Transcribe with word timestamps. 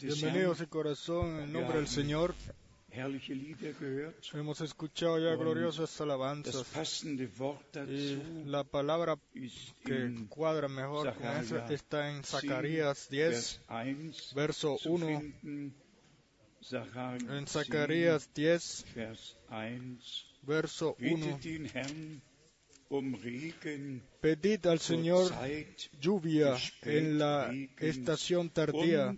Bienvenidos 0.00 0.58
de 0.60 0.66
corazón 0.66 1.36
en 1.36 1.42
el 1.42 1.52
nombre 1.52 1.76
del 1.76 1.86
Señor. 1.86 2.34
Hemos 4.32 4.60
escuchado 4.62 5.18
ya 5.18 5.34
gloriosas 5.34 6.00
alabanzas 6.00 7.04
y 7.04 8.22
la 8.46 8.64
palabra 8.64 9.18
que 9.84 10.26
cuadra 10.30 10.68
mejor 10.68 11.14
con 11.14 11.44
Zacarías 11.44 11.70
está 11.70 12.08
en 12.08 12.16
10, 12.16 12.26
Zacarías 12.26 13.08
10, 13.10 13.60
Vers 13.60 13.60
1 13.68 14.12
verso 14.34 14.78
zu 14.78 14.92
1. 14.92 15.06
finden. 15.06 15.74
Zacharías 16.62 17.30
En 17.30 17.46
Zacarías 17.46 18.30
10, 18.32 18.84
10, 18.94 18.94
Vers 18.94 19.36
1. 19.50 19.98
verso 20.42 20.96
1. 20.98 21.38
Pedid 24.20 24.66
al 24.66 24.78
Señor 24.78 25.32
lluvia 25.98 26.56
en 26.82 27.18
la 27.18 27.50
estación 27.78 28.50
tardía. 28.50 29.16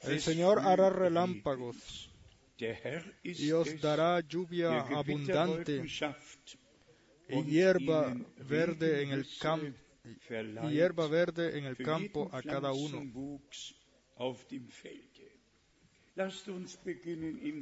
El 0.00 0.20
Señor 0.20 0.60
hará 0.60 0.88
relámpagos 0.90 2.10
y 3.24 3.50
os 3.50 3.80
dará 3.80 4.20
lluvia 4.20 4.80
abundante 4.80 5.84
y 7.28 7.42
hierba 7.44 8.14
verde 8.48 9.02
en 9.02 9.10
el 9.10 9.26
campo 9.40 9.76
y 10.64 10.70
hierba 10.70 11.08
verde 11.08 11.58
en 11.58 11.64
el 11.64 11.76
campo 11.76 12.28
a 12.32 12.40
cada 12.42 12.72
uno. 12.72 13.02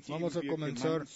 Vamos 0.08 0.36
a 0.36 0.42
comenzar 0.42 1.06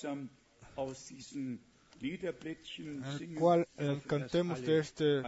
singen, 2.05 3.35
cual 3.35 3.67
eh, 3.79 4.01
cantemos 4.07 4.61
de 4.61 4.79
este 4.79 5.23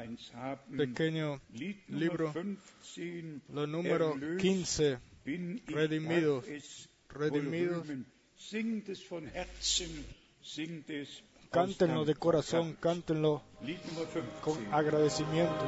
pequeño 0.77 1.41
libro, 1.89 2.33
15, 2.33 3.41
lo 3.49 3.67
número 3.67 4.13
Erlöst 4.15 4.41
15, 4.41 4.99
bin 5.25 5.57
ich, 5.57 5.75
Redimidos, 5.75 6.45
redimidos. 7.09 7.87
Cántenlo 11.51 12.05
de 12.05 12.15
corazón, 12.15 12.77
cántenlo 12.79 13.43
Lied 13.63 13.79
Nummer 13.87 14.07
15. 14.07 14.41
con 14.43 14.75
agradecimiento. 14.75 15.65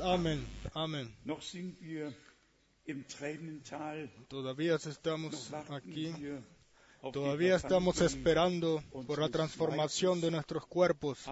Amén, 0.00 1.14
Todavía 4.28 4.76
estamos 4.76 5.52
aquí, 5.68 6.10
todavía 7.12 7.56
estamos 7.56 8.00
esperando 8.00 8.82
por 9.06 9.18
la 9.18 9.28
transformación 9.28 10.22
de 10.22 10.30
nuestros 10.30 10.64
cuerpos. 10.66 11.26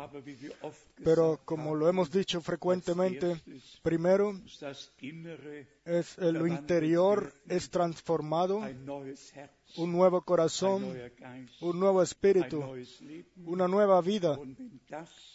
Pero 1.02 1.40
como 1.46 1.74
lo 1.74 1.88
hemos 1.88 2.10
dicho 2.10 2.42
frecuentemente, 2.42 3.40
primero 3.82 4.38
es 5.86 6.18
lo 6.18 6.46
interior 6.46 7.32
es 7.48 7.70
transformado, 7.70 8.60
un 9.76 9.92
nuevo 9.92 10.20
corazón, 10.20 10.94
un 11.62 11.80
nuevo 11.80 12.02
espíritu, 12.02 12.62
una 13.46 13.66
nueva 13.66 14.02
vida. 14.02 14.38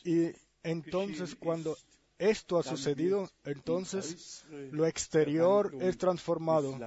Y 0.03 0.27
entonces 0.63 1.35
cuando 1.35 1.75
esto 2.19 2.57
ha 2.57 2.63
sucedido, 2.63 3.29
entonces 3.43 4.45
lo 4.71 4.85
exterior 4.85 5.75
es 5.79 5.97
transformado, 5.97 6.77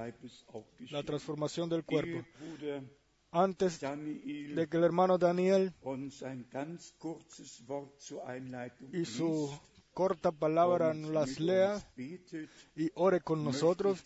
la 0.89 1.03
transformación 1.03 1.69
del 1.69 1.83
cuerpo. 1.83 2.25
Bruder 2.39 2.83
antes 3.31 3.79
de 3.79 4.67
que 4.69 4.77
el 4.77 4.83
hermano 4.83 5.17
Daniel 5.17 5.73
y 8.91 9.05
su 9.05 9.59
corta 9.93 10.31
palabra 10.31 10.93
nos 10.93 11.11
las 11.11 11.39
lea 11.39 11.81
y 12.75 12.91
ore 12.95 13.21
con 13.21 13.43
nosotros, 13.43 14.03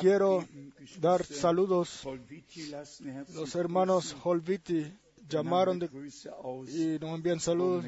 quiero 0.00 0.46
dar 1.00 1.24
saludos. 1.24 2.04
Herzliche 2.04 2.70
Los 3.34 3.54
hermanos 3.54 4.16
Holviti 4.24 4.90
llamaron 5.28 5.78
de- 5.78 5.88
y 6.68 6.98
nos 7.00 7.14
envían 7.14 7.40
saludos. 7.40 7.84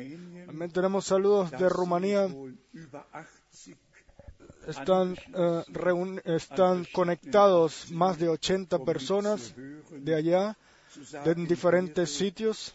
También 0.46 0.70
tenemos 0.72 1.04
saludos 1.04 1.50
de 1.50 1.68
Rumanía. 1.68 2.26
wohl 2.26 2.56
über 2.72 3.02
80 3.12 3.78
Están, 4.66 5.16
eh, 5.34 6.20
están 6.24 6.84
conectados 6.92 7.90
más 7.90 8.18
de 8.18 8.28
80 8.28 8.78
personas 8.84 9.54
de 9.90 10.14
allá, 10.14 10.56
de 11.24 11.34
diferentes 11.34 12.10
sitios, 12.10 12.74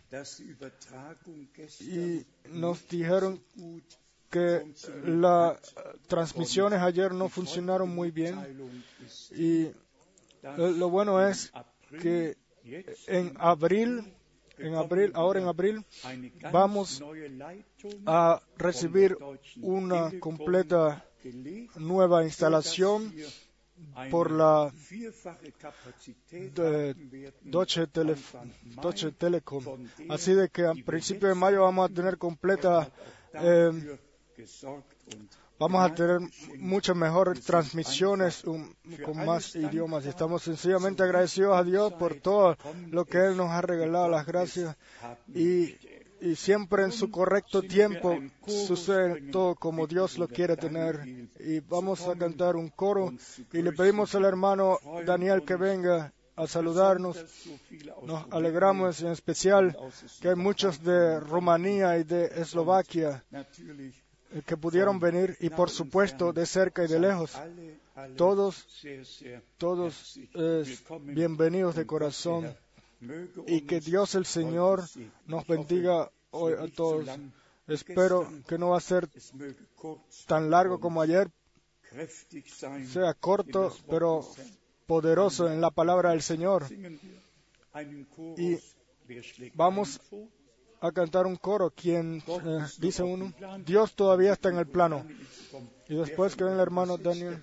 y 1.82 2.26
nos 2.50 2.88
dijeron 2.88 3.40
que 4.32 4.74
las 5.06 5.60
transmisiones 6.08 6.80
ayer 6.82 7.14
no 7.14 7.30
funcionaron 7.30 7.90
muy 7.94 8.10
bien. 8.12 8.36
Y 9.36 9.66
eh, 9.66 9.74
lo 10.58 10.90
bueno 10.90 11.22
es 11.26 11.52
que 12.02 12.38
en 13.08 13.34
abril, 13.40 14.14
en 14.58 14.76
abril, 14.76 15.12
ahora 15.16 15.40
en 15.40 15.48
abril, 15.48 15.86
vamos 16.52 17.02
a 18.06 18.42
recibir 18.58 19.18
una 19.62 20.12
completa 20.20 21.04
nueva 21.76 22.24
instalación 22.24 23.14
por 24.12 24.32
la 24.32 24.72
werden, 26.58 27.34
Deutsche, 27.44 27.88
Tele- 27.88 28.16
Telekom. 29.18 29.64
Así 30.10 30.34
de 30.34 30.50
que 30.50 30.66
a 30.66 30.74
die 30.74 30.82
wir 30.82 30.86
principio 30.86 31.28
de 31.30 31.36
mayo 31.36 31.62
vamos 31.62 31.90
a 31.90 31.94
tener 31.94 32.18
completa, 32.18 32.90
eh, 33.34 33.72
vamos 35.60 35.84
a 35.84 35.94
tener 35.94 36.20
muchas 36.58 36.96
mejores 36.96 37.42
transmisiones 37.42 38.44
con 38.44 39.26
más 39.26 39.56
idiomas. 39.56 40.06
Y 40.06 40.10
estamos 40.10 40.44
sencillamente 40.44 41.04
agradecidos 41.04 41.56
a 41.56 41.64
Dios 41.64 41.94
por 41.94 42.16
todo 42.16 42.58
lo 42.90 43.06
que 43.06 43.20
Él 43.20 43.38
nos 43.38 43.50
ha 43.50 43.62
regalado, 43.62 44.10
las 44.10 44.26
gracias. 44.26 44.76
Y, 45.34 45.76
y 46.22 46.36
siempre 46.36 46.84
en 46.84 46.92
su 46.92 47.12
correcto 47.12 47.62
tiempo 47.62 48.18
sucede 48.48 49.32
todo 49.32 49.56
como 49.56 49.88
Dios 49.88 50.18
lo 50.18 50.28
quiere 50.28 50.56
tener. 50.58 51.30
Y 51.40 51.60
vamos 51.60 52.08
a 52.08 52.16
cantar 52.16 52.56
un 52.56 52.70
coro 52.70 53.14
y 53.52 53.62
le 53.62 53.72
pedimos 53.74 54.16
al 54.16 54.26
hermano 54.26 54.80
Daniel 55.06 55.44
que 55.44 55.56
venga 55.56 56.14
a 56.36 56.48
saludarnos. 56.48 57.24
Nos 58.04 58.26
alegramos 58.32 59.02
en 59.02 59.12
especial 59.12 59.78
que 60.22 60.30
hay 60.30 60.36
muchos 60.36 60.82
de 60.84 61.20
Rumanía 61.20 61.98
y 61.98 62.04
de 62.04 62.26
Eslovaquia 62.26 63.24
que 64.42 64.58
pudieron 64.58 65.00
venir 65.00 65.38
y 65.40 65.50
por 65.50 65.70
supuesto 65.70 66.34
de 66.34 66.46
cerca 66.46 66.84
y 66.84 66.88
de 66.88 67.00
lejos. 67.00 67.38
Todos, 68.18 68.68
todos 69.58 70.20
eh, 70.34 70.64
bienvenidos 71.02 71.76
de 71.76 71.86
corazón. 71.86 72.56
y 73.48 73.62
que 73.62 73.80
Dios 73.80 74.16
el 74.16 74.26
Señor 74.26 74.84
nos 75.28 75.46
bendiga 75.46 76.10
hoy 76.32 76.54
a 76.54 76.68
todos. 76.74 77.08
Espero 77.68 78.28
que 78.48 78.58
no 78.58 78.70
va 78.70 78.78
a 78.78 78.82
ser 78.82 79.08
tan 80.26 80.50
largo 80.50 80.80
como 80.80 81.02
ayer, 81.02 81.30
sea 82.92 83.14
corto, 83.14 83.74
pero 83.88 84.28
poderoso 84.88 85.50
en 85.50 85.62
la 85.62 85.70
palabra 85.70 86.10
del 86.10 86.22
Señor. 86.22 86.66
Y 88.38 88.58
vamos? 89.54 90.02
A 90.84 90.92
cantar 90.92 91.26
un 91.26 91.38
coro, 91.38 91.72
quien 91.72 92.22
eh, 92.28 92.60
dice 92.78 93.04
uno, 93.04 93.32
Dios 93.66 93.96
todavía 93.96 94.34
está 94.34 94.50
en 94.50 94.58
el 94.58 94.68
plano. 94.68 95.06
Y 95.88 95.96
después 95.96 96.36
que 96.36 96.44
venga 96.44 96.58
el 96.58 96.62
hermano 96.62 96.98
Daniel, 96.98 97.40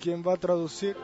quien 0.00 0.24
va 0.26 0.34
a 0.34 0.36
traducir. 0.36 0.96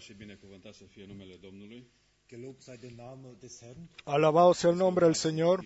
Și 0.00 0.12
binecuvântat 0.12 0.74
să 0.74 0.84
fie 0.84 1.04
numele 1.06 1.36
Domnului. 1.40 1.90
Alabado 4.04 4.52
sea 4.52 4.70
el 4.70 4.76
nombre 4.76 5.04
del 5.06 5.14
Señor. 5.14 5.64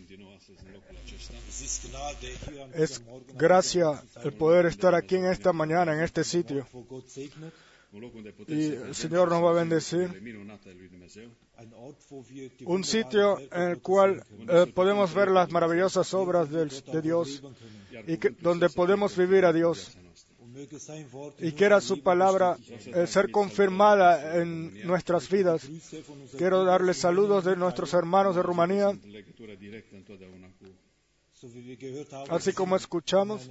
Es 2.73 3.03
gracia 3.37 4.03
el 4.23 4.33
poder 4.33 4.65
estar 4.67 4.95
aquí 4.95 5.17
en 5.17 5.27
esta 5.27 5.53
mañana, 5.53 5.93
en 5.93 6.01
este 6.01 6.25
sitio. 6.25 6.67
Y 8.49 8.63
el 8.89 8.95
Señor 8.95 9.29
nos 9.29 9.43
va 9.45 9.51
a 9.51 9.53
bendecir. 9.53 10.09
Un 12.65 12.83
sitio 12.83 13.39
en 13.53 13.63
el 13.71 13.81
cual 13.81 14.25
eh, 14.49 14.67
podemos 14.75 15.15
ver 15.15 15.29
las 15.31 15.51
maravillosas 15.51 16.13
obras 16.15 16.51
de 16.51 17.03
Dios 17.03 17.43
y 18.07 18.17
que, 18.17 18.31
donde 18.31 18.69
podemos 18.71 19.17
vivir 19.17 19.45
a 19.45 19.53
Dios. 19.53 19.97
Y 21.38 21.52
quiera 21.52 21.81
su 21.81 22.02
palabra 22.02 22.56
eh, 22.69 23.06
ser 23.06 23.31
confirmada 23.31 24.37
en 24.40 24.87
nuestras 24.87 25.28
vidas. 25.28 25.69
Quiero 26.37 26.64
darles 26.64 26.99
saludos 26.99 27.44
de 27.44 27.56
nuestros 27.56 27.92
hermanos 27.94 28.37
de 28.37 28.42
Rumanía, 28.42 28.92
así 32.30 32.52
como 32.52 32.76
escuchamos. 32.76 33.49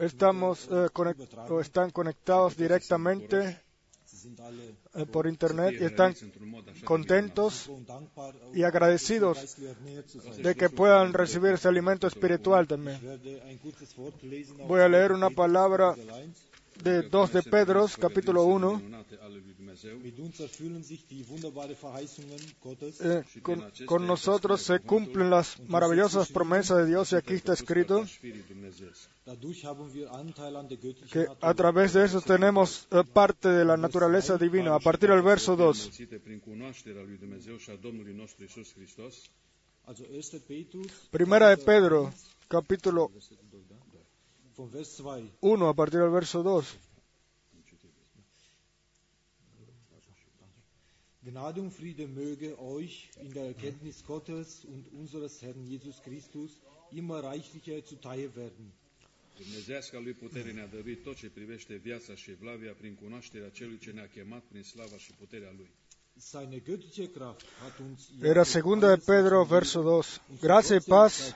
Estamos 0.00 0.68
eh, 0.70 0.88
están 1.60 1.90
conectados 1.90 2.56
directamente 2.56 3.64
Sie 4.06 4.13
sind 4.13 4.13
alle 4.13 4.13
eh, 4.13 4.13
por 5.12 5.26
internet 5.26 5.76
y 5.80 5.84
están 5.84 6.14
contentos 6.84 7.70
y 8.52 8.62
agradecidos 8.62 9.56
de 10.42 10.54
que 10.54 10.68
puedan 10.70 11.12
recibir 11.12 11.52
ese 11.52 11.68
alimento 11.68 12.06
espiritual 12.06 12.66
también. 12.66 13.00
Voy 14.66 14.80
a 14.80 14.88
leer 14.88 15.12
una 15.12 15.30
palabra 15.30 15.94
Kapitel 15.94 16.24
1. 16.24 16.34
de 16.82 17.08
2 17.08 17.32
de 17.32 17.42
Pedro, 17.42 17.86
capítulo 17.98 18.44
1. 18.44 18.82
Eh, 23.00 23.24
con, 23.42 23.70
con 23.84 24.06
nosotros 24.06 24.62
se 24.62 24.80
cumplen 24.80 25.28
las 25.28 25.60
maravillosas 25.68 26.32
promesas 26.32 26.78
de 26.78 26.86
Dios 26.86 27.12
y 27.12 27.16
aquí 27.16 27.34
está 27.34 27.52
escrito 27.52 28.04
que 31.10 31.26
a 31.40 31.54
través 31.54 31.92
de 31.92 32.04
eso 32.04 32.20
tenemos 32.22 32.86
eh, 32.90 33.02
parte 33.12 33.48
de 33.48 33.64
la 33.64 33.76
naturaleza 33.76 34.38
divina. 34.38 34.74
A 34.74 34.80
partir 34.80 35.10
del 35.10 35.22
verso 35.22 35.54
2, 35.54 35.78
Înmulțite 35.78 36.16
prin 36.16 36.38
cunoașterea 36.38 37.02
lui 37.02 37.16
Dumnezeu 37.16 37.56
și 37.56 37.70
a 37.70 37.78
Domnului 37.82 38.14
nostru 38.14 38.44
Isus 38.44 38.72
Hristos, 38.74 39.30
Also 39.84 40.02
1. 40.10 40.20
Petrus 40.46 40.92
primera 41.10 41.54
de 41.54 41.62
Pedro, 41.62 42.12
capítulo 42.46 43.10
von 44.54 44.68
Vers 44.68 44.96
2. 44.96 45.30
1, 45.40 45.66
a 45.66 45.74
partir 45.74 46.00
del 46.00 46.10
verso 46.10 46.42
2. 46.42 46.78
Gnade 51.24 51.60
und 51.62 51.70
Friede 51.72 52.06
möge 52.06 52.58
euch 52.60 53.08
in 53.22 53.32
der 53.32 53.44
Erkenntnis 53.46 54.04
Gottes 54.04 54.64
und 54.64 54.84
unseres 54.92 55.40
Herrn 55.40 55.64
Jesus 55.66 56.02
Christus 56.02 56.60
immer 56.92 57.22
reichlicher 57.24 57.82
zuteil 57.82 58.34
werden. 58.36 58.72
Dumnezeasca 59.38 59.98
lui 59.98 60.12
putere 60.12 60.52
ne-a 60.52 60.66
dăruit 60.66 61.02
tot 61.02 61.16
ce 61.16 61.26
privește 61.30 61.74
viața 61.74 62.14
și 62.14 62.30
evlavia 62.30 62.72
prin 62.72 62.94
cunoașterea 62.94 63.48
celui 63.48 63.78
ce 63.78 63.90
ne-a 63.90 64.08
chemat 64.08 64.42
prin 64.42 64.62
slava 64.62 64.98
și 64.98 65.12
puterea 65.12 65.52
lui. 65.56 65.68
Era 68.22 68.44
segunda 68.44 68.88
de 68.88 68.98
Pedro, 68.98 69.44
verso 69.46 69.82
2. 69.82 70.20
Gracia 70.40 70.76
y 70.76 70.80
paz, 70.80 71.34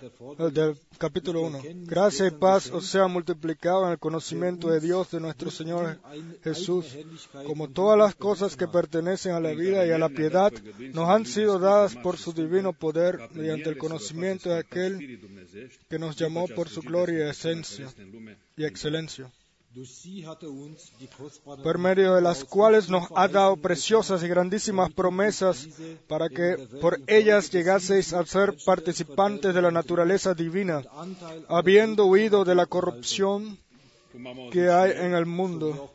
del 0.53 0.77
capítulo 0.99 1.43
1. 1.43 1.61
Gracia 1.87 2.27
y 2.27 2.31
paz 2.31 2.71
os 2.71 2.87
sea 2.87 3.07
multiplicado 3.09 3.87
en 3.87 3.93
el 3.93 3.99
conocimiento 3.99 4.71
de 4.71 4.81
Dios 4.81 5.11
de 5.11 5.21
nuestro 5.21 5.51
Señor 5.51 5.99
Jesús, 6.43 6.97
como 7.47 7.69
todas 7.69 7.99
las 7.99 8.15
cosas 8.15 8.57
que 8.57 8.69
pertenecen 8.69 9.33
a 9.33 9.41
la 9.41 9.53
vida 9.53 9.85
y 9.85 9.91
a 9.91 9.99
la 9.99 10.09
piedad 10.09 10.53
nos 10.93 11.09
han 11.09 11.27
sido 11.27 11.59
dadas 11.59 11.97
por 11.97 12.17
su 12.17 12.33
divino 12.33 12.73
poder 12.73 13.19
mediante 13.33 13.69
el 13.71 13.79
conocimiento 13.79 14.51
de 14.51 14.59
aquel 14.59 15.21
que 15.89 15.99
nos 15.99 16.17
llamó 16.17 16.47
por 16.49 16.69
su 16.69 16.83
gloria 16.83 17.27
y 17.27 17.31
esencia 17.31 17.93
y 18.57 18.65
excelencia 18.65 19.31
er 19.75 21.63
por 21.63 21.79
medio 21.79 22.15
de 22.15 22.23
las 22.23 22.45
cuales 22.45 22.89
nos 22.89 23.09
ha 23.15 23.29
dado 23.29 23.57
preciosas 23.57 24.23
y 24.23 24.29
grandísimas 24.29 24.91
promesas 24.93 25.69
para 26.09 26.29
que 26.29 26.57
por 26.81 26.99
ellas 27.07 27.51
llegaseis 27.51 28.13
a 28.13 28.25
ser 28.25 28.57
participantes 28.65 29.55
de 29.55 29.63
la 29.63 29.71
naturaleza 29.71 30.35
divina, 30.35 30.83
habiendo 31.49 32.07
huido 32.07 32.45
de 32.45 32.55
la 32.55 32.67
corrupción 32.67 33.59
que 34.51 34.69
hay 34.71 34.93
en 34.93 35.15
el 35.15 35.27
mundo. 35.27 35.93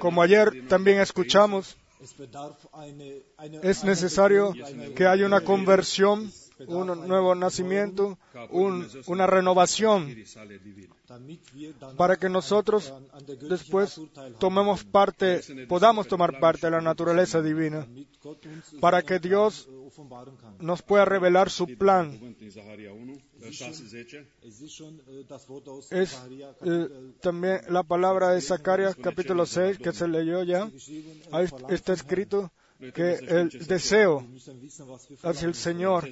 Como 0.00 0.22
ayer 0.22 0.66
también 0.68 1.00
escuchamos, 1.00 1.76
Es 3.62 3.84
necesario 3.84 4.52
que 4.94 5.06
haya 5.06 5.24
una 5.24 5.40
conversión, 5.40 6.30
un 6.66 6.86
nuevo 7.08 7.34
nacimiento, 7.34 8.18
un- 8.50 8.86
una 9.06 9.26
renovación 9.26 10.06
para 11.96 12.16
que 12.16 12.28
nosotros 12.28 12.92
después 13.48 14.00
tomemos 14.38 14.84
parte, 14.84 15.40
podamos 15.68 16.06
tomar 16.08 16.38
parte 16.40 16.66
de 16.66 16.70
la 16.72 16.80
naturaleza 16.80 17.42
divina, 17.42 17.86
para 18.80 19.02
que 19.02 19.18
Dios 19.18 19.68
nos 20.60 20.82
pueda 20.82 21.04
revelar 21.04 21.50
su 21.50 21.66
plan. 21.76 22.16
Cuvânt 22.18 22.38
din 22.38 22.50
Zaharia 22.52 22.92
1, 22.92 23.14
versetul 23.40 23.74
6, 23.88 24.26
Es 25.90 26.14
eh, 26.62 26.88
también 27.20 27.60
la 27.68 27.82
palabra 27.82 28.30
de 28.30 28.40
Zacarías 28.40 28.96
capítulo 28.96 29.46
6 29.46 29.78
que 29.78 29.92
se 29.92 30.08
leyó 30.08 30.42
ya. 30.42 30.70
Ahí 31.32 31.46
está 31.68 31.92
escrito 31.92 32.50
que 32.92 33.14
el 33.14 33.48
deseo 33.66 34.26
hacia 35.22 35.48
el. 35.48 35.54
Señor 35.54 36.08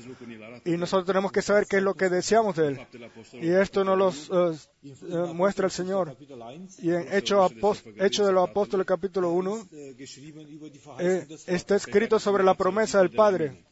y 0.65 0.77
nosotros 0.77 1.07
tenemos 1.07 1.33
que 1.33 1.43
saber 1.43 1.67
qué 1.67 1.79
es 1.79 1.83
lo 1.83 1.95
que 1.95 2.09
deseamos 2.09 2.57
de 2.57 2.69
Él. 2.69 2.87
Y 3.35 3.51
esto 3.51 3.85
nos 3.85 3.99
los 3.99 4.31
eh, 4.31 4.59
eh, 4.83 5.33
muestra 5.35 5.67
el 5.67 5.73
Señor. 5.73 6.09
Kapitel 6.09 6.41
1 6.41 6.69
Y 6.79 6.91
en 6.91 7.13
Hechos 7.13 8.27
de 8.27 8.33
los 8.33 8.49
Apóstoles 8.49 8.87
capítulo 8.87 9.31
1 9.31 9.69
äh, 9.73 9.95
geschrieben 9.95 10.49
über 10.49 10.71
die 10.71 10.81
eh, 11.01 11.27
está 11.47 11.77
escrito 11.77 12.19
sobre 12.19 12.45
la 12.45 12.55
promesa 12.55 12.99
del 12.99 13.11
Padre. 13.11 13.65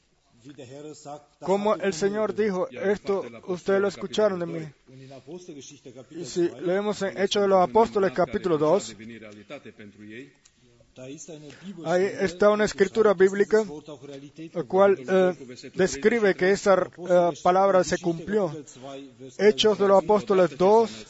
Como 1.41 1.75
el 1.75 1.93
Señor 1.93 2.35
dijo, 2.35 2.69
esto 2.71 3.25
ustedes 3.47 3.81
lo 3.81 3.89
escucharon 3.89 4.41
de 4.41 4.47
mí. 4.47 4.67
Y 6.11 6.25
si 6.25 6.49
2, 6.49 6.63
leemos 6.63 7.03
en 7.03 7.19
Hechos 7.19 7.43
de 7.43 7.49
los 7.49 7.61
Apóstoles 7.61 8.13
capítulo 8.13 8.57
2, 8.57 8.97
ahí 11.85 12.05
está 12.05 12.51
una 12.51 12.65
escritura 12.65 13.15
bíblica 13.15 13.65
el 14.55 14.67
cual 14.67 14.99
eh, 14.99 15.35
describe 15.75 16.35
que 16.35 16.51
esa 16.51 16.75
eh, 16.75 17.31
palabra 17.43 17.85
se 17.85 17.99
cumplió. 17.99 18.53
Hechos 19.39 19.79
de 19.79 19.89
los 19.89 20.03
Apóstoles 20.03 20.57
2, 20.57 21.07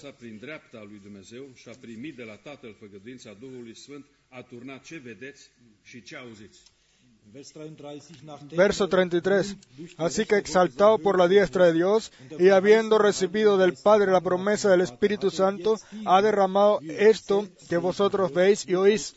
verso 8.57 8.89
33. 8.89 9.57
Así 9.97 10.25
que 10.27 10.37
exaltado 10.37 10.99
por 10.99 11.19
la 11.19 11.29
diestra 11.29 11.67
de 11.67 11.73
Dios 11.73 12.13
y 12.39 12.49
habiendo 12.49 12.99
recibido 12.99 13.59
del 13.59 13.75
Padre 13.75 14.13
la 14.13 14.21
promesa 14.21 14.71
del 14.71 14.81
Espíritu 14.81 15.31
Santo, 15.31 15.77
ha 16.05 16.23
derramado 16.23 16.81
esto 16.83 17.49
que 17.69 17.77
vosotros 17.77 18.33
veis 18.33 18.67
y 18.67 18.75
oís 18.75 19.15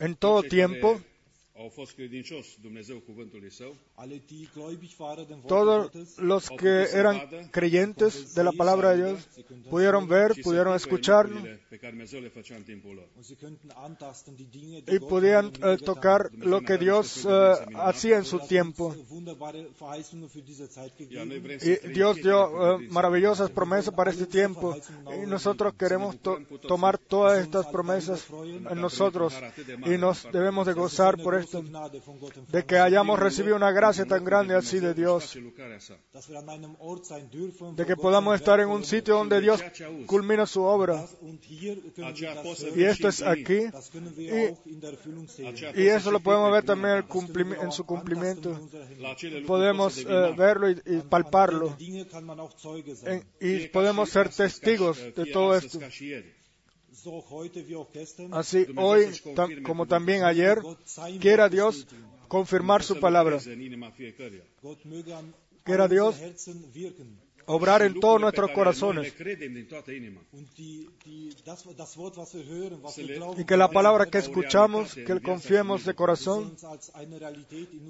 en 0.00 0.16
todo 0.16 0.42
tiempo, 0.42 1.00
au 1.58 1.68
fost 1.68 1.92
credincioși 1.94 2.58
Dumnezeu 2.62 2.96
cuvântului 3.06 3.50
Său, 3.50 3.76
todos 5.46 5.90
los 6.16 6.48
que 6.48 6.88
eran 6.92 7.48
creyentes 7.50 8.32
de 8.34 8.42
la 8.42 8.50
palabra 8.56 8.94
de 8.94 9.02
Dios 9.02 9.18
pudieron 9.68 10.06
ver, 10.06 10.32
pudieron 10.42 10.74
escucharlo 10.74 11.38
y 14.86 14.98
podían 14.98 15.52
eh, 15.62 15.76
tocar 15.84 16.30
lo 16.38 16.60
que 16.60 16.76
Dios 16.76 17.24
eh, 17.24 17.30
hacía 17.74 18.16
en 18.16 18.24
su 18.24 18.38
tiempo. 18.40 18.94
Y 21.60 21.76
trăim 21.76 21.92
Dios 21.94 22.16
dio 22.16 22.38
eh, 22.80 22.88
maravillosas 22.90 23.50
promesas 23.50 23.94
para 23.94 24.10
este 24.10 24.26
tiempo. 24.26 24.74
y 25.22 25.26
nosotros 25.26 25.74
queremos 25.74 26.18
to- 26.20 26.38
tomar 26.66 26.98
todas 26.98 27.40
estas 27.40 27.66
promesas 27.66 28.26
en 28.72 28.80
nosotros 28.80 29.34
y 29.86 29.96
nos 29.98 30.26
debemos 30.32 30.66
de 30.66 30.72
gozar 30.72 31.16
por 31.22 31.34
esto, 31.34 31.43
De 32.48 32.64
que 32.64 32.78
hayamos 32.78 33.18
recibido 33.18 33.56
una 33.56 33.70
gracia 33.70 34.04
tan 34.04 34.24
grande 34.24 34.54
así 34.54 34.80
de 34.80 34.94
Dios, 34.94 35.36
de 37.76 37.86
que 37.86 37.96
podamos 37.96 38.34
estar 38.34 38.60
en 38.60 38.68
un 38.68 38.84
sitio 38.84 39.16
donde 39.16 39.40
Dios 39.40 39.62
culmina 40.06 40.46
su 40.46 40.62
obra. 40.62 41.06
Y 42.74 42.84
esto 42.84 43.08
es 43.08 43.22
aquí 43.22 43.68
Y- 45.74 45.86
eso 45.86 46.10
lo 46.10 46.20
podemos 46.20 46.52
ver 46.52 46.64
también 46.64 47.04
en, 47.60 47.72
su 47.72 47.84
cumplimiento. 47.84 48.58
Podemos 49.46 49.98
eh, 49.98 50.34
verlo 50.36 50.70
y, 50.70 50.74
palparlo 51.08 51.76
y 53.40 53.68
podemos 53.68 54.10
ser 54.10 54.28
testigos 54.28 54.98
de 54.98 55.26
todo 55.26 55.56
esto. 55.56 55.78
Así 58.32 58.66
hoy, 58.76 59.04
tam- 59.34 59.62
como 59.62 59.86
también 59.86 60.24
ayer, 60.24 60.58
quiera 61.20 61.48
Dios 61.48 61.86
confirmar 62.28 62.82
su 62.82 62.98
palabra, 63.00 63.38
an 63.38 65.34
Quiera 65.64 65.88
Dios 65.88 66.16
obrar 67.46 67.82
en 67.82 68.00
todos 68.00 68.20
nuestros 68.20 68.50
corazones. 68.52 69.12
wir 72.96 73.38
y 73.38 73.44
que 73.44 73.56
la 73.56 73.68
palabra 73.70 74.06
que 74.06 74.18
escuchamos, 74.18 74.94
que 74.94 75.20
confiemos 75.20 75.84
de 75.84 75.94
corazón 75.94 76.56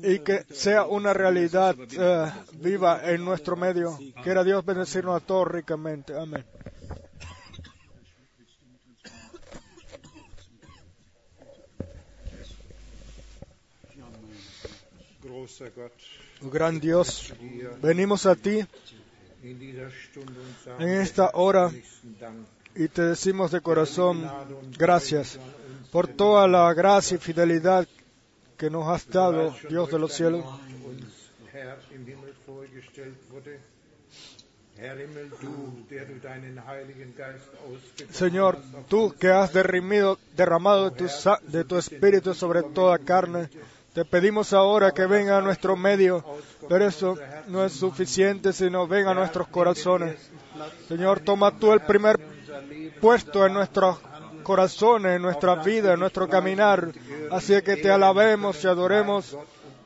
y 0.02 0.18
que 0.20 0.44
sea 0.52 0.84
una 0.87 1.12
realidad 1.14 1.76
eh, 1.92 2.32
viva 2.61 3.00
en 3.12 3.25
nuestro 3.25 3.56
medio. 3.56 3.96
Quiera 4.23 4.42
Dios 4.44 4.64
bendecirnos 4.64 5.16
a 5.23 5.25
todos 5.25 5.49
ricamente. 5.49 6.14
Amén. 6.16 6.44
Oh, 15.44 16.48
Gran 16.50 16.80
Dios, 16.80 17.34
venimos 17.82 18.24
a 18.24 18.34
ti 18.34 18.64
en 20.78 20.88
esta 20.88 21.32
hora 21.34 21.70
y 22.74 22.88
te 22.88 23.02
decimos 23.02 23.50
de 23.50 23.60
corazón 23.60 24.26
gracias 24.78 25.38
por 25.92 26.08
toda 26.08 26.48
la 26.48 26.72
gracia 26.72 27.16
y 27.16 27.18
fidelidad 27.18 27.86
que 28.56 28.70
nos 28.70 28.88
has 28.88 29.06
dado, 29.06 29.54
Dios 29.68 29.90
de 29.90 29.98
los 29.98 30.14
cielos. 30.14 30.46
Señor, 38.10 38.58
tú 38.88 39.14
que 39.20 39.28
has 39.28 39.52
derrimido, 39.52 40.18
derramado 40.36 40.90
de 40.90 41.64
tu 41.64 41.76
espíritu 41.76 42.32
sobre 42.32 42.62
toda 42.62 42.98
carne, 42.98 43.50
te 43.94 44.04
pedimos 44.04 44.52
ahora 44.52 44.90
que 44.90 45.06
venga 45.06 45.38
a 45.38 45.40
nuestro 45.40 45.76
medio, 45.76 46.24
pero 46.68 46.84
eso 46.84 47.16
no 47.46 47.64
es 47.64 47.72
suficiente, 47.72 48.52
sino 48.52 48.88
venga 48.88 49.12
a 49.12 49.14
nuestros 49.14 49.46
corazones. 49.46 50.16
Señor, 50.88 51.20
toma 51.20 51.56
tú 51.56 51.72
el 51.72 51.80
primer 51.80 52.18
puesto 53.00 53.46
en 53.46 53.54
nuestros 53.54 53.98
corazones, 54.42 55.14
en 55.14 55.22
nuestra 55.22 55.54
vida, 55.62 55.92
en 55.92 56.00
nuestro 56.00 56.28
caminar. 56.28 56.88
Así 57.30 57.60
que 57.62 57.76
te 57.76 57.88
alabemos 57.88 58.64
y 58.64 58.66
adoremos, 58.66 59.38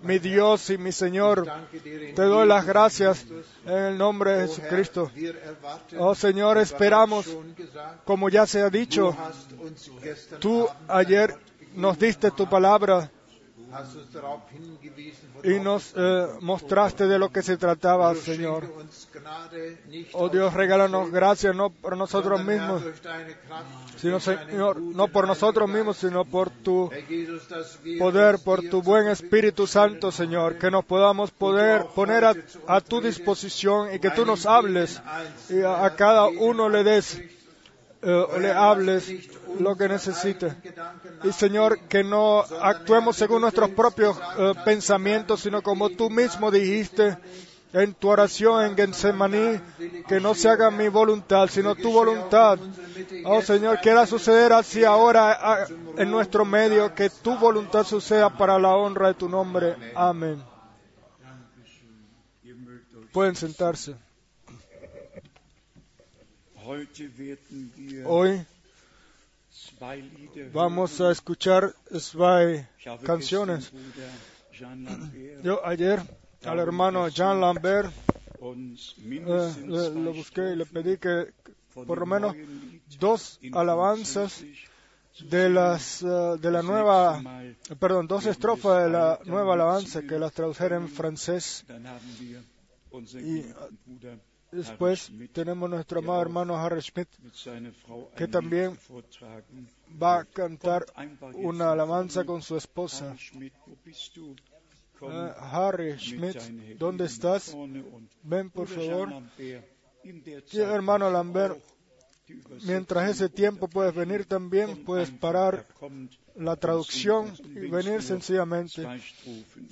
mi 0.03 0.19
Dios 0.19 0.71
y 0.71 0.79
mi 0.79 0.91
Señor. 0.91 1.47
Te 1.71 2.23
doy 2.23 2.49
las 2.49 2.65
gracias 2.65 3.27
en 3.67 3.79
el 3.79 3.99
nombre 3.99 4.39
de 4.39 4.49
Jesucristo. 4.49 5.11
Oh 5.99 6.15
Señor, 6.15 6.57
esperamos, 6.57 7.37
como 8.07 8.31
ya 8.31 8.47
se 8.47 8.63
ha 8.63 8.71
dicho, 8.71 9.15
Tú 10.39 10.67
ayer 10.89 11.37
nos 11.75 11.99
diste 11.99 12.31
tu 12.31 12.49
palabra 12.49 13.11
y 15.45 15.61
nos 15.61 15.93
eh, 15.97 16.27
mostraste 16.41 17.07
de 17.07 17.19
lo 17.19 17.31
que 17.31 17.43
se 17.43 17.57
trataba, 17.57 18.15
Señor. 18.15 18.65
Oh 20.13 20.29
Dios, 20.29 20.55
regálanos 20.55 21.11
gracias 21.11 21.55
no 21.55 21.71
por 21.71 21.97
nosotros 21.97 22.45
mismos, 22.45 22.83
sino, 23.97 24.21
Señor, 24.21 24.81
no 24.81 25.09
por 25.09 25.27
nosotros 25.27 25.69
mismos, 25.69 25.99
sino 25.99 26.25
por 26.25 26.51
tu 26.51 26.91
poder, 27.99 28.39
por 28.43 28.63
tu 28.63 28.83
buen 28.83 29.09
Espíritu 29.09 29.67
Santo. 29.67 30.11
Señor, 30.11 30.59
que 30.59 30.71
nos 30.71 30.85
podamos 30.85 31.31
poder 31.31 31.87
poner 31.95 32.25
a, 32.25 32.35
a 32.67 32.81
tu 32.81 33.01
disposición 33.01 33.95
y 33.95 33.99
que 33.99 34.11
tú 34.11 34.25
nos 34.25 34.47
hables 34.47 35.01
y 35.51 35.61
a, 35.61 35.85
a 35.85 35.95
cada 35.95 36.27
uno 36.27 36.69
le 36.69 36.85
des 36.85 37.21
eh, 38.01 38.27
le 38.41 38.53
hables 38.53 39.13
lo 39.59 39.77
que 39.77 39.89
necesite. 39.89 40.55
Y 41.25 41.33
Señor, 41.33 41.81
que 41.89 42.05
no 42.05 42.41
actuemos 42.61 43.17
según 43.17 43.41
nuestros 43.43 43.71
propios 43.71 44.17
eh, 44.39 44.53
pensamientos, 44.65 45.41
sino 45.41 45.63
como 45.63 45.91
tú 45.91 46.09
mismo 46.09 46.51
dijiste 46.51 47.19
en 47.73 47.95
tu 47.95 48.09
oración 48.09 48.65
en 48.65 48.77
Getsemaní, 48.77 49.61
que 50.07 50.21
no 50.21 50.35
se 50.35 50.49
haga 50.49 50.71
mi 50.71 50.89
voluntad, 50.89 51.49
sino 51.49 51.75
tu 51.75 51.93
voluntad. 51.93 52.59
Oh 53.25 53.43
Señor, 53.43 53.81
quiera 53.81 54.07
suceder 54.07 54.53
así 54.53 54.85
ahora 54.85 55.37
ah, 55.41 55.67
en 55.97 56.11
nuestro 56.11 56.45
medio, 56.45 56.95
que 56.95 57.11
tu 57.11 57.37
voluntad 57.37 57.85
suceda 57.85 58.31
para 58.31 58.59
la 58.59 58.75
honra 58.75 59.09
de 59.09 59.15
tu 59.15 59.29
nombre. 59.29 59.77
Amén. 59.95 60.43
Pueden 63.13 63.35
sentarse. 63.35 63.97
Hoy 68.05 68.45
vamos 70.53 71.01
a 71.01 71.11
escuchar 71.13 71.75
zwei 71.99 72.69
canciones. 73.05 73.73
Yo 75.43 75.65
ayer 75.65 76.03
al 76.45 76.59
hermano 76.59 77.09
Jean 77.09 77.41
Lambert 77.41 77.91
eh, 78.43 79.55
le, 79.67 79.91
lo 79.95 80.13
busqué 80.13 80.53
y 80.53 80.57
le 80.57 80.67
pedí 80.67 80.99
que 80.99 81.33
por 81.73 81.99
lo 81.99 82.05
menos 82.05 82.37
dos 83.01 83.41
alabanzas 83.53 84.45
de 85.21 85.49
las 85.49 86.03
eh, 86.03 86.07
de 86.39 86.51
la 86.51 86.63
nueva 86.63 87.23
perdón 87.81 88.07
dos 88.07 88.27
estrofas 88.27 88.85
de 88.85 88.91
la 88.91 89.19
nueva 89.25 89.55
alabanza 89.55 90.03
que 90.03 90.19
las 90.19 90.35
tradujera 90.35 90.77
en 90.77 90.89
francés. 90.91 91.65
Y, 93.15 93.45
después 94.51 95.11
tenemos 95.33 95.69
nuestro 95.69 96.01
amado 96.01 96.23
hermano 96.23 96.57
Harry 96.57 96.81
Schmidt 96.81 97.09
que 98.17 98.29
también 98.29 98.79
va 100.03 100.21
a 100.21 100.25
cantar 100.25 100.87
una 101.35 101.73
alabanza 101.73 102.25
con 102.25 102.43
su 102.43 102.57
esposa. 102.57 103.15
Harry 105.41 105.97
Schmidt, 105.99 106.37
Harry 106.37 106.49
Händen 106.49 106.79
¿dónde 106.79 107.05
estás? 107.05 107.57
ven 108.23 108.51
por 108.51 108.67
favor. 108.67 109.23
Sí, 110.47 110.61
hermano 110.61 111.11
Lambert, 111.11 111.57
mientras 112.65 113.11
ese 113.11 113.29
tiempo 113.29 113.69
puedes 113.69 113.95
venir 113.95 114.27
también 114.27 114.85
puedes 114.85 115.11
parar 115.11 115.67
kommt 115.79 116.13
la 116.39 116.57
traducción 116.57 117.33
y 117.45 117.69
venir 117.69 118.03
sencillamente 118.03 118.87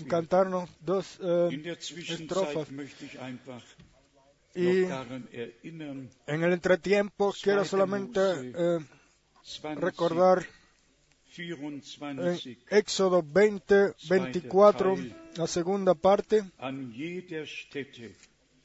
cantarnos 0.09 0.69
dos 0.81 1.19
eh, 1.23 1.77
estrofas 2.09 2.69
y 4.57 4.85
erinnern, 5.33 6.11
en 6.27 6.43
el 6.45 6.53
entretiempo 6.53 7.35
quiero 7.43 7.65
solamente 7.65 8.21
eh, 8.21 8.79
20, 9.63 9.81
recordar 9.81 10.47
en 11.39 11.83
24, 11.83 12.67
Éxodo 12.71 13.23
20, 13.23 13.95
24, 14.09 14.97
la 15.37 15.47
segunda 15.47 15.95
parte, 15.95 16.45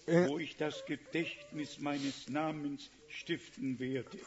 en, 0.08 0.28
wo 0.30 0.40
ich 0.40 0.56
das 0.58 0.84
Gedächtnis 0.86 1.80
meines 1.80 2.28
Namens 2.30 2.90
stiften 3.10 3.78
werde, 3.80 4.18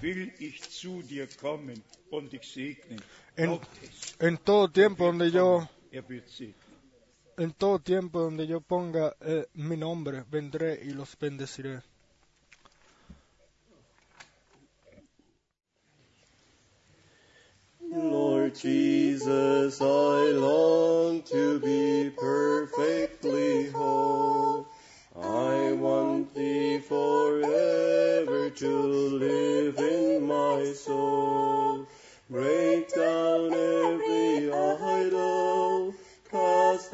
will 0.00 0.32
ich 0.38 0.60
zu 0.62 1.02
dir 1.02 1.26
kommen 1.40 1.82
und 2.10 2.32
dich 2.32 2.42
segnen. 2.42 3.00
en, 3.36 3.58
en 4.18 4.38
todo 4.38 4.68
tiempo 4.68 5.06
donde 5.06 5.30
yo 5.30 5.68
er 5.92 6.08
wird 6.08 6.28
segnen. 6.28 6.63
En 7.36 7.52
todo 7.52 7.78
tiempo 7.78 8.20
donde 8.20 8.46
yo 8.46 8.60
ponga 8.60 9.14
eh, 9.20 9.46
mi 9.54 9.76
nombre 9.76 10.24
vendré 10.30 10.80
y 10.82 10.90
los 10.90 11.16
bendeciré. 11.18 11.82
Lord 17.96 18.56
Jesus, 18.56 19.80
I 19.80 20.32
long 20.32 21.22
to 21.22 21.60
be 21.60 22.10
perfectly 22.10 23.70
whole. 23.70 24.66
I 25.16 25.72
want 25.72 26.34
thee 26.34 26.80
forever 26.80 28.50
to 28.50 28.68
live 28.68 29.78
in 29.78 30.26
my 30.26 30.72
soul. 30.72 31.86
Break 32.28 32.92
down 32.94 33.52
every 33.52 34.50
idol, 34.52 35.63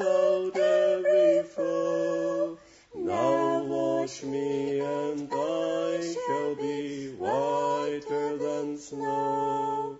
out 0.01 0.57
every 0.57 1.43
foe. 1.43 2.57
Now 2.95 3.63
wash 3.63 4.23
me 4.23 4.79
and 4.79 5.29
I 5.31 6.15
shall 6.25 6.55
be 6.55 7.09
whiter 7.17 8.37
than 8.37 8.77
snow. 8.77 9.97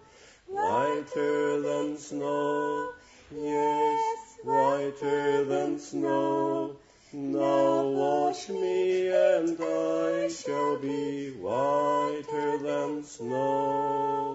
Whiter 0.48 1.62
than 1.62 1.98
snow, 1.98 2.90
yes, 3.34 4.38
whiter 4.44 5.46
than 5.46 5.80
snow. 5.80 6.76
Now 7.14 7.84
wash 7.88 8.50
me 8.50 9.08
and 9.10 9.58
I 9.62 10.28
shall 10.30 10.78
be 10.78 11.32
whiter 11.32 12.58
than 12.58 13.04
snow. 13.04 14.31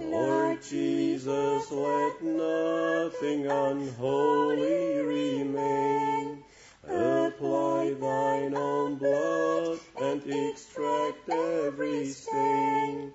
Lord 0.00 0.62
Jesus, 0.62 1.70
let 1.70 2.22
nothing 2.22 3.46
unholy 3.46 4.98
remain. 4.98 6.42
Apply 6.84 7.94
thine 8.00 8.54
own 8.56 8.96
blood 8.96 9.78
and 10.00 10.22
extract 10.26 11.28
every 11.28 12.06
stain. 12.06 13.12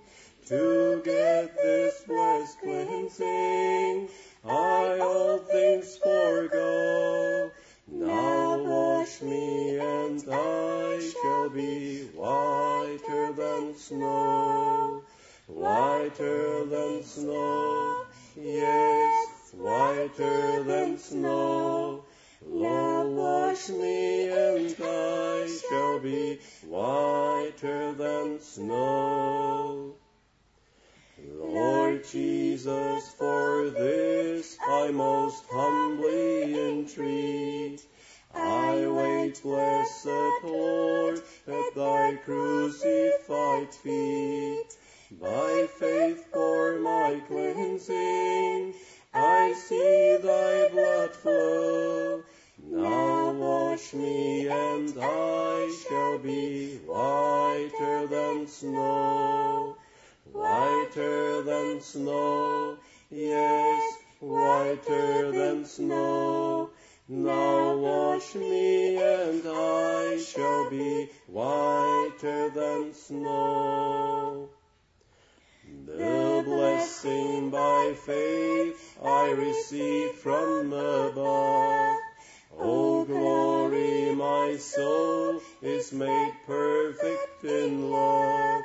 To 0.47 1.01
get 1.03 1.55
this 1.57 2.03
blessed 2.07 2.59
cleansing, 2.61 4.09
I 4.45 4.99
all 4.99 5.39
things 5.39 5.97
forego. 5.97 7.51
Now 7.87 8.59
wash 8.59 9.23
me 9.23 9.79
and 9.79 10.23
I 10.31 11.11
shall 11.11 11.49
be 11.49 12.03
whiter 12.13 13.33
than 13.33 13.75
snow. 13.75 14.94
Whiter 15.47 16.65
than 16.65 17.03
snow, 17.03 18.05
yes, 18.35 19.53
whiter 19.53 20.63
than 20.63 20.97
snow. 20.97 22.03
Lord, 22.41 23.07
wash 23.15 23.69
me 23.69 24.29
and 24.29 24.75
I 24.81 25.59
shall 25.69 25.99
be 25.99 26.39
whiter 26.67 27.93
than 27.93 28.39
snow. 28.39 29.93
Lord 31.23 32.03
Jesus, 32.03 33.09
for 33.09 33.69
this 33.69 34.57
I 34.67 34.89
most 34.89 35.43
humbly 35.51 36.69
entreat. 36.69 37.85
I 38.33 38.87
wait, 38.87 39.43
blessed 39.43 40.07
Lord, 40.43 41.21
at 41.47 41.75
thy 41.75 42.15
crucified 42.15 43.73
feet. 43.75 44.64
By 45.21 45.67
faith 45.79 46.27
for 46.33 46.77
my 46.79 47.21
cleansing, 47.27 48.73
I 49.13 49.53
see 49.53 50.17
thy 50.21 50.67
blood 50.69 51.11
flow. 51.15 52.23
Now 52.61 53.31
wash 53.31 53.93
me 53.93 54.49
and 54.49 54.93
I 54.99 55.71
shall 55.87 56.17
be 56.17 56.77
whiter 56.85 58.07
than 58.07 58.47
snow. 58.47 59.75
Whiter 60.33 61.41
than 61.43 61.79
snow, 61.79 62.77
yes, 63.09 63.97
whiter 64.19 65.31
than 65.31 65.63
snow. 65.65 66.71
Now 67.07 67.75
wash 67.77 68.35
me 68.35 68.97
and 68.97 69.43
I 69.45 70.17
shall 70.17 70.69
be 70.69 71.09
whiter 71.27 72.49
than 72.49 72.93
snow. 72.93 74.44
The 75.85 76.41
blessing 76.43 77.51
by 77.51 77.93
faith 78.07 78.97
I 79.03 79.29
receive 79.31 80.13
from 80.13 80.73
above. 80.73 81.97
O 82.57 83.05
glory, 83.05 84.15
my 84.15 84.57
soul 84.57 85.41
is 85.61 85.93
made 85.93 86.33
perfect 86.47 87.43
in 87.43 87.91
love. 87.91 88.63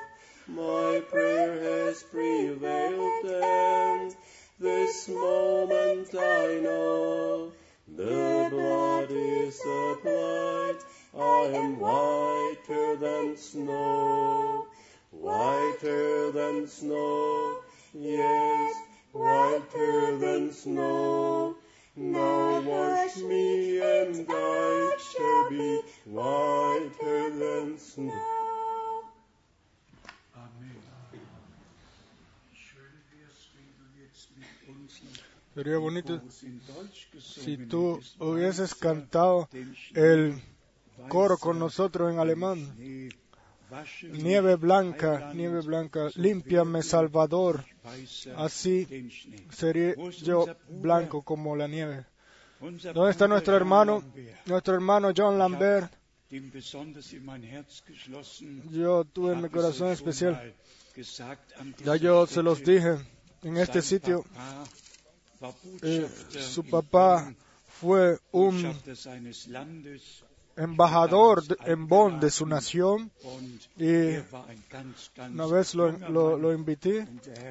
My 0.49 1.03
prayer 1.11 1.61
has 1.63 2.03
prevailed 2.05 3.27
and 3.27 4.17
this 4.59 5.07
moment 5.09 6.15
I 6.15 6.59
know 6.63 7.53
the 7.87 8.49
blood 8.51 9.11
is 9.11 9.61
applied. 9.61 10.77
I 11.15 11.51
am 11.55 11.79
whiter 11.79 12.97
than 12.97 13.37
snow, 13.37 14.67
whiter 15.21 16.33
than 16.33 16.67
snow, 16.67 17.59
yes, 17.93 18.75
whiter 19.13 20.17
than 20.19 20.53
snow. 20.53 21.57
Now 21.97 22.61
wash 22.61 23.17
me 23.19 23.81
and 23.81 24.27
I 24.29 24.97
shall 24.99 25.51
be 25.51 25.81
whiter 26.07 27.31
than 27.31 27.79
snow. 27.79 28.13
Sería 35.55 35.79
bonito 35.79 36.23
si 37.19 37.57
tú 37.67 38.01
hubieses 38.19 38.75
cantado 38.75 39.49
el 39.95 40.41
coro 41.09 41.37
con 41.37 41.59
nosotros 41.59 42.13
en 42.13 42.21
alemán. 42.21 42.73
Nieve 44.03 44.57
blanca, 44.57 45.33
nieve 45.35 45.61
blanca, 45.61 46.09
límpiame 46.15 46.83
Salvador. 46.83 47.65
Así 48.37 48.87
ist 48.91 50.23
yo 50.23 50.47
blanco 50.69 51.23
como 51.23 51.57
la 51.57 51.69
nieve. 51.69 52.05
¿Dónde 52.61 53.11
está 53.11 53.27
nuestro 53.27 53.57
hermano? 53.57 54.03
Nuestro 54.47 54.75
hermano 54.75 55.13
John 55.17 55.39
Lambert. 55.39 55.93
Yo 58.71 59.05
tuve 59.05 59.33
en 59.33 59.43
mi 59.43 59.49
corazón 59.49 59.89
especial. 59.89 60.55
Ya 61.85 61.97
yo 61.97 62.27
se 62.27 62.43
los 62.43 62.63
dije. 62.63 62.99
En 63.43 63.57
este 63.57 63.81
sitio, 63.81 64.25
eh, 65.83 66.07
su 66.29 66.63
papá 66.65 67.35
fue 67.81 68.19
un 68.33 68.77
embajador 70.61 71.43
en 71.65 71.89
Bonn 71.89 72.21
de 72.21 72.31
su 72.31 72.47
nación 72.47 73.11
y 73.77 74.19
una 75.33 75.47
vez 75.47 75.75
lo, 75.75 75.91
lo, 75.91 76.37
lo 76.37 76.53
invité 76.53 77.07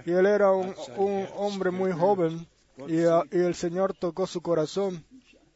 y 0.05 0.11
él 0.11 0.25
era 0.25 0.51
un, 0.51 0.73
un 0.97 1.27
hombre 1.35 1.71
muy 1.71 1.91
joven 1.91 2.47
y, 2.87 3.01
y 3.01 3.39
el 3.49 3.55
Señor 3.55 3.93
tocó 3.93 4.27
su 4.27 4.41
corazón. 4.41 5.03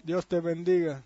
Dios 0.04 0.26
te 0.26 0.40
bendiga. 0.42 1.04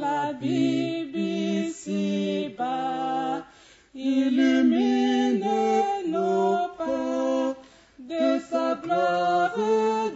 La 0.00 0.32
BBC 0.32 1.84
bas, 2.56 3.44
illumine 3.94 5.44
nos 6.08 6.68
pas 6.78 7.56
de 7.98 8.38
sa 8.50 8.74
gloire, 8.82 9.52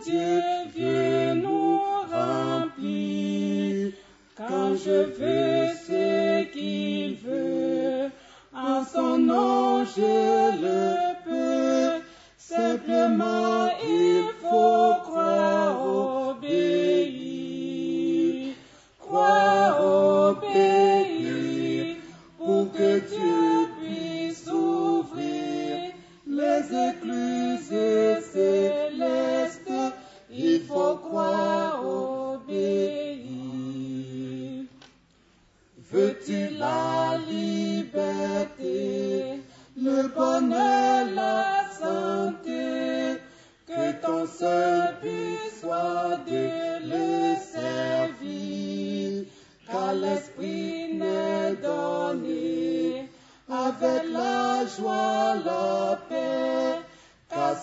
Dieu 0.05 0.43
viens 0.75 1.35
nous 1.35 1.81
remplir. 2.11 3.93
Quand 4.37 4.75
je 4.85 4.99
veux 5.19 5.67
ce 5.87 6.45
qu'il 6.53 7.17
veut, 7.17 8.11
en 8.55 8.85
son 8.85 9.19
nom 9.19 9.85
je 9.85 10.61
le 10.65 11.15
peux. 11.25 12.03
Simplement 12.37 13.69
il 13.83 14.25
faut 14.41 14.95
croire, 15.05 15.79
célestes. 28.33 29.71
Il 30.31 30.63
faut 30.63 30.97
croire, 30.97 31.85
obéir. 31.85 33.31
Veux-tu 35.93 36.49
la 36.57 37.19
liberté, 37.29 38.71
le 39.77 40.09
bonheur, 40.15 41.07
la 41.15 41.65
santé, 41.81 43.19
que 43.67 43.93
ton 44.01 44.25
seul 44.27 44.95
but 45.03 45.41
soit 45.61 46.21
de 46.29 46.47
le 46.93 47.35
servir, 47.57 49.25
car 49.69 49.93
l'Esprit 49.95 50.95
n'est 50.95 51.57
donné 51.57 53.09
avec 53.49 54.05
la 54.13 54.65
joie, 54.67 55.35
la 55.45 56.00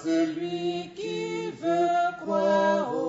celui 0.07 0.89
qui 0.95 1.51
veut 1.61 2.15
croire, 2.21 3.06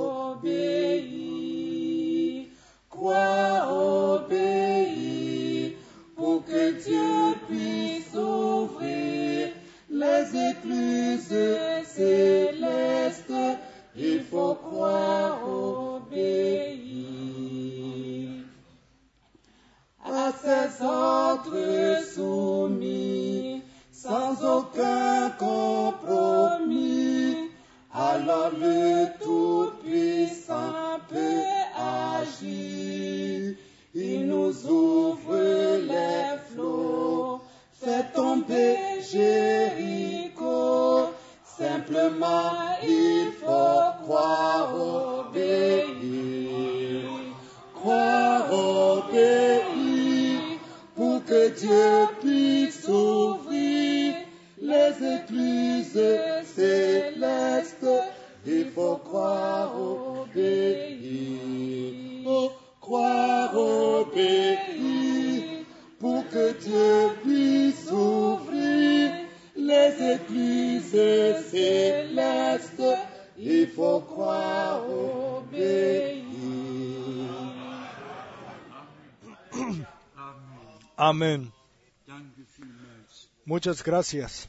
Muchas 83.78 83.86
gracias. 83.86 84.48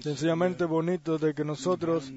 Sencillamente 0.00 0.64
bonito 0.64 1.18
de 1.18 1.34
que 1.34 1.44
nosotros 1.44 2.12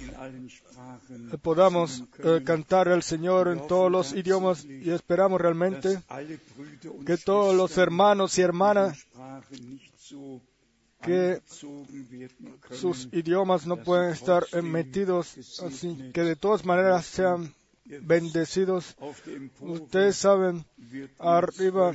eh, 0.00 1.38
podamos 1.42 2.02
eh, 2.24 2.40
cantar 2.44 2.88
al 2.88 3.02
Señor 3.02 3.48
en 3.48 3.66
todos 3.66 3.92
los 3.92 4.12
idiomas 4.14 4.64
y 4.64 4.90
esperamos 4.90 5.38
realmente 5.38 6.00
que 7.04 7.18
todos 7.18 7.54
los 7.54 7.76
hermanos 7.76 8.38
y 8.38 8.42
hermanas 8.42 9.06
que 11.02 11.42
sus 12.70 13.08
idiomas 13.12 13.66
no 13.66 13.76
pueden 13.76 14.12
estar 14.12 14.46
metidos 14.62 15.60
así, 15.62 16.10
que 16.14 16.22
de 16.22 16.36
todas 16.36 16.64
maneras 16.64 17.04
sean 17.04 17.52
bendecidos. 17.84 18.96
Ustedes 19.60 20.16
saben, 20.16 20.64
arriba 21.18 21.94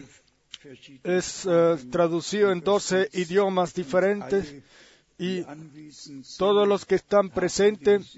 es 1.04 1.46
eh, 1.46 1.78
traducido 1.92 2.52
en 2.52 2.62
12 2.62 3.10
idiomas 3.14 3.74
diferentes 3.74 4.56
y 5.18 5.44
todos 6.38 6.68
los 6.68 6.86
que 6.86 6.96
están 6.96 7.30
presentes 7.30 8.16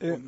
eh, 0.00 0.18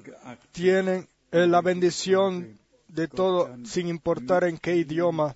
tienen 0.52 1.08
eh, 1.32 1.46
la 1.46 1.60
bendición 1.60 2.58
de 2.88 3.08
todo 3.08 3.56
sin 3.64 3.88
importar 3.88 4.44
en 4.44 4.58
qué 4.58 4.76
idioma. 4.76 5.34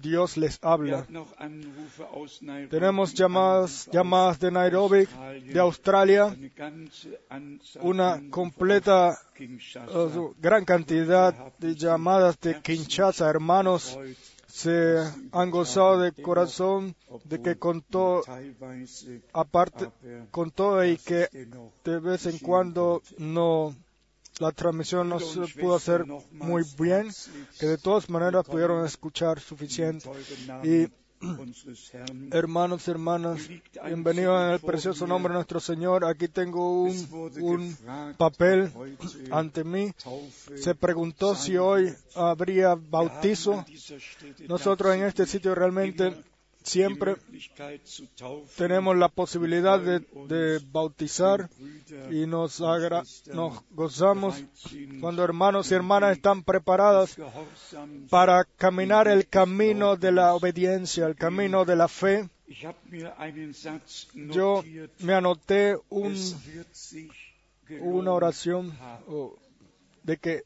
Dios 0.00 0.36
les 0.38 0.58
habla. 0.62 1.06
Tenemos 2.70 3.12
llamadas, 3.12 3.88
llamadas 3.92 4.40
de 4.40 4.50
Nairobi, 4.50 5.06
de 5.44 5.60
Australia, 5.60 6.34
una 7.80 8.22
completa, 8.30 9.18
gran 10.38 10.64
cantidad 10.64 11.52
de 11.58 11.74
llamadas 11.74 12.40
de 12.40 12.62
Kinshasa, 12.62 13.28
hermanos 13.28 13.98
se 14.52 14.98
han 15.32 15.50
gozado 15.50 16.00
de 16.00 16.12
corazón 16.12 16.94
de 17.24 17.40
que 17.40 17.56
con 17.56 17.82
todo, 17.82 18.22
teilweise, 18.22 19.22
aparte, 19.32 19.84
aber 19.86 20.28
con 20.30 20.50
todo 20.50 20.84
y 20.84 20.96
que 20.96 21.28
de 21.84 22.00
vez 22.00 22.26
en 22.26 22.38
cuando 22.38 23.02
no, 23.18 23.74
la 24.38 24.52
transmisión 24.52 25.08
no 25.08 25.20
se 25.20 25.40
pudo 25.60 25.76
hacer 25.76 26.04
muy 26.32 26.64
bien, 26.78 27.08
que 27.58 27.66
de 27.66 27.78
todas 27.78 28.10
maneras 28.10 28.44
pudieron 28.46 28.84
escuchar 28.84 29.40
suficiente. 29.40 30.10
Y 30.64 30.88
hermanos 32.32 32.86
y 32.86 32.90
hermanas, 32.90 33.48
bienvenidos 33.84 34.42
en 34.42 34.50
el 34.52 34.60
precioso 34.60 35.06
nombre 35.06 35.32
de 35.32 35.34
nuestro 35.38 35.60
Señor. 35.60 36.04
Aquí 36.04 36.28
tengo 36.28 36.82
un, 36.82 37.30
un 37.40 37.76
papel 38.16 38.72
ante 39.30 39.64
mí. 39.64 39.92
Se 40.56 40.74
preguntó 40.74 41.34
si 41.34 41.56
hoy 41.56 41.92
habría 42.14 42.74
bautizo. 42.74 43.64
Nosotros 44.48 44.94
en 44.94 45.04
este 45.04 45.26
sitio 45.26 45.54
realmente 45.54 46.14
siempre 46.62 47.16
tenemos 48.56 48.96
la 48.96 49.08
posibilidad 49.08 49.80
de, 49.80 50.60
bautizar 50.72 51.48
y 52.10 52.26
nos 52.26 52.60
gozamos 53.70 54.42
cuando 55.00 55.24
hermanos 55.24 55.70
y 55.70 55.74
hermanas 55.74 56.16
están 56.16 56.42
preparadas 56.42 57.16
para 58.10 58.44
caminar 58.56 59.08
el 59.08 59.26
camino 59.28 59.96
de 59.96 60.12
la 60.12 60.34
obediencia, 60.34 61.06
el 61.06 61.16
camino 61.16 61.64
de 61.64 61.76
la 61.76 61.88
fe. 61.88 62.28
Yo 64.32 64.62
me 65.00 65.14
anoté 65.14 65.76
un- 65.88 66.14
una 67.80 68.12
oración 68.12 68.76
oh, 69.08 69.36
de 70.02 70.16
que 70.16 70.44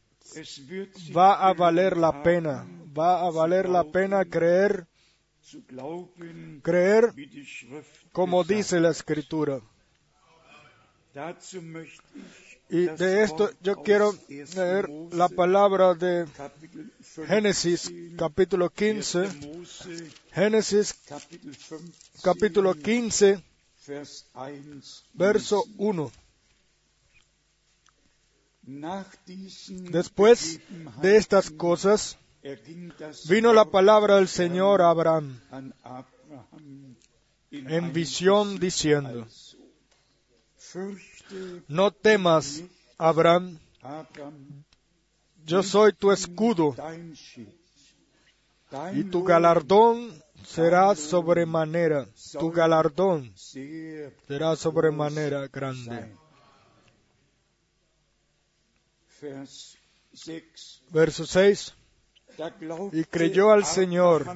va 1.17 1.35
a 1.49 1.53
valer 1.55 1.97
la 1.97 2.23
pena, 2.23 2.67
va 2.97 3.27
a 3.27 3.31
valer 3.31 3.69
la 3.69 3.85
pena 3.85 4.25
creer, 4.25 4.87
creer 6.63 7.13
como 8.13 8.45
dice 8.45 8.81
la 8.81 8.91
Escritura. 8.91 9.61
Y 12.69 12.87
de 12.87 13.23
esto 13.23 13.51
yo 13.63 13.83
quiero 13.83 14.15
leer 14.29 14.89
la 15.13 15.29
palabra 15.29 15.95
de 15.95 16.27
Génesis 17.27 17.93
capítulo 18.17 18.71
15, 18.71 19.29
Génesis 20.33 20.95
capítulo 22.23 22.75
15, 22.75 23.43
verso 25.13 25.65
1. 25.77 26.13
Después 29.91 30.61
de 31.03 31.17
estas 31.17 31.51
cosas, 31.51 32.19
vino 33.29 33.53
la 33.53 33.65
palabra 33.65 34.17
del 34.17 34.29
Señor 34.29 34.83
a 34.83 34.91
Abraham 34.91 35.41
en 37.51 37.93
visión 37.93 38.59
diciendo, 38.59 39.27
no 41.69 41.91
temas, 41.91 42.63
Abraham, 42.99 43.59
yo 45.45 45.63
soy 45.63 45.93
tu 45.93 46.13
escudo 46.13 46.75
y 48.93 49.05
tu 49.05 49.25
galardón 49.25 50.23
será 50.45 50.95
sobremanera, 50.95 52.07
tu 52.39 52.51
galardón 52.51 53.33
será 53.37 54.57
sobremanera 54.57 55.49
grande. 55.49 56.15
Verso 60.91 61.25
6. 61.25 61.75
Y 62.93 63.05
creyó 63.05 63.51
al 63.53 63.65
Señor, 63.65 64.27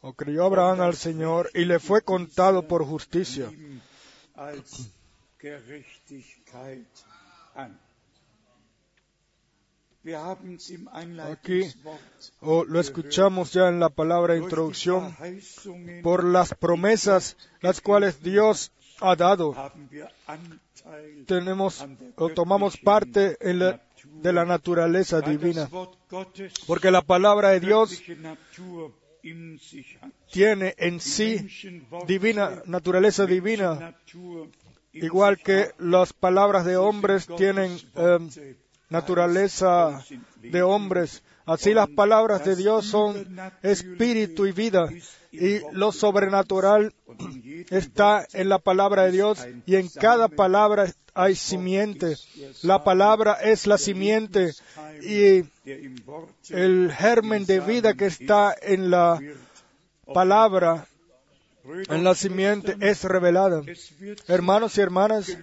o 0.00 0.12
creyó 0.14 0.44
Abraham 0.44 0.80
al 0.80 0.94
Señor, 0.96 1.50
y 1.54 1.64
le 1.64 1.78
fue 1.78 2.02
contado 2.02 2.66
por 2.68 2.84
justicia. 2.84 3.50
Aquí 11.32 11.60
o 12.40 12.64
lo 12.64 12.80
escuchamos 12.80 13.52
ya 13.52 13.68
en 13.68 13.80
la 13.80 13.88
palabra 13.90 14.36
introducción 14.36 15.14
por 16.02 16.24
las 16.24 16.54
promesas 16.54 17.36
las 17.60 17.80
cuales 17.80 18.22
Dios 18.22 18.70
ha 19.00 19.16
dado. 19.16 19.54
Tenemos 21.26 21.84
o 22.16 22.28
tomamos 22.30 22.76
parte 22.78 23.36
en 23.40 23.58
la- 23.58 23.82
de 24.22 24.32
la 24.32 24.44
naturaleza 24.44 25.20
divina, 25.20 25.68
porque 26.66 26.90
la 26.90 27.02
palabra 27.02 27.50
de 27.50 27.60
Dios 27.60 28.02
tiene 30.30 30.74
en 30.78 31.00
sí 31.00 31.48
divina 32.06 32.62
naturaleza 32.66 33.26
divina, 33.26 33.94
igual 34.92 35.38
que 35.38 35.72
las 35.78 36.12
palabras 36.12 36.64
de 36.64 36.76
hombres 36.76 37.28
tienen 37.36 37.78
em, 37.94 38.28
naturaleza 38.88 40.04
de 40.36 40.62
hombres. 40.62 41.22
Así 41.48 41.72
las 41.72 41.88
palabras 41.88 42.44
de 42.44 42.56
Dios 42.56 42.84
son 42.84 43.26
espíritu 43.62 44.46
y 44.46 44.52
vida. 44.52 44.88
Y 45.32 45.60
lo 45.72 45.92
sobrenatural 45.92 46.92
está 47.70 48.26
en 48.34 48.50
la 48.50 48.58
palabra 48.58 49.04
de 49.04 49.12
Dios 49.12 49.46
y 49.64 49.76
en 49.76 49.88
cada 49.88 50.28
palabra 50.28 50.92
hay 51.14 51.34
simiente. 51.34 52.16
La 52.62 52.84
palabra 52.84 53.38
es 53.42 53.66
la 53.66 53.78
simiente 53.78 54.52
y 55.00 55.44
el 56.50 56.92
germen 56.92 57.46
de 57.46 57.60
vida 57.60 57.94
que 57.94 58.06
está 58.06 58.54
en 58.60 58.90
la 58.90 59.18
palabra, 60.12 60.86
en 61.64 62.04
la 62.04 62.14
simiente, 62.14 62.76
es 62.80 63.04
revelada. 63.04 63.62
Hermanos 64.26 64.76
y 64.76 64.80
hermanas, 64.82 65.34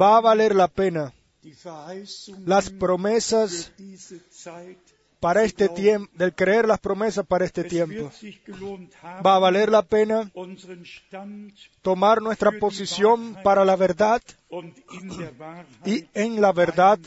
va 0.00 0.18
a 0.18 0.20
valer 0.20 0.54
la 0.54 0.68
pena 0.68 1.14
las 2.46 2.70
promesas 2.70 3.70
para 5.24 5.42
este 5.42 5.70
tiempo, 5.70 6.12
del 6.18 6.34
creer 6.34 6.68
las 6.68 6.78
promesas 6.78 7.24
para 7.24 7.46
este 7.46 7.64
tiempo. 7.64 8.12
Va 9.24 9.36
a 9.36 9.38
valer 9.38 9.70
la 9.70 9.80
pena 9.80 10.30
tomar 11.80 12.20
nuestra 12.20 12.52
posición 12.52 13.34
para 13.42 13.64
la 13.64 13.74
verdad 13.74 14.20
y 15.86 16.04
en 16.12 16.42
la 16.42 16.52
verdad 16.52 16.98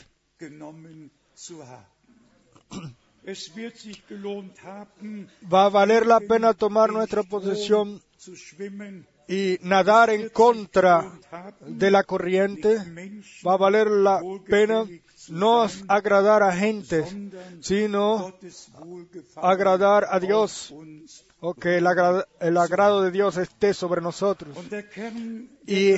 va 5.54 5.64
a 5.66 5.68
valer 5.68 6.04
la 6.04 6.18
pena 6.18 6.54
tomar 6.54 6.90
nuestra 6.90 7.22
posición 7.22 8.02
y 9.28 9.58
nadar 9.62 10.10
en 10.10 10.28
contra 10.30 11.08
de 11.60 11.90
la 11.92 12.02
corriente. 12.02 12.78
Va 13.46 13.52
a 13.52 13.58
valer 13.58 13.88
la 13.88 14.20
pena 14.48 14.88
no 15.30 15.66
agradar 15.88 16.42
a 16.42 16.52
gente, 16.52 17.04
sino 17.60 18.32
agradar 19.36 20.06
a 20.10 20.18
Dios, 20.20 20.72
o 21.40 21.54
que 21.54 21.78
el, 21.78 21.86
agra- 21.86 22.26
el 22.40 22.56
agrado 22.56 23.02
de 23.02 23.10
Dios 23.10 23.36
esté 23.36 23.72
sobre 23.74 24.00
nosotros. 24.00 24.56
Y 25.66 25.92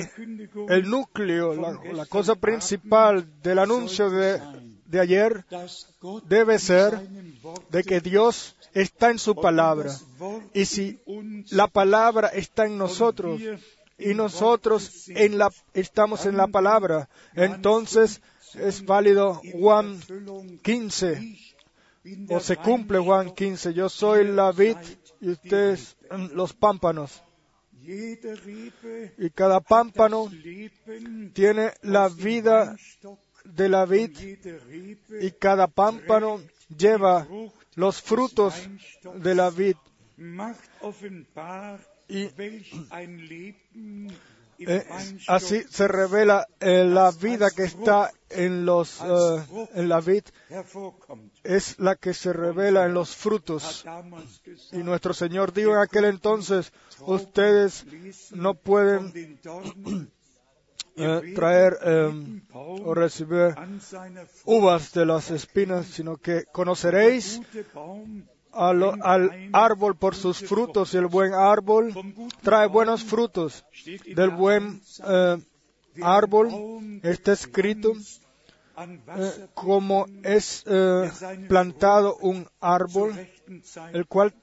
el 0.69 0.89
núcleo, 0.89 1.53
la, 1.55 2.05
cosa 2.05 2.35
principal 2.35 3.25
del 3.41 3.59
anuncio 3.59 4.09
de, 4.09 4.41
ayer 4.99 5.45
debe 6.27 6.59
ser 6.59 6.99
de 7.69 7.83
que 7.83 8.01
Dios 8.01 8.55
está 8.73 9.09
en 9.09 9.19
su 9.19 9.35
palabra. 9.35 9.91
Y 10.53 10.65
si 10.65 10.99
la 11.51 11.67
palabra 11.67 12.27
está 12.27 12.65
en 12.65 12.77
nosotros 12.77 13.41
y 13.97 14.13
nosotros 14.13 15.07
estamos 15.73 16.25
en 16.25 16.37
la 16.37 16.47
palabra, 16.47 17.07
entonces 17.35 18.21
es 18.55 18.85
válido 18.85 19.41
Juan 19.53 19.99
15 20.61 21.37
o 22.29 22.39
se 22.39 22.57
cumple 22.57 22.99
Juan 22.99 23.33
15. 23.33 23.73
Yo 23.73 23.89
soy 23.89 24.25
la 24.25 24.51
vid 24.51 24.77
y 25.19 25.29
ustedes 25.29 25.97
los 26.33 26.53
pámpanos. 26.53 27.23
Y 27.83 29.29
cada 29.31 29.59
pámpano 29.59 30.31
tiene 31.33 31.73
la 31.81 32.09
vida 32.09 32.75
de 33.43 33.69
la 33.69 33.85
vid 33.85 34.17
y 35.19 35.31
cada 35.31 35.67
pámpano 35.67 36.41
lleva 36.75 37.27
los 37.75 38.01
frutos 38.01 38.53
de 39.15 39.35
la 39.35 39.49
vid. 39.49 39.75
Y 42.07 42.27
Eh, 44.67 44.85
así 45.27 45.63
se 45.69 45.87
revela 45.87 46.47
eh, 46.59 46.83
la 46.85 47.11
vida 47.11 47.49
que 47.49 47.63
está 47.63 48.11
en 48.29 48.65
los 48.65 49.01
eh, 49.01 49.67
en 49.75 49.89
la 49.89 49.99
vid 50.01 50.23
es 51.43 51.79
la 51.79 51.95
que 51.95 52.13
se 52.13 52.33
revela 52.33 52.85
en 52.85 52.93
los 52.93 53.15
frutos. 53.15 53.85
Y 54.71 54.77
nuestro 54.77 55.13
Señor 55.13 55.53
dijo 55.53 55.71
en 55.71 55.77
aquel 55.77 56.05
entonces, 56.05 56.71
ustedes 57.01 57.85
no 58.31 58.53
pueden 58.53 59.39
eh, 60.95 61.33
traer 61.35 61.77
eh, 61.83 62.41
o 62.53 62.93
recibir 62.93 63.55
uvas 64.45 64.93
de 64.93 65.05
las 65.05 65.31
espinas, 65.31 65.87
sino 65.87 66.17
que 66.17 66.45
conoceréis 66.51 67.41
al 68.53 69.49
árbol 69.53 69.95
por 69.95 70.15
sus 70.15 70.39
frutos 70.39 70.93
y 70.93 70.97
el 70.97 71.07
buen 71.07 71.33
árbol 71.33 71.93
trae 72.41 72.67
buenos 72.67 73.03
frutos. 73.03 73.65
Del 74.15 74.29
buen 74.29 74.81
eh, 75.07 75.37
árbol 76.01 76.99
está 77.03 77.33
escrito 77.33 77.93
eh, 78.77 79.47
como 79.53 80.05
es 80.23 80.63
eh, 80.65 81.11
plantado 81.47 82.15
un 82.17 82.47
árbol, 82.59 83.13
el 83.93 84.07
cual 84.07 84.33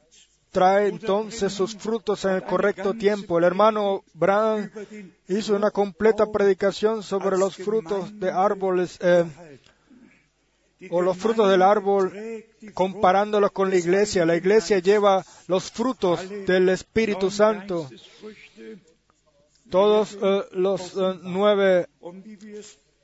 trae 0.51 0.89
entonces 0.89 1.53
sus 1.53 1.77
frutos 1.77 2.25
en 2.25 2.33
el 2.33 2.43
correcto 2.45 2.95
tiempo. 2.95 3.39
El 3.39 3.45
hermano 3.45 4.05
den 4.15 5.15
hizo 5.29 5.57
una 5.57 5.71
completa 5.71 6.31
predicación 6.31 7.03
sobre 7.03 7.37
los 7.37 7.57
frutos 7.57 8.19
de 8.19 8.31
árboles 8.31 8.99
eh, 9.01 9.25
o 10.91 11.03
los 11.03 11.17
frutos 11.17 11.51
del 11.51 11.63
árbol 11.63 12.13
comparándolos 12.75 13.51
con 13.53 13.71
la 13.71 13.77
iglesia. 13.77 14.25
La 14.25 14.37
iglesia 14.37 14.79
lleva 14.79 15.25
los 15.47 15.71
frutos 15.71 16.29
del 16.47 16.69
Espíritu 16.69 17.31
Santo. 17.31 17.89
Todos 19.71 20.17
eh, 20.21 20.43
los 20.53 20.95
eh, 20.97 21.19
nueve 21.23 21.89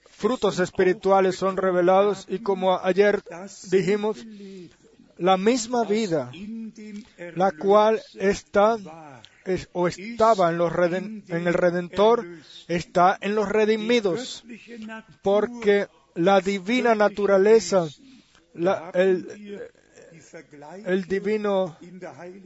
frutos 0.08 0.58
espirituales 0.60 1.36
son 1.36 1.56
revelados 1.56 2.26
y 2.28 2.38
como 2.38 2.78
ayer 2.78 3.22
dijimos, 3.70 4.24
la 5.18 5.36
misma 5.36 5.84
vida, 5.84 6.30
la 7.34 7.52
cual 7.52 8.00
está 8.14 8.78
o 9.72 9.88
estaba 9.88 10.50
en, 10.50 11.24
en 11.28 11.46
el 11.46 11.54
Redentor, 11.54 12.26
está 12.66 13.18
en 13.20 13.34
los 13.34 13.48
redimidos, 13.48 14.44
porque 15.22 15.88
la 16.14 16.40
divina 16.40 16.94
naturaleza, 16.94 17.88
el, 18.94 19.68
el 20.84 21.04
divino 21.04 21.76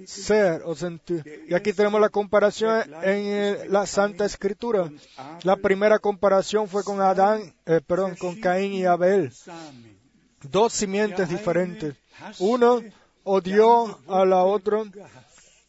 ser 0.07 0.63
o 0.65 0.75
sentir. 0.75 1.47
Y 1.49 1.55
aquí 1.55 1.73
tenemos 1.73 2.01
la 2.01 2.09
comparación 2.09 2.83
en 3.03 3.27
eh, 3.27 3.67
la 3.69 3.87
Santa 3.87 4.25
Escritura. 4.25 4.91
La 5.43 5.57
primera 5.57 5.99
comparación 5.99 6.69
fue 6.69 6.85
con 6.85 7.01
Adán, 7.01 7.55
eh, 7.67 7.81
perdón, 7.87 8.17
con 8.17 8.37
Caín 8.37 8.73
y 8.73 8.85
Abel. 8.85 9.33
Dos 10.43 10.73
simientes 10.73 11.29
diferentes. 11.29 11.95
Uno 12.39 12.83
odió 13.25 13.99
a 14.09 14.25
la 14.25 14.45
otra, 14.45 14.83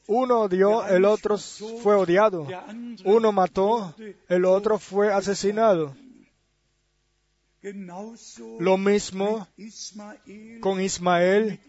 uno 0.08 0.42
odió, 0.42 0.88
el 0.88 1.06
otro 1.06 1.38
fue 1.38 1.96
odiado. 1.96 2.48
Uno 3.06 3.32
mató, 3.32 3.94
el 4.28 4.46
otro 4.46 4.78
fue 4.80 5.12
asesinado. 5.14 5.96
Lo 8.60 8.78
mismo 8.78 9.48
con 10.62 10.80
Ismael 10.82 11.60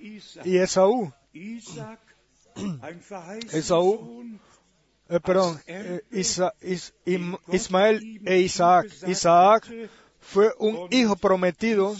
y 0.44 0.56
Esaú. 0.58 1.12
Esaú, 3.52 4.38
Eh, 5.08 5.18
perdón, 5.18 5.58
eh, 5.66 6.02
Isa- 6.12 6.54
Is- 6.62 6.94
Im- 7.04 7.36
Ismael 7.52 8.20
e 8.24 8.38
Isaac. 8.38 8.86
Isaac 9.08 9.66
fue 10.20 10.52
un 10.60 10.86
hijo 10.92 11.16
prometido 11.16 11.96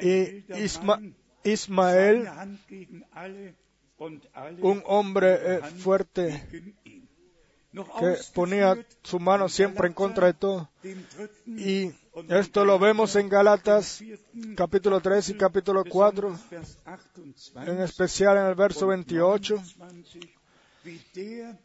y 0.00 0.44
Isma- 0.62 1.00
Ismael, 1.42 2.28
un 4.62 4.82
hombre 4.86 5.32
eh, 5.56 5.60
fuerte 5.78 6.42
que 7.72 8.16
ponía 8.34 8.76
su 9.02 9.18
mano 9.18 9.48
siempre 9.48 9.86
en 9.88 9.94
contra 9.94 10.26
de 10.26 10.34
todo. 10.34 10.68
Y 11.46 11.92
esto 12.28 12.64
lo 12.64 12.78
vemos 12.78 13.14
en 13.16 13.28
vierten 13.28 14.54
capítulo 14.56 15.00
3 15.00 15.28
y 15.30 15.34
capítulo 15.36 15.84
4, 15.84 16.38
besonders 16.50 16.78
Vers 16.84 17.16
28, 17.16 17.70
en 17.70 17.80
especial 17.80 18.36
en 18.38 18.46
el 18.46 18.54
verso 18.54 18.86
28, 18.86 19.54
29, 19.54 20.38
wie 20.84 21.00
der 21.14 21.44
nach 21.44 21.56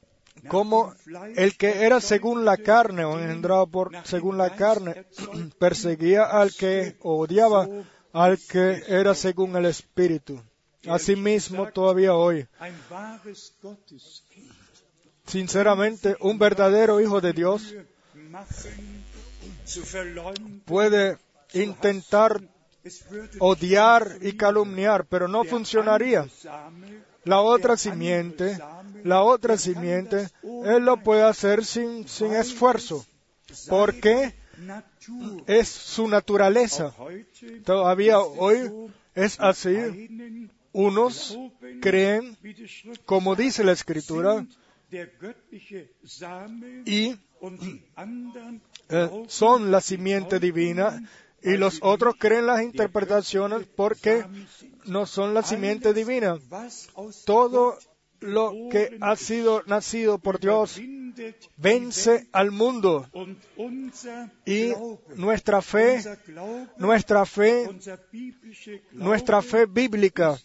como 0.48 0.94
el 1.36 1.58
que 1.58 1.84
era 1.86 2.02
según 2.02 2.46
la 2.46 2.58
carne 2.58 3.06
o 3.06 3.20
engendrado 3.20 3.68
por 3.68 3.92
según 4.04 4.38
la 4.38 4.56
carne 4.56 5.06
perseguía 5.60 6.24
al 6.26 6.54
que 6.54 6.98
odiaba 7.02 7.68
al 8.12 8.38
que 8.40 8.84
era 8.88 9.16
según 9.16 9.56
el 9.56 9.66
espíritu. 9.66 10.42
Asimismo 10.86 11.72
todavía 11.72 12.14
hoy, 12.14 12.46
sinceramente, 15.26 16.16
un 16.20 16.38
verdadero 16.38 17.00
hijo 17.00 17.22
de 17.22 17.34
Dios 17.34 17.74
puede 20.66 21.18
intentar 21.54 22.42
odiar 23.40 24.18
y 24.22 24.34
calumniar, 24.34 25.06
pero 25.06 25.28
no 25.28 25.44
funcionaría. 25.44 26.28
La 27.24 27.40
otra 27.40 27.78
simiente, 27.78 28.60
la 29.04 29.24
otra 29.24 29.58
simiente, 29.58 30.28
él 30.66 30.84
lo 30.84 30.98
puede 30.98 31.24
hacer 31.24 31.64
sin, 31.64 32.08
sin 32.08 32.34
esfuerzo, 32.34 33.06
porque 33.70 34.36
es 35.48 35.70
su 35.70 36.08
naturaleza. 36.08 36.94
Todavía 37.64 38.20
hoy 38.20 38.92
es 39.16 39.40
así. 39.40 40.50
Unos 40.74 41.38
creen, 41.82 42.36
como 43.06 43.36
dice 43.36 43.64
la 43.64 43.74
escritura, 43.74 44.46
y 46.86 47.16
eh, 48.90 49.10
son 49.28 49.72
la 49.72 49.82
simiente 49.82 50.40
divina, 50.40 51.02
y 51.42 51.58
los 51.58 51.80
otros 51.82 52.16
creen 52.18 52.46
las 52.46 52.62
interpretaciones 52.62 53.68
porque 53.76 54.24
no 54.86 55.06
son 55.06 55.34
la 55.34 55.44
simiente 55.44 55.94
divina. 55.94 56.40
Todo 57.26 57.78
lo 58.20 58.54
que 58.72 58.98
ha 59.02 59.16
sido 59.16 59.64
nacido 59.66 60.18
por 60.18 60.40
Dios 60.40 60.80
vence 61.58 62.28
al 62.32 62.52
mundo 62.52 63.08
y 64.46 64.72
nuestra 65.16 65.62
fe, 65.62 66.02
nuestra 66.78 67.26
fe, 67.26 67.70
nuestra 68.92 69.42
fe 69.42 69.66
bíblica 69.66 70.40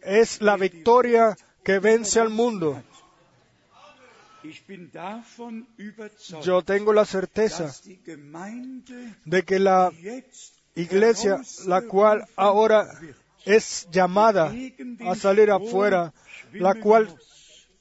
es 0.00 0.40
la 0.40 0.56
victoria 0.56 1.36
que 1.64 1.78
vence 1.78 2.20
al 2.20 2.30
mundo. 2.30 2.82
Yo 6.42 6.62
tengo 6.62 6.92
la 6.92 7.04
certeza 7.04 7.72
de 9.24 9.42
que 9.42 9.58
la 9.58 9.92
iglesia, 10.74 11.40
la 11.66 11.82
cual 11.82 12.24
ahora 12.36 12.88
es 13.44 13.88
llamada 13.90 14.52
a 15.06 15.14
salir 15.14 15.50
afuera, 15.50 16.12
la 16.52 16.74
cual 16.74 17.14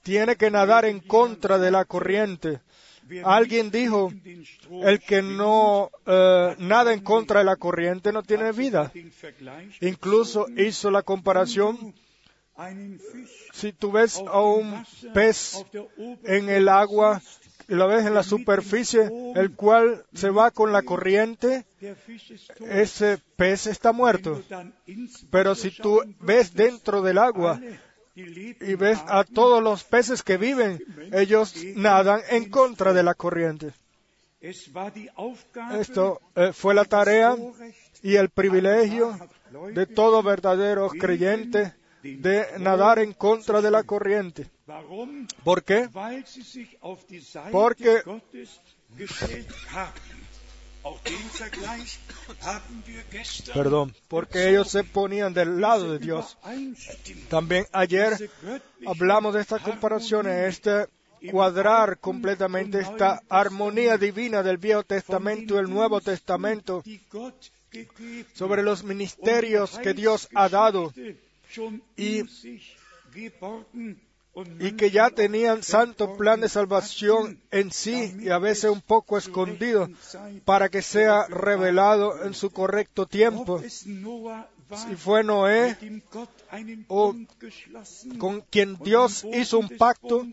tiene 0.04 0.36
que 0.36 0.52
nadar 0.52 0.86
en 0.86 1.00
contra 1.00 1.58
de 1.58 1.72
la 1.72 1.86
corriente. 1.86 2.62
Alguien 3.24 3.72
dijo, 3.72 4.12
el 4.84 5.00
que 5.00 5.22
no 5.22 5.90
eh, 6.06 6.56
nada 6.60 6.94
en 6.94 7.02
contra 7.02 7.40
de 7.40 7.46
la 7.46 7.56
corriente 7.56 8.12
no 8.12 8.22
tiene 8.22 8.52
vida. 8.52 8.92
Incluso 9.82 10.48
hizo 10.56 10.92
la 10.92 11.02
comparación, 11.02 11.96
si 13.54 13.74
tú 13.74 13.92
ves 13.92 14.18
a 14.18 14.42
un 14.42 14.86
pez 15.14 15.66
en 16.24 16.50
el 16.50 16.68
agua, 16.68 17.22
lo 17.68 17.88
ves 17.88 18.06
en 18.06 18.14
la 18.14 18.24
superficie, 18.24 19.10
el 19.36 19.52
cual 19.56 20.06
se 20.14 20.30
va 20.30 20.52
con 20.52 20.72
la 20.72 20.82
corriente, 20.82 21.66
ese 22.68 23.20
pez 23.36 23.68
está 23.68 23.92
muerto. 23.92 24.42
Pero 25.30 25.56
si 25.56 25.72
tú 25.72 26.02
ves 26.20 26.54
dentro 26.54 27.02
del 27.02 27.18
agua 27.18 27.62
y 28.16 28.76
ves 28.76 29.00
a 29.08 29.24
todos 29.24 29.64
los 29.64 29.84
peces 29.84 30.24
que 30.24 30.38
viven, 30.38 30.84
ellos 31.14 31.56
nadan 31.76 32.22
en 32.30 32.50
contra 32.50 32.94
de 32.94 33.04
la 33.04 33.14
corriente. 33.14 33.72
Esto 34.42 36.22
eh, 36.36 36.52
fue 36.54 36.74
la 36.74 36.86
tarea 36.86 37.36
y 38.02 38.16
el 38.16 38.30
privilegio 38.30 39.18
de 39.74 39.86
todo 39.86 40.24
verdadero 40.24 40.88
creyente 40.90 41.74
de 42.04 42.48
nadar 42.60 43.00
en 43.00 43.14
contra 43.14 43.62
de 43.62 43.72
la 43.72 43.84
corriente. 43.84 44.50
¿Por 45.44 45.64
qué? 45.64 45.90
Porque- 47.52 48.02
Perdón, 53.54 53.94
porque 54.08 54.50
ellos 54.50 54.70
se 54.70 54.84
ponían 54.84 55.34
del 55.34 55.60
lado 55.60 55.92
de 55.92 56.00
Dios. 56.00 56.38
También 57.30 57.66
ayer 57.74 58.30
hablamos 58.86 59.34
de 59.34 59.42
estas 59.42 59.62
comparaciones, 59.62 60.48
esta 60.58 60.88
cuadrar 61.32 61.98
completamente 62.00 62.80
esta 62.80 63.22
armonía 63.28 63.98
divina 63.98 64.42
del 64.42 64.58
Viejo 64.58 64.84
Testamento 64.84 65.56
y 65.56 65.58
el 65.58 65.70
Nuevo 65.70 66.00
Testamento 66.00 66.82
sobre 68.34 68.64
los 68.64 68.84
ministerios 68.86 69.78
que 69.80 69.94
Dios 69.94 70.30
ha 70.34 70.48
dado 70.48 70.94
y, 71.96 72.24
y 74.60 74.72
que 74.74 74.92
ya 74.92 75.10
tenían 75.10 75.64
santo 75.64 76.16
plan 76.16 76.42
de 76.42 76.50
salvación 76.50 77.42
en 77.52 77.72
sí 77.72 78.16
y 78.20 78.30
a 78.30 78.38
veces 78.38 78.72
un 78.72 78.82
poco 78.82 79.18
escondido 79.18 79.90
para 80.46 80.70
que 80.70 80.82
sea 80.82 81.26
revelado 81.28 82.24
en 82.24 82.34
su 82.34 82.52
correcto 82.52 83.06
tiempo. 83.06 83.62
Si 83.68 84.96
fue 84.96 85.24
Noé 85.24 85.76
o 86.88 87.16
con 88.20 88.42
quien 88.42 88.78
Dios 88.78 89.26
hizo 89.34 89.58
un 89.58 89.70
pacto 89.70 90.28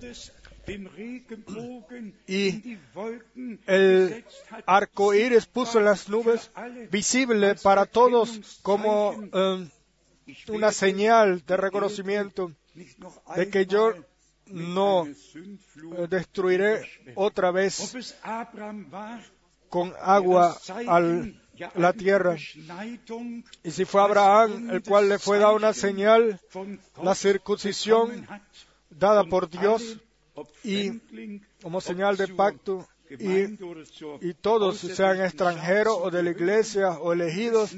y 2.26 2.76
el 3.66 4.24
arco 4.66 5.14
iris 5.14 5.46
puso 5.46 5.78
en 5.78 5.84
las 5.84 6.08
nubes 6.08 6.50
visible 6.90 7.54
para 7.54 7.86
todos 7.86 8.58
como 8.62 9.14
eh, 9.32 9.68
una 10.48 10.72
señal 10.72 11.44
de 11.46 11.56
reconocimiento 11.56 12.52
de 13.36 13.48
que 13.50 13.66
yo 13.66 13.92
no 14.46 15.06
eh, 15.06 16.06
destruiré 16.08 16.82
otra 17.14 17.50
vez 17.50 17.96
con 19.68 19.92
agua 20.00 20.56
al, 20.86 21.40
la 21.74 21.92
tierra. 21.92 22.36
Y 23.62 23.70
si 23.70 23.84
fue 23.84 24.02
Abraham, 24.02 24.70
el 24.70 24.82
cual 24.82 25.08
le 25.08 25.18
fue 25.18 25.38
dada 25.38 25.52
una 25.52 25.72
señal, 25.72 26.40
la 27.02 27.14
circuncisión 27.14 28.26
dada 28.90 29.24
por 29.24 29.50
Dios, 29.50 29.98
y 30.62 31.00
como 31.62 31.80
señal 31.80 32.16
de 32.16 32.28
pacto, 32.28 32.86
y, 33.08 33.56
y 34.20 34.34
todos, 34.34 34.78
sean 34.78 35.20
extranjeros 35.20 35.96
o 36.00 36.10
de 36.10 36.22
la 36.24 36.30
iglesia 36.30 36.90
o 36.98 37.12
elegidos, 37.12 37.72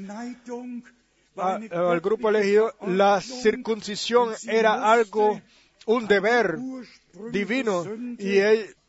al 1.35 1.99
grupo 2.01 2.29
elegido, 2.29 2.73
la 2.85 3.21
circuncisión 3.21 4.33
era 4.47 4.91
algo, 4.91 5.41
un 5.85 6.07
deber 6.07 6.57
divino, 7.31 7.85
y, 8.17 8.39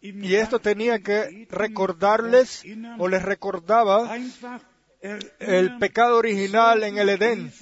y 0.00 0.34
esto 0.34 0.58
tenía 0.58 1.00
que 1.00 1.46
recordarles 1.50 2.64
o 2.98 3.08
les 3.08 3.22
recordaba 3.22 4.16
el 5.38 5.78
pecado 5.78 6.18
original 6.18 6.82
en 6.82 6.98
el 6.98 7.08
Edén. 7.10 7.52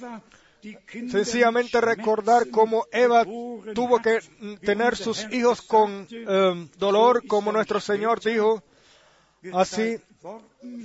Sencillamente 1.09 1.79
recordar 1.79 2.49
cómo 2.49 2.85
Eva 2.91 3.23
tuvo 3.23 4.01
que 4.01 4.19
tener 4.61 4.97
sus 4.97 5.25
hijos 5.31 5.61
con 5.61 6.05
eh, 6.11 6.67
dolor, 6.77 7.25
como 7.27 7.51
nuestro 7.51 7.79
Señor 7.79 8.19
dijo. 8.19 8.61
Así 9.53 9.97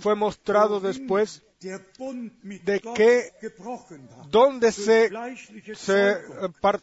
fue 0.00 0.14
mostrado 0.14 0.78
después 0.78 1.42
de 1.64 2.80
que 2.94 3.30
donde 4.30 4.72
se, 4.72 5.10
se, 5.74 6.10
eh, 6.10 6.18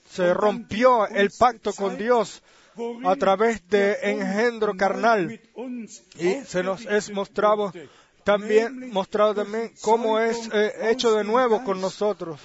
se 0.10 0.34
rompió 0.34 1.08
el 1.08 1.30
pacto 1.38 1.74
con 1.74 1.98
Dios 1.98 2.42
a 3.04 3.16
través 3.16 3.68
de 3.70 3.98
engendro 4.02 4.76
carnal 4.76 5.40
y 6.18 6.34
se 6.46 6.64
nos 6.64 6.86
es 6.86 7.12
mostrado 7.12 7.72
también 8.24 8.92
mostrado 8.92 9.36
también 9.36 9.72
cómo 9.82 10.20
es 10.20 10.50
eh, 10.54 10.90
hecho 10.92 11.16
de 11.16 11.24
nuevo 11.24 11.64
con 11.64 11.82
nosotros. 11.82 12.40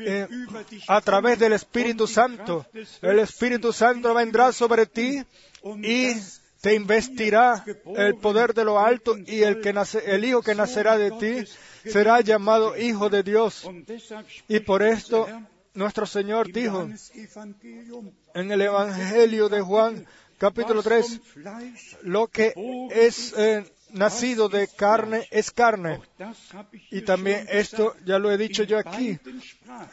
Eh, 0.00 0.28
a 0.86 1.00
través 1.00 1.40
del 1.40 1.54
Espíritu 1.54 2.06
Santo. 2.06 2.64
El 3.02 3.18
Espíritu 3.18 3.72
Santo 3.72 4.14
vendrá 4.14 4.52
sobre 4.52 4.86
ti 4.86 5.24
y 5.82 6.12
te 6.60 6.74
investirá 6.74 7.64
el 7.96 8.16
poder 8.16 8.52
de 8.52 8.64
lo 8.64 8.78
alto 8.78 9.16
y 9.16 9.42
el, 9.42 9.60
que 9.60 9.72
nace, 9.72 10.02
el 10.14 10.24
hijo 10.24 10.42
que 10.42 10.54
nacerá 10.54 10.98
de 10.98 11.10
ti 11.12 11.50
será 11.88 12.20
llamado 12.20 12.76
hijo 12.76 13.08
de 13.08 13.22
Dios. 13.22 13.68
Y 14.48 14.60
por 14.60 14.82
esto 14.82 15.26
nuestro 15.74 16.06
Señor 16.06 16.52
dijo 16.52 16.88
en 18.34 18.50
el 18.50 18.60
Evangelio 18.62 19.48
de 19.48 19.60
Juan 19.60 20.06
capítulo 20.38 20.82
3, 20.82 21.20
lo 22.02 22.28
que 22.28 22.52
es 22.90 23.34
eh, 23.36 23.64
nacido 23.90 24.48
de 24.48 24.68
carne 24.68 25.26
es 25.30 25.50
carne. 25.50 26.00
Y 26.90 27.02
también 27.02 27.46
esto 27.50 27.94
ya 28.04 28.18
lo 28.18 28.30
he 28.30 28.38
dicho 28.38 28.64
yo 28.64 28.78
aquí, 28.78 29.18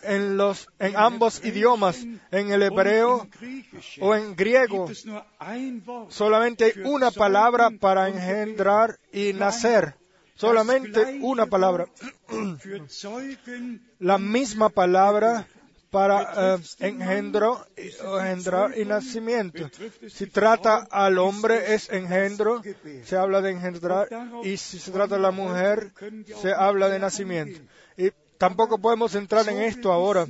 en, 0.04 0.38
los, 0.38 0.68
en 0.80 0.96
ambos 0.96 1.44
idiomas, 1.44 2.06
en 2.32 2.52
el 2.52 2.64
hebreo 2.64 3.28
o 4.02 4.16
en 4.16 4.36
griego, 4.36 4.90
solamente 6.10 6.66
hay 6.66 6.74
una 6.84 7.12
palabra 7.12 7.70
para 7.80 8.10
engendrar 8.10 9.00
y 9.12 9.34
nacer. 9.34 9.96
Solamente 10.36 11.20
una 11.22 11.46
palabra. 11.46 11.88
La 14.00 14.18
misma 14.18 14.68
palabra 14.68 15.48
para 15.96 16.56
eh, 16.56 16.60
engendro, 16.80 17.66
engendrar 17.78 18.78
y 18.78 18.84
nacimiento. 18.84 19.70
Si 20.10 20.28
trata 20.28 20.86
al 20.92 21.18
hombre 21.20 21.74
es 21.74 21.90
engendro, 21.90 22.62
se 23.06 23.16
habla 23.16 23.40
de 23.40 23.52
engendrar, 23.52 24.10
y 24.44 24.58
si 24.58 24.78
se 24.78 24.92
trata 24.92 25.16
de 25.16 25.22
la 25.22 25.32
mujer, 25.32 25.94
se 26.42 26.52
habla 26.52 26.90
de 26.90 27.00
nacimiento. 27.00 27.62
Y 27.96 28.12
tampoco 28.38 28.78
podemos 28.78 29.16
entrar 29.16 29.48
en 29.48 29.62
esto 29.62 29.94
ahora 29.94 30.28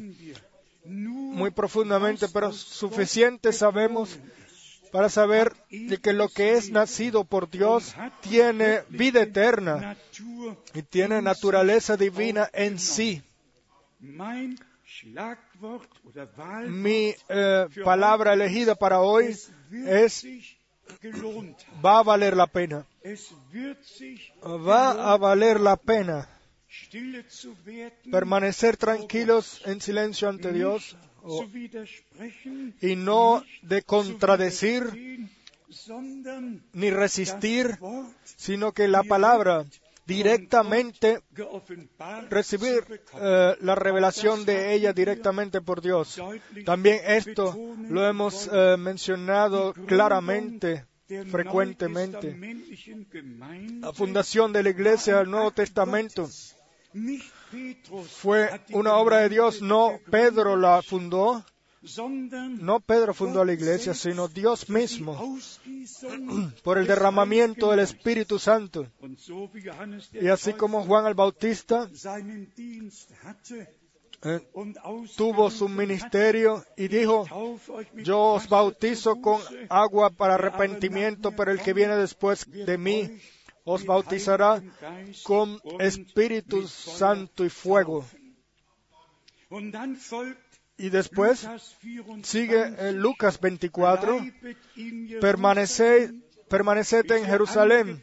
muy 0.84 1.50
profundamente, 1.50 2.28
pero 2.28 2.54
suficiente 2.54 3.52
sabemos 3.52 4.20
para 4.92 5.10
saber 5.10 5.52
de 5.72 5.98
que 5.98 6.14
lo 6.14 6.30
que 6.30 6.54
es 6.54 6.70
nacido 6.70 7.24
por 7.24 7.50
Dios 7.50 7.96
tiene 8.22 8.84
vida 8.90 9.24
eterna 9.24 9.98
y 10.76 10.84
tiene 10.84 11.24
naturaleza 11.24 11.98
divina 11.98 12.52
en 12.54 12.78
sí. 12.78 13.24
Mi 16.68 17.16
eh, 17.30 17.68
palabra 17.84 18.34
elegida 18.34 18.76
para 18.76 19.02
hoy 19.02 19.36
es 19.88 20.26
va 21.84 22.00
a 22.00 22.04
valer 22.04 22.36
la 22.36 22.48
pena. 22.48 22.86
Va 24.44 25.14
a 25.14 25.18
valer 25.18 25.60
la 25.60 25.76
pena 25.76 26.30
permanecer 28.12 28.78
tranquilos 28.78 29.62
en 29.66 29.82
silencio 29.82 30.30
ante 30.30 30.52
Dios 30.52 30.96
y 32.82 32.96
no 32.96 33.44
de 33.62 33.82
contradecir 33.82 35.30
ni 36.74 36.90
resistir, 36.90 37.80
sino 38.24 38.72
que 38.72 38.88
la 38.88 39.04
palabra 39.04 39.66
directamente 40.06 41.22
recibir 42.30 43.02
eh, 43.20 43.56
la 43.60 43.76
revelación 43.76 44.46
de 44.46 44.74
ella 44.74 44.94
directamente 44.94 45.62
por 45.62 45.82
Dios. 45.82 46.22
También 46.66 47.00
esto 47.06 47.56
lo 47.90 48.08
hemos 48.08 48.50
eh, 48.52 48.76
mencionado 48.78 49.74
claramente 49.74 50.86
frecuentemente. 51.30 52.36
La 53.80 53.94
fundación 53.94 54.54
de 54.54 54.64
la 54.64 54.70
Iglesia 54.70 55.18
del 55.18 55.30
Nuevo 55.30 55.52
Testamento 55.52 56.28
fue 58.08 58.62
una 58.72 58.96
obra 58.96 59.18
de 59.18 59.30
Dios, 59.30 59.62
no 59.62 60.00
Pedro 60.10 60.56
la 60.56 60.82
fundó, 60.82 61.44
no 62.60 62.80
Pedro 62.80 63.14
fundó 63.14 63.46
la 63.46 63.54
iglesia, 63.54 63.94
sino 63.94 64.28
Dios 64.28 64.70
mismo, 64.70 65.38
por 66.64 66.78
el 66.78 66.88
derramamiento 66.88 67.72
del 67.72 67.80
Espíritu 67.80 68.40
Santo. 68.40 68.88
Y 70.14 70.28
así 70.28 70.54
como 70.54 70.84
Juan 70.84 71.06
el 71.08 71.14
Bautista 71.14 71.90
eh, 74.24 74.40
tuvo 75.16 75.52
su 75.52 75.70
ministerio 75.70 76.66
y 76.76 76.88
dijo, 76.88 77.26
yo 77.96 78.20
os 78.34 78.50
bautizo 78.50 79.22
con 79.22 79.40
agua 79.70 80.10
para 80.10 80.36
arrepentimiento, 80.36 81.32
pero 81.32 81.52
el 81.52 81.62
que 81.62 81.74
viene 81.74 81.96
después 81.96 82.50
de 82.50 82.78
mí 82.78 83.20
os 83.64 83.86
bautizará 83.86 84.62
con 85.24 85.60
Espíritu 85.80 86.68
Santo 86.68 87.46
y 87.46 87.50
fuego. 87.50 88.06
Y 90.78 90.90
después 90.90 91.48
sigue 92.24 92.92
Lucas 92.92 93.40
24, 93.40 94.20
permaneced, 95.22 96.14
permaneced 96.50 97.10
en 97.12 97.26
Jerusalén 97.26 98.02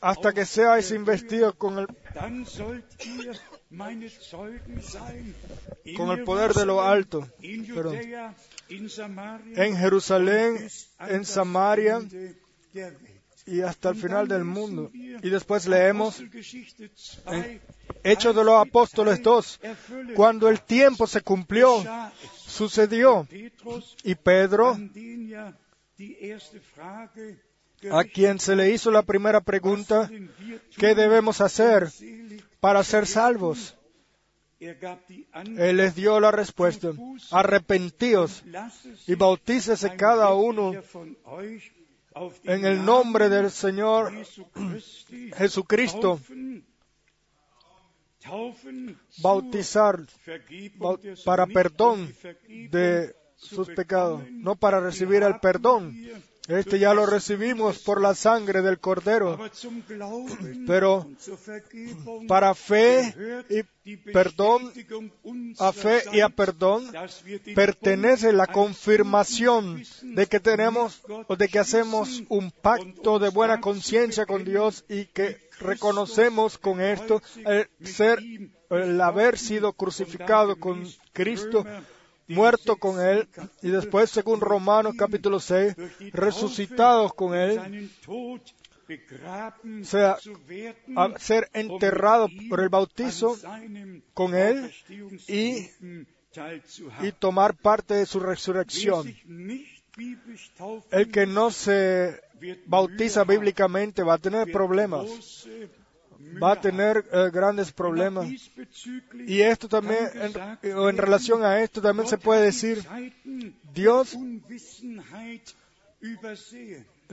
hasta 0.00 0.32
que 0.32 0.44
seáis 0.44 0.90
investidos 0.90 1.54
con 1.54 1.78
el, 1.78 1.86
con 5.96 6.10
el 6.10 6.24
poder 6.24 6.52
de 6.52 6.66
lo 6.66 6.82
alto. 6.82 7.26
En 9.56 9.76
Jerusalén, 9.76 10.68
en 10.98 11.24
Samaria 11.24 12.00
y 13.50 13.62
hasta 13.62 13.90
el 13.90 13.96
final 13.96 14.28
del 14.28 14.44
mundo. 14.44 14.90
Y 14.92 15.30
después 15.30 15.66
leemos 15.66 16.14
Apostelgeschichte 16.14 16.90
2, 17.24 17.60
Hechos 18.04 18.36
de 18.36 18.44
los 18.44 18.54
Apóstoles 18.54 19.22
2, 19.22 19.46
Zeit 19.46 19.64
erfüllt 19.64 20.14
cuando 20.14 20.48
el 20.48 20.60
tiempo 20.60 21.06
se 21.06 21.22
cumplió, 21.22 21.84
sucedió. 22.36 23.26
Y 24.04 24.14
Pedro, 24.14 24.76
a 27.90 28.04
quien 28.04 28.38
se 28.38 28.56
le 28.56 28.70
hizo 28.70 28.90
la 28.90 29.02
primera 29.02 29.40
pregunta, 29.40 30.10
¿qué 30.76 30.94
debemos 30.94 31.40
hacer 31.40 31.88
para 32.60 32.84
ser 32.84 33.06
salvos? 33.06 33.74
Él 34.60 35.76
les 35.76 35.94
dio 35.94 36.18
la 36.18 36.32
respuesta, 36.32 36.90
arrepentíos 37.30 38.42
y 39.06 39.14
bautícese 39.14 39.94
cada 39.96 40.34
uno 40.34 40.72
en 42.44 42.64
el 42.64 42.84
nombre 42.84 43.28
del 43.28 43.50
Señor 43.50 44.12
Jesucristo, 45.36 46.20
bautizar 49.22 50.00
bau- 50.78 50.98
para 51.24 51.46
perdón 51.46 52.12
de 52.70 53.14
sus 53.36 53.68
pecados, 53.68 54.22
no 54.30 54.56
para 54.56 54.80
recibir 54.80 55.22
el 55.22 55.38
perdón. 55.40 55.94
Este 56.48 56.78
ya 56.78 56.94
lo 56.94 57.04
recibimos 57.04 57.78
por 57.80 58.00
la 58.00 58.14
sangre 58.14 58.62
del 58.62 58.78
Cordero, 58.78 59.38
pero 60.66 61.06
para 62.26 62.54
fe 62.54 63.44
y 63.84 63.96
perdón, 63.98 64.72
a 65.58 65.72
fe 65.72 66.04
y 66.10 66.20
a 66.20 66.30
perdón 66.30 66.90
pertenece 67.54 68.32
la 68.32 68.46
confirmación 68.46 69.82
de 70.02 70.26
que 70.26 70.40
tenemos 70.40 71.02
o 71.26 71.36
de 71.36 71.48
que 71.48 71.58
hacemos 71.58 72.22
un 72.30 72.50
pacto 72.50 73.18
de 73.18 73.28
buena 73.28 73.60
conciencia 73.60 74.24
con 74.24 74.46
Dios 74.46 74.86
y 74.88 75.04
que 75.04 75.50
reconocemos 75.60 76.56
con 76.56 76.80
esto 76.80 77.20
el 77.44 77.68
ser 77.86 78.20
el 78.70 79.00
haber 79.02 79.38
sido 79.38 79.74
crucificado 79.74 80.56
con 80.56 80.86
Cristo 81.12 81.64
muerto 82.28 82.76
con 82.76 83.00
Él 83.00 83.28
y 83.62 83.70
después, 83.70 84.10
según 84.10 84.40
Romanos 84.40 84.94
capítulo 84.96 85.40
6, 85.40 85.74
resucitados 86.12 87.12
con 87.14 87.34
Él, 87.34 87.90
sea, 89.82 90.18
ser 91.18 91.50
enterrado 91.52 92.28
por 92.48 92.60
el 92.60 92.68
bautizo 92.68 93.36
con 94.14 94.34
Él 94.34 94.72
y, 95.26 95.68
y 97.02 97.12
tomar 97.18 97.54
parte 97.54 97.94
de 97.94 98.06
su 98.06 98.20
resurrección. 98.20 99.14
El 100.90 101.10
que 101.10 101.26
no 101.26 101.50
se 101.50 102.20
bautiza 102.66 103.24
bíblicamente 103.24 104.02
va 104.02 104.14
a 104.14 104.18
tener 104.18 104.50
problemas, 104.52 105.46
va 106.42 106.52
a 106.52 106.60
tener 106.60 107.04
eh, 107.12 107.30
grandes 107.32 107.72
problemas. 107.72 108.28
Y 109.26 109.40
esto 109.40 109.68
también, 109.68 110.10
en, 110.62 110.74
o 110.74 110.88
en 110.88 110.96
relación 110.96 111.44
a 111.44 111.60
esto, 111.60 111.80
también 111.80 112.08
se 112.08 112.18
puede 112.18 112.42
decir, 112.42 112.84
Dios, 113.72 114.16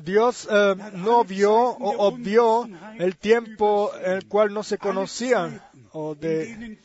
Dios 0.03 0.47
eh, 0.51 0.76
no 0.93 1.24
vio 1.24 1.56
o 1.56 2.08
obvió 2.08 2.68
el 2.97 3.16
tiempo 3.18 3.91
en 4.03 4.12
el 4.14 4.28
cual 4.28 4.53
no 4.53 4.64
se 4.64 4.78
conocían 4.78 5.62
o 5.91 6.16
de 6.16 6.78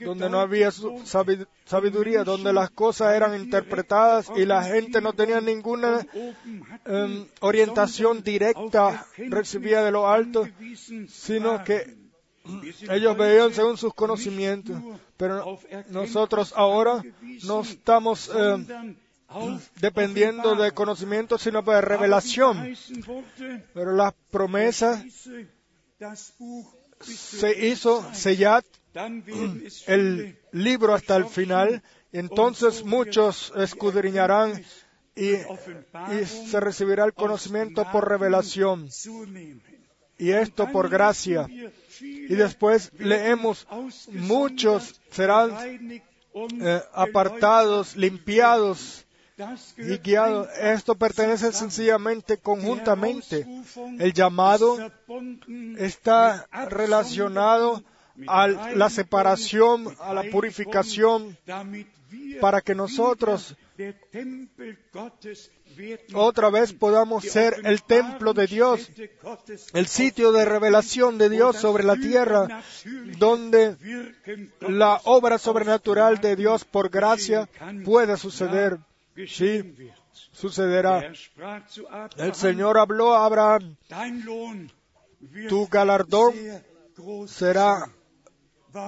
donde 0.00 0.30
no 0.30 0.40
había 0.40 0.70
sabiduría, 1.64 2.24
donde 2.24 2.52
las 2.52 2.70
cosas 2.70 3.14
eran 3.14 3.38
interpretadas 3.40 4.30
y 4.36 4.44
la 4.44 4.62
gente 4.64 5.00
no 5.00 5.12
tenía 5.12 5.40
ninguna 5.40 6.06
em, 6.84 7.26
orientación 7.40 8.22
directa 8.22 9.06
recibida 9.16 9.84
de 9.84 9.90
lo 9.90 10.08
alto, 10.08 10.48
sino 11.08 11.62
que 11.64 12.00
ellos 12.88 13.16
veían 13.16 13.52
según 13.52 13.76
sus 13.76 13.94
conocimientos. 13.94 14.76
Pero 15.16 15.58
nosotros 15.90 16.52
ahora 16.56 17.02
no 17.44 17.60
estamos 17.60 18.30
em, 18.34 18.96
dependiendo 19.76 20.54
de 20.56 20.72
conocimiento, 20.72 21.38
sino 21.38 21.62
de 21.62 21.80
revelación. 21.80 22.74
Pero 23.74 23.92
las 23.92 24.14
promesas 24.30 25.04
se 27.00 27.66
hizo 27.66 28.14
sellar 28.14 28.64
el 29.86 30.38
libro 30.52 30.94
hasta 30.94 31.16
el 31.16 31.26
final, 31.26 31.82
entonces 32.12 32.84
muchos 32.84 33.52
escudriñarán 33.56 34.64
y, 35.14 35.32
y 35.32 36.24
se 36.24 36.60
recibirá 36.60 37.04
el 37.04 37.14
conocimiento 37.14 37.86
por 37.92 38.08
revelación, 38.08 38.88
y 40.18 40.30
esto 40.32 40.70
por 40.70 40.88
gracia. 40.88 41.46
Y 42.00 42.34
después 42.34 42.92
leemos, 42.98 43.66
muchos 44.08 45.00
serán 45.10 46.02
eh, 46.32 46.82
apartados, 46.92 47.96
limpiados 47.96 49.06
y 49.76 49.96
guiados. 49.98 50.48
Esto 50.58 50.94
pertenece 50.94 51.52
sencillamente 51.52 52.38
conjuntamente. 52.38 53.46
El 53.98 54.12
llamado 54.12 54.76
está 55.78 56.46
relacionado 56.68 57.82
a 58.26 58.48
la 58.48 58.90
separación, 58.90 59.94
a 60.00 60.14
la 60.14 60.24
purificación, 60.24 61.36
para 62.40 62.60
que 62.60 62.74
nosotros 62.74 63.56
otra 66.14 66.50
vez 66.50 66.72
podamos 66.72 67.24
ser 67.24 67.54
el 67.64 67.82
templo 67.82 68.34
de 68.34 68.46
Dios, 68.46 68.90
el 69.72 69.86
sitio 69.86 70.32
de 70.32 70.44
revelación 70.44 71.18
de 71.18 71.30
Dios 71.30 71.56
sobre 71.56 71.84
la 71.84 71.96
tierra, 71.96 72.62
donde 73.18 73.76
la 74.60 75.00
obra 75.04 75.38
sobrenatural 75.38 76.20
de 76.20 76.36
Dios 76.36 76.64
por 76.64 76.90
gracia 76.90 77.48
pueda 77.84 78.16
suceder. 78.16 78.78
Sí, 79.26 79.76
sucederá. 80.32 81.12
El 82.16 82.34
Señor 82.34 82.78
habló 82.78 83.14
a 83.14 83.24
Abraham, 83.24 83.76
tu 85.48 85.66
galardón 85.68 86.34
será 87.26 87.90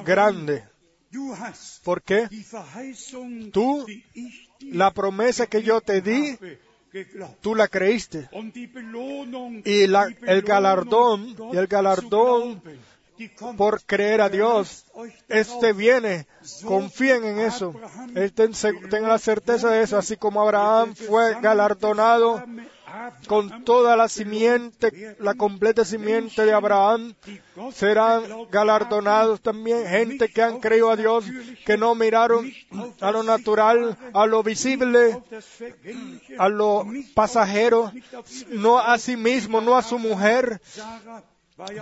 grande. 0.05 0.65
¿Por 1.85 2.03
qué? 2.03 2.29
Tú, 3.53 3.87
la 4.61 4.91
promesa 4.93 5.47
que 5.47 5.63
yo 5.63 5.81
te 5.81 6.01
di, 6.01 6.39
tú 7.41 7.55
la 7.55 7.69
creíste. 7.69 8.29
Y 9.65 9.83
el 9.83 10.43
galardón, 10.43 11.37
y 11.53 11.57
el 11.57 11.67
galardón 11.67 12.63
por 13.57 13.83
creer 13.83 14.21
a 14.21 14.29
Dios, 14.29 14.87
este 15.29 15.73
viene. 15.73 16.27
Confíen 16.65 17.25
en 17.25 17.41
eso. 17.41 17.75
Tengan 18.35 19.09
la 19.09 19.19
certeza 19.19 19.71
de 19.71 19.83
eso. 19.83 19.99
Así 19.99 20.17
como 20.17 20.41
Abraham 20.41 20.95
fue 20.95 21.41
galardonado 21.41 22.43
con 23.27 23.65
toda 23.65 23.97
la 23.97 24.09
simiente, 24.09 25.17
la 25.19 25.35
completa 25.35 25.85
simiente 25.85 26.45
de 26.45 26.53
Abraham, 26.53 27.15
serán 27.73 28.25
galardonados 28.51 29.41
también 29.41 29.87
gente 29.87 30.29
que 30.29 30.43
han 30.43 30.61
creído 30.61 30.91
a 30.91 30.97
Dios, 30.97 31.25
que 31.65 31.77
no 31.77 31.95
miraron 31.95 32.51
a 33.01 33.11
lo 33.11 33.23
natural, 33.23 33.97
a 34.13 34.27
lo 34.27 34.43
visible, 34.43 35.23
a 36.39 36.49
lo 36.49 36.87
pasajero, 37.15 37.93
no 38.49 38.79
a 38.79 38.99
sí 38.99 39.17
mismo, 39.17 39.61
no 39.61 39.77
a 39.77 39.83
su 39.83 39.99
mujer, 39.99 40.61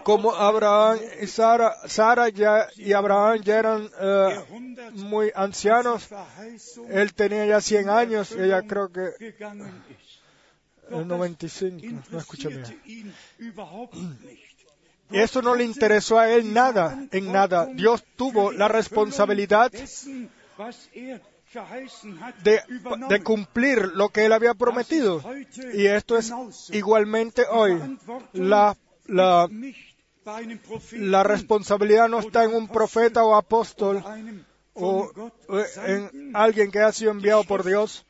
como 0.02 0.34
Abraham 0.34 0.98
y 1.22 1.26
Sara, 1.26 1.74
Sara 1.86 2.28
ya, 2.28 2.68
y 2.76 2.92
Abraham 2.92 3.40
ya 3.42 3.58
eran 3.58 3.90
eh, 4.00 4.44
muy 4.94 5.32
ancianos, 5.34 6.08
él 6.88 7.14
tenía 7.14 7.46
ya 7.46 7.60
100 7.60 7.88
años, 7.88 8.32
ella 8.32 8.62
creo 8.62 8.90
que 8.90 9.34
el 10.90 11.06
95, 11.06 11.86
no 12.10 12.20
bien. 12.48 13.14
Eso 15.10 15.42
no 15.42 15.54
le 15.54 15.64
interesó 15.64 16.18
a 16.18 16.30
él 16.30 16.52
nada, 16.52 17.06
en 17.10 17.32
nada. 17.32 17.66
Dios 17.66 18.04
tuvo 18.16 18.52
la 18.52 18.68
responsabilidad 18.68 19.72
de, 22.42 22.60
de 23.08 23.22
cumplir 23.22 23.78
lo 23.94 24.08
que 24.10 24.24
él 24.26 24.32
había 24.32 24.54
prometido. 24.54 25.22
Y 25.74 25.86
esto 25.86 26.16
es 26.16 26.32
igualmente 26.70 27.44
hoy. 27.50 27.98
La, 28.32 28.76
la, 29.06 29.48
la 30.92 31.22
responsabilidad 31.24 32.08
no 32.08 32.20
está 32.20 32.44
en 32.44 32.54
un 32.54 32.68
profeta 32.68 33.24
o 33.24 33.34
apóstol 33.34 34.04
o 34.74 35.10
en 35.86 36.30
alguien 36.34 36.70
que 36.70 36.78
ha 36.80 36.92
sido 36.92 37.10
enviado 37.10 37.42
por 37.44 37.64
Dios 37.64 38.06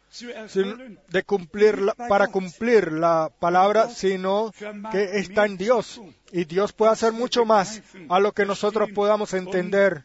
de 1.08 1.22
cumplir 1.22 1.80
la- 1.80 1.94
para 1.94 2.26
cumplir 2.28 2.92
la 2.92 3.30
palabra, 3.38 3.88
sino 3.90 4.52
que 4.90 5.18
está 5.18 5.46
en 5.46 5.56
Dios. 5.56 6.00
Y 6.32 6.44
Dios 6.44 6.72
puede 6.72 6.92
hacer 6.92 7.12
mucho 7.12 7.44
más 7.44 7.80
a 8.08 8.18
lo 8.20 8.32
que 8.32 8.44
nosotros 8.44 8.90
podamos 8.94 9.32
entender 9.34 10.04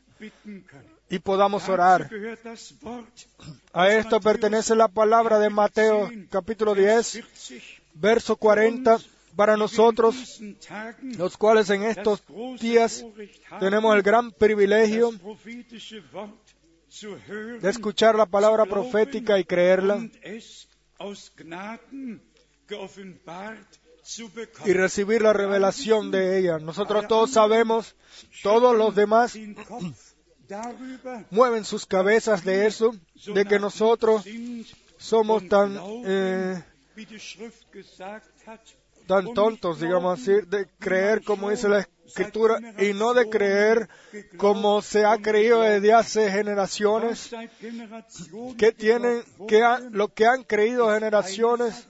y 1.09 1.19
podamos 1.19 1.67
orar. 1.69 2.09
A 3.73 3.89
esto 3.89 4.19
pertenece 4.21 4.75
la 4.75 4.87
palabra 4.87 5.39
de 5.39 5.49
Mateo 5.49 6.09
capítulo 6.29 6.73
10, 6.75 7.23
verso 7.95 8.35
40, 8.37 8.97
para 9.35 9.57
nosotros, 9.57 10.39
los 11.17 11.35
cuales 11.37 11.69
en 11.69 11.83
estos 11.83 12.23
días 12.61 13.03
tenemos 13.59 13.93
el 13.95 14.01
gran 14.01 14.31
privilegio 14.31 15.11
de 17.61 17.69
escuchar 17.69 18.15
la 18.15 18.25
palabra 18.25 18.65
profética 18.65 19.37
y 19.39 19.43
creerla 19.43 20.09
y 24.65 24.73
recibir 24.73 25.21
la 25.21 25.33
revelación 25.33 26.11
de 26.11 26.39
ella. 26.39 26.59
Nosotros 26.59 27.07
todos 27.07 27.31
sabemos, 27.31 27.95
todos 28.43 28.75
los 28.77 28.95
demás 28.95 29.37
mueven 31.31 31.65
sus 31.65 31.85
cabezas 31.85 32.43
de 32.43 32.67
eso, 32.67 32.95
de 33.33 33.45
que 33.45 33.59
nosotros 33.59 34.23
somos 34.97 35.47
tan, 35.47 35.77
eh, 36.05 36.63
tan 39.05 39.33
tontos, 39.33 39.79
digamos 39.79 40.19
así, 40.19 40.33
de 40.47 40.67
creer 40.79 41.23
como 41.23 41.49
dice 41.49 41.69
la 41.69 41.87
escritura 42.05 42.59
y 42.79 42.93
no 42.93 43.13
de 43.13 43.29
creer 43.29 43.89
como 44.37 44.81
se 44.81 45.05
ha 45.05 45.17
creído 45.17 45.61
desde 45.61 45.93
hace 45.93 46.31
generaciones, 46.31 47.31
que 48.57 48.71
tienen, 48.71 49.23
que 49.47 49.63
lo 49.91 50.09
que 50.09 50.25
han 50.25 50.43
creído 50.43 50.93
generaciones 50.93 51.87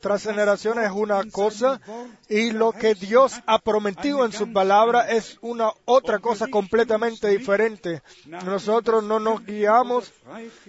tras 0.00 0.22
generaciones 0.22 0.86
es 0.86 0.92
una 0.92 1.22
cosa 1.32 1.80
y 2.28 2.52
lo 2.52 2.72
que 2.72 2.94
Dios 2.94 3.40
ha 3.46 3.58
prometido 3.58 4.24
en 4.24 4.32
su 4.32 4.52
palabra 4.52 5.08
es 5.08 5.38
una 5.40 5.70
otra 5.84 6.18
cosa 6.18 6.46
completamente 6.48 7.28
diferente. 7.28 8.02
Nosotros 8.26 9.02
no 9.02 9.18
nos 9.18 9.44
guiamos 9.44 10.12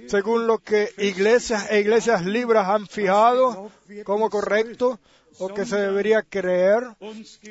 según 0.07 0.47
lo 0.47 0.59
que 0.59 0.89
iglesias 0.97 1.69
e 1.69 1.81
iglesias 1.81 2.25
libres 2.25 2.63
han 2.63 2.87
fijado 2.87 3.69
como 4.05 4.29
correcto 4.29 4.99
o 5.39 5.53
que 5.53 5.65
se 5.65 5.77
debería 5.77 6.21
creer, 6.23 6.83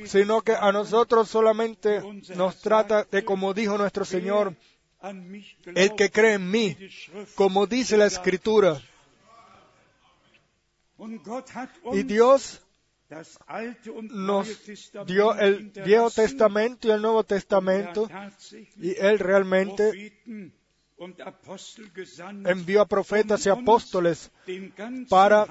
sino 0.04 0.42
que 0.42 0.52
a 0.52 0.72
nosotros 0.72 1.28
solamente 1.28 2.02
nos 2.34 2.60
trata 2.60 3.04
de 3.04 3.24
como 3.24 3.54
dijo 3.54 3.78
nuestro 3.78 4.04
Señor, 4.04 4.56
el 5.74 5.94
que 5.94 6.10
cree 6.10 6.34
en 6.34 6.50
mí, 6.50 6.76
como 7.34 7.66
dice 7.66 7.96
la 7.96 8.06
Escritura. 8.06 8.80
Y 11.92 12.02
Dios 12.02 12.62
nos 14.10 14.48
dio 15.06 15.34
el 15.34 15.70
Viejo 15.84 16.10
Testamento 16.10 16.88
y 16.88 16.90
el 16.90 17.02
Nuevo 17.02 17.22
Testamento 17.24 18.08
y 18.80 18.96
Él 18.98 19.18
realmente 19.18 20.12
envió 22.44 22.80
a 22.80 22.86
profetas 22.86 23.44
y 23.46 23.50
apóstoles 23.50 24.30
para, 25.08 25.46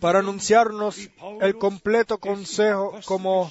para 0.00 0.20
anunciarnos 0.20 1.10
el 1.40 1.58
completo 1.58 2.18
consejo 2.18 2.98
como 3.04 3.50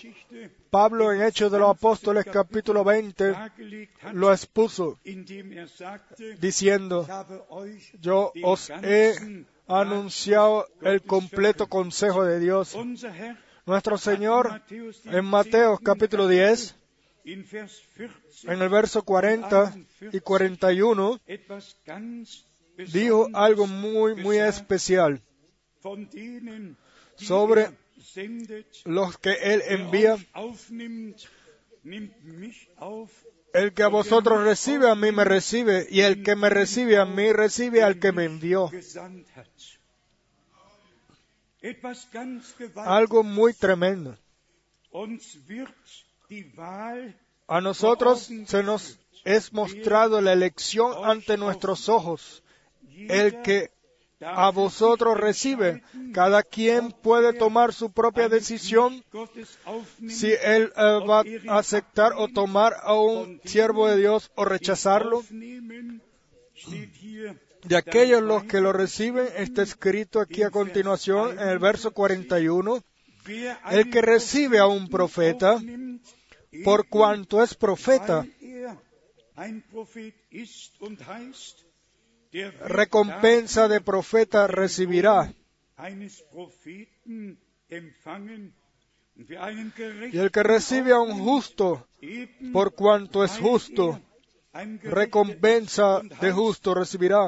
Pablo 0.70 1.12
en 1.12 1.22
Hechos 1.22 1.52
de 1.52 1.60
los 1.60 1.70
Apóstoles 1.70 2.26
capítulo 2.26 2.84
20 2.84 3.36
lo 4.14 4.32
expuso 4.32 5.00
diciendo, 6.40 7.06
yo 8.00 8.32
os 8.44 8.70
he 8.70 9.46
anunciado 9.68 10.68
el 10.82 11.02
completo 11.02 11.68
consejo 11.68 12.24
de 12.24 12.40
Dios. 12.40 12.78
Nuestro 13.66 13.98
Señor 13.98 14.62
en 15.06 15.26
Mateo 15.26 15.78
capítulo 15.78 16.28
10, 16.28 16.76
en 17.26 18.62
el 18.62 18.70
verso 18.70 19.04
40 19.04 19.74
y 20.12 20.20
41, 20.20 21.20
dijo 22.92 23.30
algo 23.34 23.68
muy, 23.68 24.16
muy 24.16 24.38
especial 24.38 25.22
sobre 27.16 27.70
los 28.86 29.18
que 29.18 29.34
Él 29.34 29.62
envía. 29.68 30.18
El 33.54 33.74
que 33.74 33.84
a 33.84 33.88
vosotros 33.88 34.44
recibe, 34.44 34.90
a 34.90 34.96
mí 34.96 35.12
me 35.12 35.24
recibe, 35.24 35.86
y 35.90 36.02
el 36.02 36.24
que 36.24 36.36
me 36.36 36.50
recibe, 36.50 36.98
a 36.98 37.06
mí 37.06 37.32
recibe 37.32 37.84
al 37.84 38.00
que 38.00 38.12
me 38.12 38.26
envió. 38.26 38.72
Algo 42.76 43.24
muy 43.24 43.54
tremendo. 43.54 44.18
A 47.48 47.62
nosotros 47.62 48.30
se 48.48 48.64
nos 48.64 49.00
es 49.24 49.54
mostrado 49.54 50.20
la 50.22 50.34
elección 50.34 50.94
ante 51.06 51.38
nuestros 51.38 51.90
ojos. 51.90 52.44
El 52.92 53.42
que 53.42 53.72
a 54.26 54.52
vosotros 54.52 55.18
recibe. 55.18 55.84
Cada 56.14 56.44
quien 56.44 56.92
puede 56.92 57.34
tomar 57.34 57.74
su 57.74 57.92
propia 57.92 58.30
decisión 58.30 59.04
si 60.08 60.32
él 60.32 60.72
eh, 60.76 61.00
va 61.08 61.24
a 61.48 61.58
aceptar 61.58 62.14
o 62.18 62.28
tomar 62.28 62.76
a 62.82 62.94
un 62.94 63.42
siervo 63.46 63.88
de 63.88 63.98
Dios 63.98 64.32
o 64.36 64.46
rechazarlo. 64.46 65.24
De 67.64 67.78
aquellos 67.78 68.22
los 68.22 68.44
que 68.44 68.60
lo 68.60 68.74
reciben, 68.74 69.28
está 69.38 69.64
escrito 69.64 70.20
aquí 70.20 70.44
a 70.44 70.50
continuación 70.50 71.40
en 71.40 71.48
el 71.48 71.60
verso 71.60 71.92
41, 71.92 72.84
el 73.72 73.90
que 73.90 74.02
recibe 74.02 74.60
a 74.60 74.68
un 74.68 74.90
profeta, 74.90 75.62
por 76.66 76.88
cuanto 76.90 77.42
es 77.42 77.56
profeta, 77.56 78.26
recompensa 82.62 83.68
de 83.68 83.82
profeta 83.82 84.48
recibirá. 84.48 85.34
Y 90.12 90.18
el 90.18 90.32
que 90.32 90.44
recibe 90.44 90.92
a 90.92 91.00
un 91.00 91.20
justo, 91.20 91.88
por 92.52 92.74
cuanto 92.74 93.24
es 93.24 93.38
justo, 93.38 94.02
recompensa 94.84 96.02
de 96.02 96.32
justo 96.32 96.74
recibirá. 96.74 97.28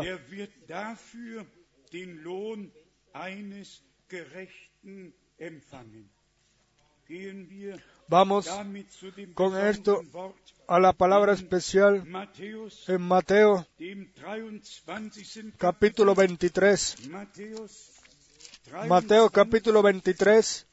Vamos 8.07 8.47
con 9.33 9.57
esto 9.57 10.03
a 10.67 10.79
la 10.79 10.93
palabra 10.93 11.33
especial 11.33 12.03
en 12.87 13.01
Mateo 13.01 13.65
capítulo 15.57 16.13
23. 16.13 17.09
Mateo 18.87 19.29
capítulo 19.29 19.81
23, 19.81 20.67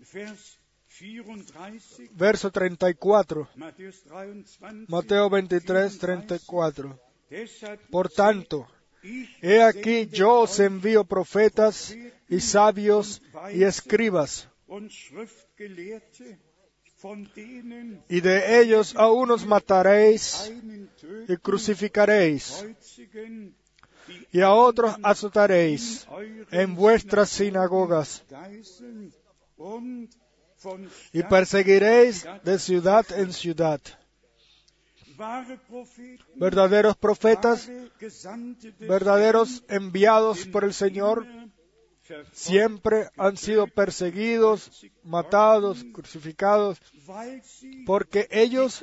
verso 2.13 2.51
34. 2.51 3.49
Mateo 4.89 5.31
23, 5.31 5.99
34. 5.99 7.01
Por 7.91 8.11
tanto, 8.11 8.67
he 9.41 9.63
aquí 9.63 10.07
yo 10.07 10.41
os 10.41 10.61
envío 10.61 11.05
profetas 11.05 11.97
y 12.29 12.41
sabios 12.41 13.23
y 13.53 13.65
escribas 13.65 14.49
y 18.09 18.21
de 18.21 18.61
ellos 18.61 18.95
a 18.97 19.11
unos 19.11 19.45
mataréis 19.47 20.53
y 21.29 21.37
crucificaréis, 21.37 22.65
y 24.31 24.41
a 24.41 24.53
otros 24.53 24.97
azotaréis 25.03 26.07
en 26.51 26.75
vuestras 26.75 27.31
sinagogas, 27.31 28.25
y 31.13 31.23
perseguiréis 31.25 32.27
de 32.45 32.59
ciudad 32.59 33.07
en 33.17 33.33
ciudad. 33.33 33.81
Verdaderos 36.37 36.97
profetas, 36.97 37.71
verdaderos 38.81 39.63
enviados 39.69 40.47
por 40.47 40.65
el 40.65 40.73
Señor, 40.73 41.27
siempre 42.33 43.09
han 43.17 43.37
sido 43.37 43.67
perseguidos, 43.67 44.85
matados, 45.05 45.85
crucificados, 45.93 46.81
porque 47.87 48.29
ellos 48.31 48.83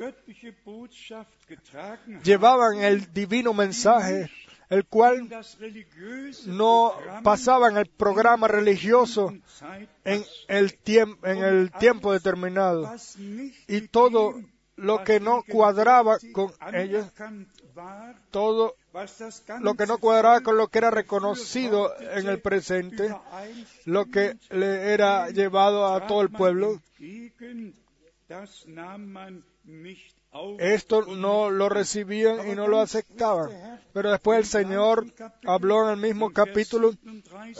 llevaban 2.22 2.82
el 2.82 3.12
divino 3.12 3.52
mensaje, 3.52 4.30
el 4.68 4.84
cual 4.86 5.28
no 6.46 6.94
pasaban 7.22 7.76
el 7.76 7.86
programa 7.86 8.48
religioso 8.48 9.34
en 10.04 10.24
el, 10.48 10.78
en 10.86 11.44
el 11.44 11.72
tiempo 11.72 12.12
determinado. 12.12 12.94
Y 13.66 13.80
todo 13.88 14.40
lo 14.80 15.04
que 15.04 15.20
no 15.20 15.42
cuadraba 15.48 16.18
con 16.32 16.52
ellos, 16.72 17.06
todo 18.30 18.74
lo 19.60 19.74
que 19.74 19.86
no 19.86 19.98
cuadraba 19.98 20.40
con 20.40 20.56
lo 20.56 20.68
que 20.68 20.78
era 20.78 20.90
reconocido 20.90 21.92
en 22.00 22.26
el 22.28 22.40
presente, 22.40 23.14
lo 23.84 24.06
que 24.06 24.36
le 24.50 24.92
era 24.92 25.30
llevado 25.30 25.86
a 25.92 26.06
todo 26.06 26.22
el 26.22 26.30
pueblo, 26.30 26.80
esto 30.58 31.06
no 31.06 31.50
lo 31.50 31.68
recibían 31.68 32.48
y 32.48 32.54
no 32.54 32.68
lo 32.68 32.80
aceptaban. 32.80 33.50
Pero 33.92 34.10
después 34.10 34.38
el 34.38 34.46
Señor 34.46 35.06
habló 35.44 35.84
en 35.84 35.90
el 35.90 35.96
mismo 35.96 36.32
capítulo, 36.32 36.92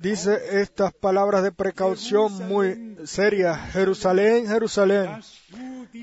dice 0.01 0.61
estas 0.61 0.93
palabras 0.93 1.43
de 1.43 1.53
precaución 1.53 2.33
muy 2.49 2.97
serias. 3.05 3.73
Jerusalén, 3.73 4.47
Jerusalén, 4.49 5.21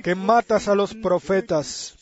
que 0.03 0.15
matas 0.15 0.67
a 0.67 0.75
los 0.75 0.93
profetas 0.93 1.95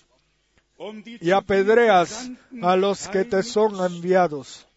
y 1.22 1.32
apedreas 1.32 2.30
a 2.62 2.76
los 2.76 3.08
que 3.08 3.26
te 3.26 3.42
son 3.42 3.84
enviados. 3.84 4.68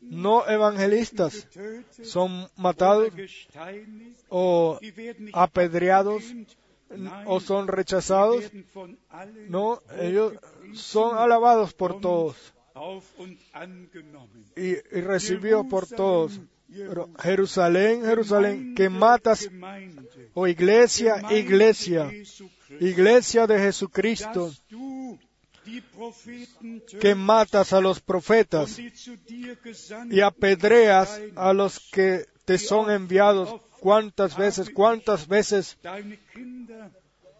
No 0.00 0.48
evangelistas 0.48 1.46
son 2.02 2.48
matados 2.56 3.12
o 4.28 4.78
apedreados 5.32 6.24
o 7.26 7.40
son 7.40 7.68
rechazados. 7.68 8.50
No, 9.48 9.82
ellos 9.98 10.34
son 10.72 11.18
alabados 11.18 11.74
por 11.74 12.00
todos. 12.00 12.36
Y, 14.56 14.68
y 14.68 15.00
recibidos 15.00 15.66
por 15.66 15.86
todos. 15.86 16.40
Pero 16.70 17.08
Jerusalén, 17.18 18.04
Jerusalén, 18.04 18.74
que 18.74 18.90
matas, 18.90 19.48
o 20.34 20.46
iglesia, 20.46 21.14
Gemeinde 21.14 21.38
iglesia, 21.38 22.08
Christi, 22.08 22.44
iglesia 22.80 23.46
de 23.46 23.58
Jesucristo, 23.58 24.52
que 27.00 27.14
matas 27.14 27.72
a 27.72 27.80
los 27.80 28.00
profetas 28.00 28.78
y 30.10 30.20
apedreas 30.20 31.20
a 31.36 31.52
los 31.54 31.80
que 31.90 32.26
te 32.44 32.58
son 32.58 32.90
enviados. 32.90 33.60
¿Cuántas 33.80 34.36
veces, 34.36 34.70
cuántas 34.70 35.26
veces 35.26 35.78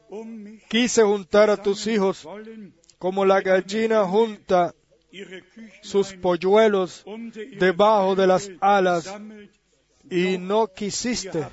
um 0.08 0.58
quise 0.68 1.02
juntar 1.02 1.50
a 1.50 1.56
tus 1.56 1.86
hijos 1.86 2.26
como 2.98 3.24
la 3.24 3.40
gallina 3.40 4.04
junta 4.04 4.74
sus 5.82 6.12
polluelos 6.14 7.04
debajo 7.58 8.14
de 8.14 8.26
las 8.26 8.50
alas 8.60 9.12
y 10.10 10.38
no 10.38 10.66
quisiste, 10.68 11.46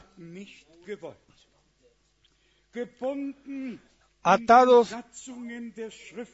atados 4.24 4.94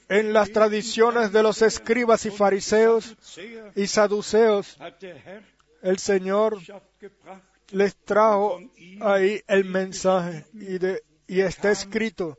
en 0.09 0.33
las 0.33 0.51
tradiciones 0.51 1.31
de 1.31 1.43
los 1.43 1.61
escribas 1.61 2.25
y 2.25 2.31
fariseos 2.31 3.15
y 3.75 3.87
saduceos, 3.87 4.77
el 5.81 5.97
Señor 5.97 6.57
les 7.71 7.95
trajo 7.95 8.59
ahí 9.01 9.41
el 9.47 9.65
mensaje 9.65 10.45
y, 10.53 10.77
de- 10.77 11.03
y 11.31 11.39
está 11.39 11.71
escrito 11.71 12.37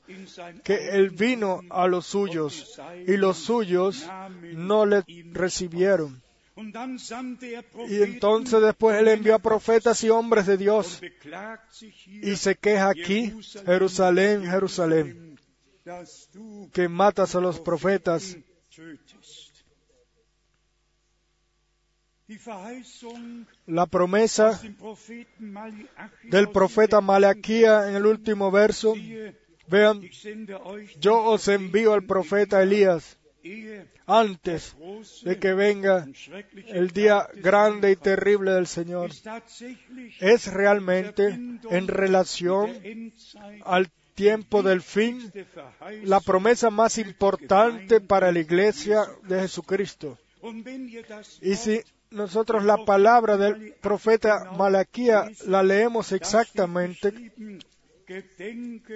que 0.62 0.90
Él 0.90 1.08
vino 1.08 1.62
a 1.70 1.86
los 1.86 2.06
suyos 2.06 2.78
y 3.06 3.16
los 3.16 3.38
suyos 3.38 4.06
no 4.52 4.84
le 4.84 5.02
recibieron. 5.32 6.22
Er 6.54 7.64
Y 7.88 8.02
entonces 8.02 8.60
después 8.60 9.00
Él 9.00 9.08
envió 9.08 9.34
a 9.34 9.38
profetas 9.38 10.04
y 10.04 10.10
hombres 10.10 10.44
de 10.44 10.58
Dios 10.58 11.00
y 12.06 12.36
se 12.36 12.54
queja 12.54 12.90
aquí, 12.90 13.32
Jerusalén, 13.64 14.44
Jerusalén, 14.44 15.40
que 16.74 16.86
matas 16.86 17.34
a 17.34 17.40
los 17.40 17.60
profetas. 17.60 18.36
La 23.66 23.86
promesa 23.86 24.60
del 26.24 26.48
profeta 26.50 27.00
Malaquía 27.00 27.88
en 27.88 27.96
el 27.96 28.06
último 28.06 28.50
verso, 28.50 28.94
vean, 29.68 30.02
yo 31.00 31.22
os 31.24 31.48
envío 31.48 31.92
al 31.92 32.04
profeta 32.04 32.62
Elías 32.62 33.18
antes 34.06 34.76
de 35.24 35.38
que 35.38 35.52
venga 35.54 36.06
el 36.68 36.90
día 36.90 37.28
grande 37.34 37.90
y 37.90 37.96
terrible 37.96 38.52
del 38.52 38.66
Señor. 38.66 39.10
Es 40.20 40.52
realmente 40.52 41.28
en 41.28 41.88
relación 41.88 43.12
al 43.64 43.90
tiempo 44.14 44.62
del 44.62 44.82
fin 44.82 45.32
la 46.04 46.20
promesa 46.20 46.70
más 46.70 46.98
importante 46.98 48.00
para 48.00 48.30
la 48.30 48.40
iglesia 48.40 49.06
de 49.24 49.40
Jesucristo. 49.40 50.18
Y 51.40 51.54
si 51.56 51.80
nosotros 52.12 52.64
la 52.64 52.84
palabra 52.84 53.36
del 53.36 53.74
profeta 53.80 54.52
Malaquía 54.56 55.30
la 55.46 55.62
leemos 55.62 56.12
exactamente, 56.12 57.32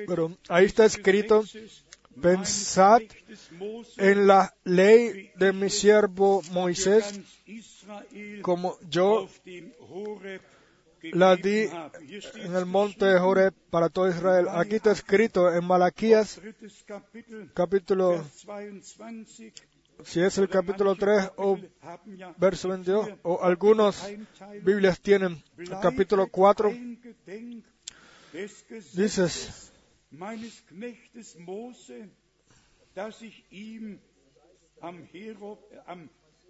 pero 0.06 0.36
ahí 0.48 0.66
está 0.66 0.84
escrito, 0.84 1.44
pensad 2.20 3.00
en 3.96 4.26
la 4.26 4.54
ley 4.64 5.30
de 5.36 5.52
mi 5.52 5.70
siervo 5.70 6.42
Moisés, 6.50 7.20
como 8.42 8.78
yo 8.88 9.28
la 11.12 11.36
di 11.36 11.68
en 12.34 12.56
el 12.56 12.66
monte 12.66 13.04
de 13.04 13.18
Joreb 13.18 13.54
para 13.70 13.88
todo 13.88 14.08
Israel. 14.08 14.46
Aquí 14.50 14.76
está 14.76 14.92
escrito 14.92 15.52
en 15.52 15.64
Malaquías 15.64 16.40
capítulo, 17.54 18.24
Vers 18.46 18.96
22. 18.98 19.75
Si 20.04 20.20
es 20.20 20.38
el 20.38 20.48
capítulo 20.48 20.94
3 20.94 21.32
o 21.36 21.58
verso 22.36 22.68
22, 22.68 23.08
o 23.22 23.42
algunos 23.42 24.04
Einteilung. 24.04 24.64
Biblias 24.64 25.00
tienen 25.00 25.42
el 25.58 25.70
capítulo 25.80 26.28
4, 26.28 26.72
dices, 28.94 29.72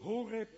Horeb 0.03 0.49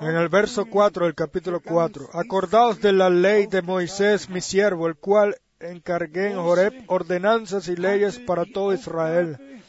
en 0.00 0.16
el 0.16 0.28
verso 0.28 0.64
Verordnungen 0.64 0.70
4 0.70 1.04
del 1.04 1.14
capítulo 1.14 1.60
4, 1.60 2.10
acordaos 2.14 2.80
de 2.80 2.92
la 2.92 3.10
ley 3.10 3.46
de 3.46 3.62
Moisés, 3.62 4.28
mi 4.28 4.40
siervo, 4.40 4.86
el 4.86 4.96
cual 4.96 5.36
encargué 5.60 6.30
en 6.30 6.36
Joreb 6.36 6.84
ordenanzas 6.86 7.68
y 7.68 7.76
leyes 7.76 8.18
para 8.18 8.44
todo 8.44 8.72
Israel. 8.72 9.61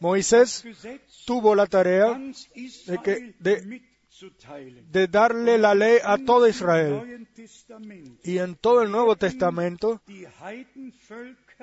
Moisés 0.00 0.64
tuvo 1.26 1.54
la 1.54 1.66
tarea 1.66 2.18
de 2.86 2.98
que- 3.02 3.34
de- 3.40 5.06
darle 5.08 5.58
la 5.58 5.74
ley 5.74 5.98
a 6.04 6.16
todo 6.18 6.46
Israel. 6.48 7.26
Y 8.22 8.38
en 8.38 8.54
todo 8.56 8.82
el 8.82 8.90
Nuevo 8.90 9.16
Testamento, 9.16 10.00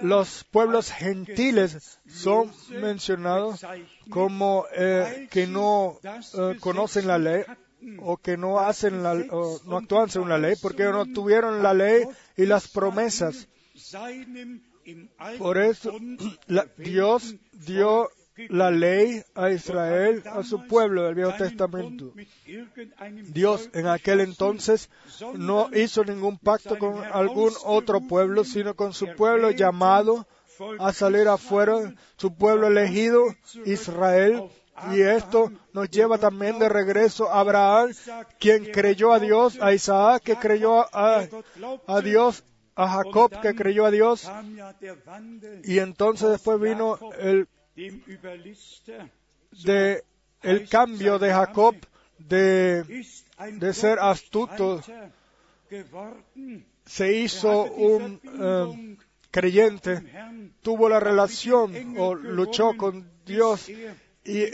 los 0.02 0.44
pueblos 0.52 0.92
gentiles 0.92 2.00
son 2.08 2.52
mencionados 2.82 3.62
como 4.10 4.66
eh, 4.76 5.28
que 5.32 5.48
no 5.48 6.00
eh, 6.34 6.58
conocen 6.60 7.08
la 7.08 7.18
ley 7.18 7.44
o 8.00 8.18
que 8.18 8.38
no 8.38 8.60
hacen 8.60 9.02
la, 9.02 9.14
o 9.32 9.60
no 9.66 9.78
actúan 9.78 10.10
según 10.10 10.30
la 10.30 10.38
ley 10.38 10.56
porque 10.62 10.84
no 10.84 11.06
tuvieron 11.06 11.64
la 11.64 11.74
ley 11.74 12.04
y 12.38 12.46
las 12.46 12.68
promesas. 12.68 13.48
Por 15.38 15.58
eso 15.58 15.94
Dios 16.78 17.36
dio 17.54 18.10
la 18.50 18.72
ley 18.72 19.24
a 19.36 19.50
Israel, 19.52 20.24
a 20.26 20.44
su 20.44 20.66
pueblo 20.68 21.04
del 21.04 21.16
Viejo 21.16 21.34
Testamento. 21.38 22.14
Dios 23.30 23.70
en 23.74 23.88
aquel 23.88 24.22
entonces 24.22 24.90
no 25.34 25.70
hizo 25.74 26.04
ningún 26.04 26.38
pacto 26.38 26.78
con 26.78 27.04
algún 27.04 27.52
otro 27.64 28.02
pueblo, 28.02 28.44
sino 28.44 28.76
con 28.76 28.94
su 28.94 29.08
pueblo 29.16 29.52
llamado 29.52 30.28
a 30.80 30.94
salir 30.94 31.28
afuera, 31.28 31.94
su 32.18 32.36
pueblo 32.36 32.68
elegido, 32.68 33.24
Israel. 33.66 34.44
Y 34.94 35.02
esto 35.02 35.52
nos 35.74 35.90
lleva 35.92 36.18
también 36.18 36.58
de 36.58 36.70
regreso 36.70 37.30
a 37.30 37.42
Abraham, 37.42 37.92
quien 38.40 38.66
creyó 38.66 39.14
a 39.14 39.20
Dios, 39.20 39.60
a 39.62 39.74
Isaac, 39.74 40.24
que 40.24 40.36
creyó 40.36 40.82
a, 40.96 41.28
a 41.88 42.02
Dios, 42.02 42.44
a 42.76 42.88
Jacob, 42.88 43.42
que 43.42 43.54
creyó 43.54 43.86
a 43.86 43.92
Dios. 43.92 44.30
Y 45.64 45.80
entonces 45.80 46.30
después 46.30 46.60
vino 46.60 46.98
el, 47.20 47.48
de, 49.64 50.04
el 50.42 50.70
cambio 50.70 51.20
de 51.20 51.30
Jacob 51.32 51.76
de, 52.18 52.84
de 53.54 53.74
ser 53.74 54.00
astuto, 54.00 54.82
se 56.86 57.14
hizo 57.18 57.64
un 57.64 58.20
eh, 58.24 58.98
creyente, 59.32 60.02
tuvo 60.62 60.90
la 60.90 61.00
relación 61.00 61.96
o 61.98 62.14
luchó 62.14 62.76
con 62.78 63.10
Dios 63.26 63.70
y 64.24 64.46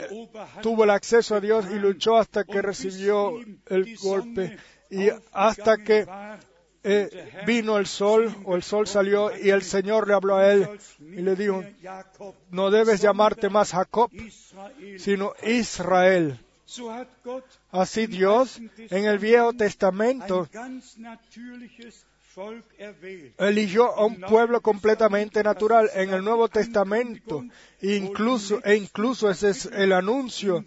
tuvo 0.61 0.83
el 0.83 0.91
acceso 0.91 1.35
a 1.35 1.41
Dios 1.41 1.65
y 1.71 1.75
luchó 1.75 2.17
hasta 2.17 2.43
que 2.43 2.61
recibió 2.61 3.33
el 3.67 3.97
golpe 3.97 4.57
y 4.89 5.09
hasta 5.31 5.77
que 5.77 6.05
eh, 6.89 7.43
vino 7.45 7.77
el 7.77 7.85
sol 7.85 8.33
o 8.45 8.55
el 8.55 8.63
sol 8.63 8.87
salió 8.87 9.37
y 9.37 9.49
el 9.49 9.61
Señor 9.61 10.07
le 10.07 10.13
habló 10.13 10.37
a 10.37 10.53
él 10.53 10.67
y 10.99 11.21
le 11.21 11.35
dijo, 11.35 11.63
no 12.49 12.71
debes 12.71 13.01
llamarte 13.01 13.49
más 13.49 13.71
Jacob, 13.71 14.09
sino 14.97 15.33
Israel. 15.45 16.39
Así 17.71 18.07
Dios 18.07 18.59
en 18.77 19.05
el 19.05 19.19
Viejo 19.19 19.53
Testamento 19.53 20.47
eligió 23.37 23.95
a 23.95 24.05
un 24.05 24.19
pueblo 24.21 24.61
completamente 24.61 25.43
natural 25.43 25.89
en 25.93 26.13
el 26.13 26.23
Nuevo 26.23 26.47
Testamento. 26.47 27.43
Incluso, 27.81 28.61
e 28.63 28.75
incluso 28.75 29.29
ese 29.29 29.49
es 29.49 29.65
el 29.65 29.91
anuncio 29.91 30.63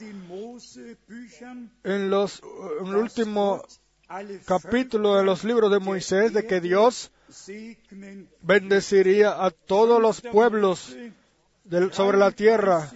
en 1.85 2.11
los 2.11 2.43
en 2.81 2.87
el 2.87 2.97
último 2.97 3.63
capítulo 4.45 5.17
de 5.17 5.25
los 5.25 5.45
libros 5.45 5.71
de 5.71 5.79
Moisés 5.79 6.33
de 6.33 6.47
que 6.47 6.61
Dios 6.61 7.13
bendeciría 8.43 9.45
a 9.45 9.51
todos 9.51 10.01
los 10.01 10.21
pueblos 10.21 10.97
sobre 11.93 12.19
la 12.19 12.33
tierra. 12.33 12.91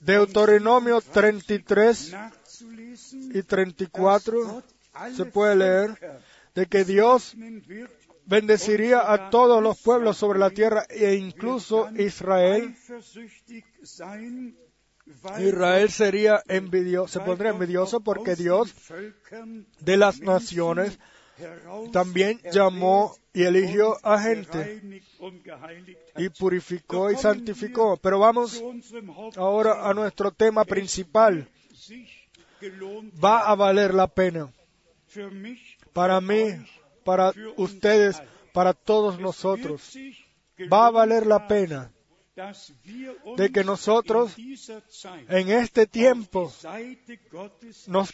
Deuteronomio 0.00 1.00
33 1.00 2.12
nachzulesen, 2.12 3.36
y 3.36 3.42
34 3.42 4.44
Gott 4.44 4.64
alle 4.92 5.16
se 5.16 5.24
puede 5.24 5.56
leer 5.56 6.20
de 6.54 6.66
que 6.66 6.84
Dios 6.84 7.34
bendeciría 8.26 9.12
a 9.12 9.30
todos 9.30 9.62
los 9.62 9.80
pueblos 9.80 10.16
sobre 10.16 10.38
la 10.38 10.50
tierra 10.50 10.84
e 10.90 11.14
incluso 11.14 11.88
Israel. 11.96 12.74
Israel 15.40 15.90
sería 15.90 16.42
envidioso, 16.48 17.18
se 17.18 17.20
pondría 17.20 17.50
envidioso 17.50 18.00
porque 18.00 18.36
Dios 18.36 18.72
de 19.80 19.96
las 19.96 20.20
naciones 20.20 20.98
también 21.92 22.40
llamó 22.52 23.16
y 23.32 23.42
eligió 23.42 23.98
a 24.02 24.20
gente 24.20 25.02
y 26.16 26.28
purificó 26.28 27.10
y 27.10 27.16
santificó. 27.16 27.96
Pero 27.96 28.18
vamos 28.18 28.62
ahora 29.36 29.88
a 29.88 29.94
nuestro 29.94 30.30
tema 30.30 30.64
principal. 30.64 31.48
Va 33.22 33.48
a 33.50 33.54
valer 33.56 33.92
la 33.94 34.06
pena 34.06 34.52
para 35.92 36.20
mí, 36.20 36.44
para 37.04 37.32
ustedes, 37.56 38.22
para 38.52 38.72
todos 38.72 39.18
nosotros. 39.18 39.96
Va 40.72 40.86
a 40.86 40.90
valer 40.90 41.26
la 41.26 41.48
pena 41.48 41.90
de 43.36 43.50
que 43.52 43.64
nosotros 43.64 44.34
en 45.28 45.50
este 45.50 45.86
tiempo 45.86 46.50
nos 47.88 48.10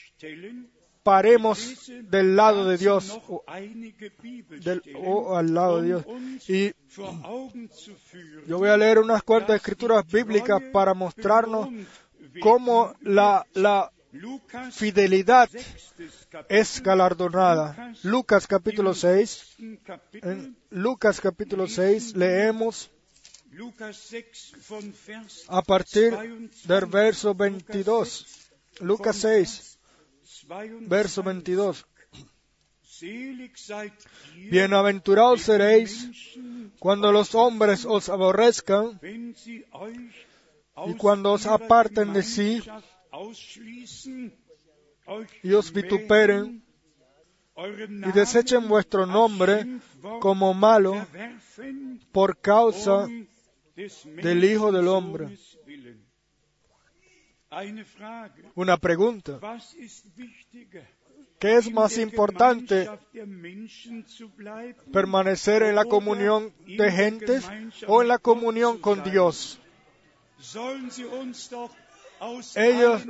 paremos 1.02 1.90
del 2.10 2.36
lado 2.36 2.66
de 2.68 2.76
Dios 2.78 3.10
o, 3.28 3.44
del- 4.60 4.82
al 5.36 5.54
lado 5.54 5.80
de 5.80 5.86
Dios. 5.86 6.04
um 6.06 6.14
uns 6.14 6.48
Y 6.48 6.74
yo 8.46 8.58
voy 8.58 8.68
a 8.68 8.76
leer 8.76 8.98
unas 8.98 9.22
cuantas 9.22 9.56
escrituras 9.56 10.04
bíblicas 10.06 10.60
para 10.72 10.94
mostrarnos 10.94 11.68
cómo 12.40 12.92
la, 13.00 13.46
la 13.54 13.90
fidelidad 14.72 15.48
es 16.48 16.82
galardonada. 16.82 17.92
Lucas 18.02 18.46
capítulo 18.46 18.94
6. 18.94 19.28
sechsten 19.30 19.76
Kapitel, 19.84 20.30
En 20.30 20.56
Lucas 20.70 21.20
capítulo 21.20 21.66
6 21.68 22.16
leemos 22.16 22.90
a 25.48 25.62
partir 25.62 26.10
22, 26.10 26.66
del 26.66 26.86
verso 26.86 27.34
22. 27.34 28.26
Lucas 28.80 29.16
6, 29.16 29.78
22. 30.48 30.88
verso 30.88 31.22
22. 31.22 31.86
Selig 32.82 33.56
seid 33.56 33.92
ihr, 34.36 34.50
Bienaventurados 34.50 35.42
seréis 35.42 36.08
cuando 36.78 37.12
los 37.12 37.34
hombres 37.34 37.84
os 37.84 38.08
aborrezcan 38.08 39.00
y 40.86 40.94
cuando 40.94 41.32
os 41.32 41.46
aparten 41.46 42.12
de 42.12 42.22
sí 42.22 42.62
y 45.42 45.52
os 45.52 45.72
vituperen 45.72 46.62
y 47.56 48.12
desechen 48.12 48.68
vuestro 48.68 49.06
nombre 49.06 49.80
como 50.20 50.54
malo 50.54 51.06
por 52.12 52.38
causa 52.40 53.06
des 53.06 53.37
del 54.22 54.44
Hijo 54.44 54.72
del 54.72 54.88
Hombre. 54.88 55.38
Una 58.54 58.76
pregunta. 58.76 59.38
¿Qué 61.38 61.56
es 61.56 61.72
más 61.72 61.96
importante? 61.98 62.90
¿Permanecer 64.92 65.62
en 65.62 65.76
la 65.76 65.84
comunión 65.84 66.52
de 66.66 66.90
gentes 66.90 67.48
o 67.86 68.02
en 68.02 68.08
la 68.08 68.18
comunión 68.18 68.78
con 68.78 69.04
Dios? 69.04 69.60
Ellos 72.54 73.02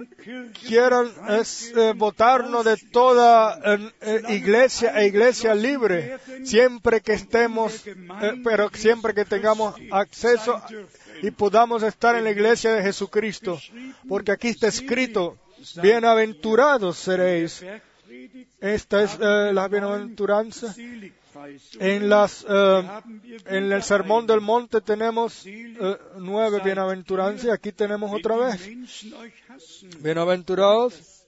Quieren 0.66 1.10
es, 1.28 1.72
eh, 1.76 1.92
votarnos 1.96 2.64
de 2.64 2.76
toda 2.76 3.58
eh, 3.64 4.22
iglesia 4.28 4.92
e 5.00 5.06
iglesia 5.06 5.54
libre, 5.54 6.18
siempre 6.44 7.00
que 7.00 7.14
estemos, 7.14 7.86
eh, 7.86 8.40
pero 8.44 8.70
siempre 8.72 9.14
que 9.14 9.24
tengamos 9.24 9.74
acceso 9.90 10.62
y 11.22 11.30
podamos 11.30 11.82
estar 11.82 12.16
en 12.16 12.24
la 12.24 12.30
iglesia 12.30 12.72
de 12.72 12.82
Jesucristo. 12.82 13.58
Porque 14.08 14.32
aquí 14.32 14.48
está 14.48 14.68
escrito, 14.68 15.38
bienaventurados 15.82 16.98
seréis. 16.98 17.64
Esta 18.60 19.02
es 19.02 19.18
eh, 19.20 19.52
la 19.52 19.68
bienaventuranza. 19.68 20.74
En, 21.80 22.08
las, 22.08 22.44
eh, 22.48 22.82
en 23.46 23.72
el 23.72 23.82
Sermón 23.82 24.26
del 24.26 24.40
Monte 24.40 24.80
tenemos 24.80 25.46
eh, 25.46 25.74
nueve 26.18 26.60
bienaventuranzas 26.64 27.50
aquí 27.50 27.72
tenemos 27.72 28.12
otra 28.12 28.36
vez. 28.36 28.68
Bienaventurados 30.00 31.26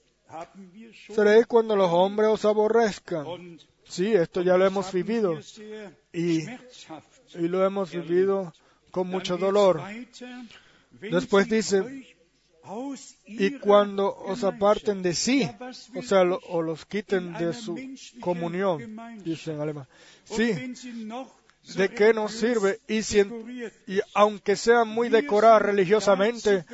seréis 1.15 1.47
cuando 1.47 1.77
los 1.77 1.91
hombres 1.91 2.29
os 2.31 2.45
aborrezcan. 2.45 3.59
Sí, 3.85 4.13
esto 4.13 4.43
ya 4.43 4.57
lo 4.57 4.67
hemos 4.67 4.93
vivido 4.93 5.39
y, 6.13 6.43
y 7.35 7.49
lo 7.49 7.65
hemos 7.65 7.91
vivido 7.91 8.53
con 8.91 9.09
mucho 9.09 9.37
dolor. 9.37 9.83
Después 11.01 11.49
dice, 11.49 12.10
Y 13.27 13.59
cuando 13.59 14.15
os 14.17 14.45
aparten 14.45 15.03
de 15.03 15.15
sí, 15.15 15.49
o 15.95 16.03
sea, 16.03 16.25
lo- 16.25 16.41
o 16.49 16.63
los 16.63 16.85
quiten 16.85 17.33
de 17.35 17.53
su 17.53 17.77
comunión, 18.21 18.79
Gemeinschaft? 18.81 19.25
dice 19.27 19.53
en 19.53 19.61
alemán. 19.61 19.87
Sí, 20.25 20.53
¿de 21.77 21.89
qué 21.89 22.13
nos 22.15 22.33
sirve? 22.33 22.81
Y, 22.89 23.03
si 23.03 23.21
y 23.87 24.01
aunque 24.15 24.57
sean 24.57 24.89
muy 24.89 25.09
decoradas 25.09 25.63
religiosamente, 25.63 26.65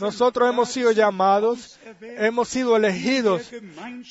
nosotros 0.00 0.48
hemos 0.50 0.68
sido 0.70 0.92
llamados, 0.92 1.78
hemos 2.00 2.48
sido 2.48 2.76
elegidos 2.76 3.50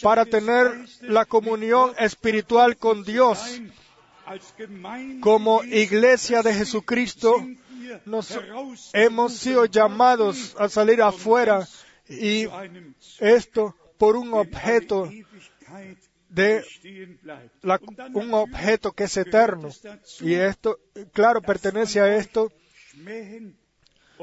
para 0.02 0.26
tener 0.26 0.72
la 1.02 1.26
comunión 1.26 1.94
espiritual 2.00 2.78
con 2.78 3.04
Dios. 3.04 3.60
Como 5.22 5.64
iglesia 5.64 6.42
de 6.42 6.54
Jesucristo, 6.54 7.36
nos 8.06 8.28
hemos 8.94 9.34
sido 9.34 9.66
llamados 9.66 10.56
a 10.58 10.70
salir 10.70 11.02
afuera 11.02 11.68
y 12.10 12.48
esto 13.20 13.76
por 13.98 14.16
un 14.16 14.34
objeto 14.34 15.10
de 16.30 16.64
la- 17.64 17.80
un 18.14 18.34
objeto 18.34 18.92
que 18.92 19.06
es 19.06 19.18
eterno. 19.18 19.70
Y 20.22 20.34
esto, 20.36 20.80
claro, 21.14 21.42
pertenece 21.42 22.00
a 22.00 22.16
esto 22.18 22.52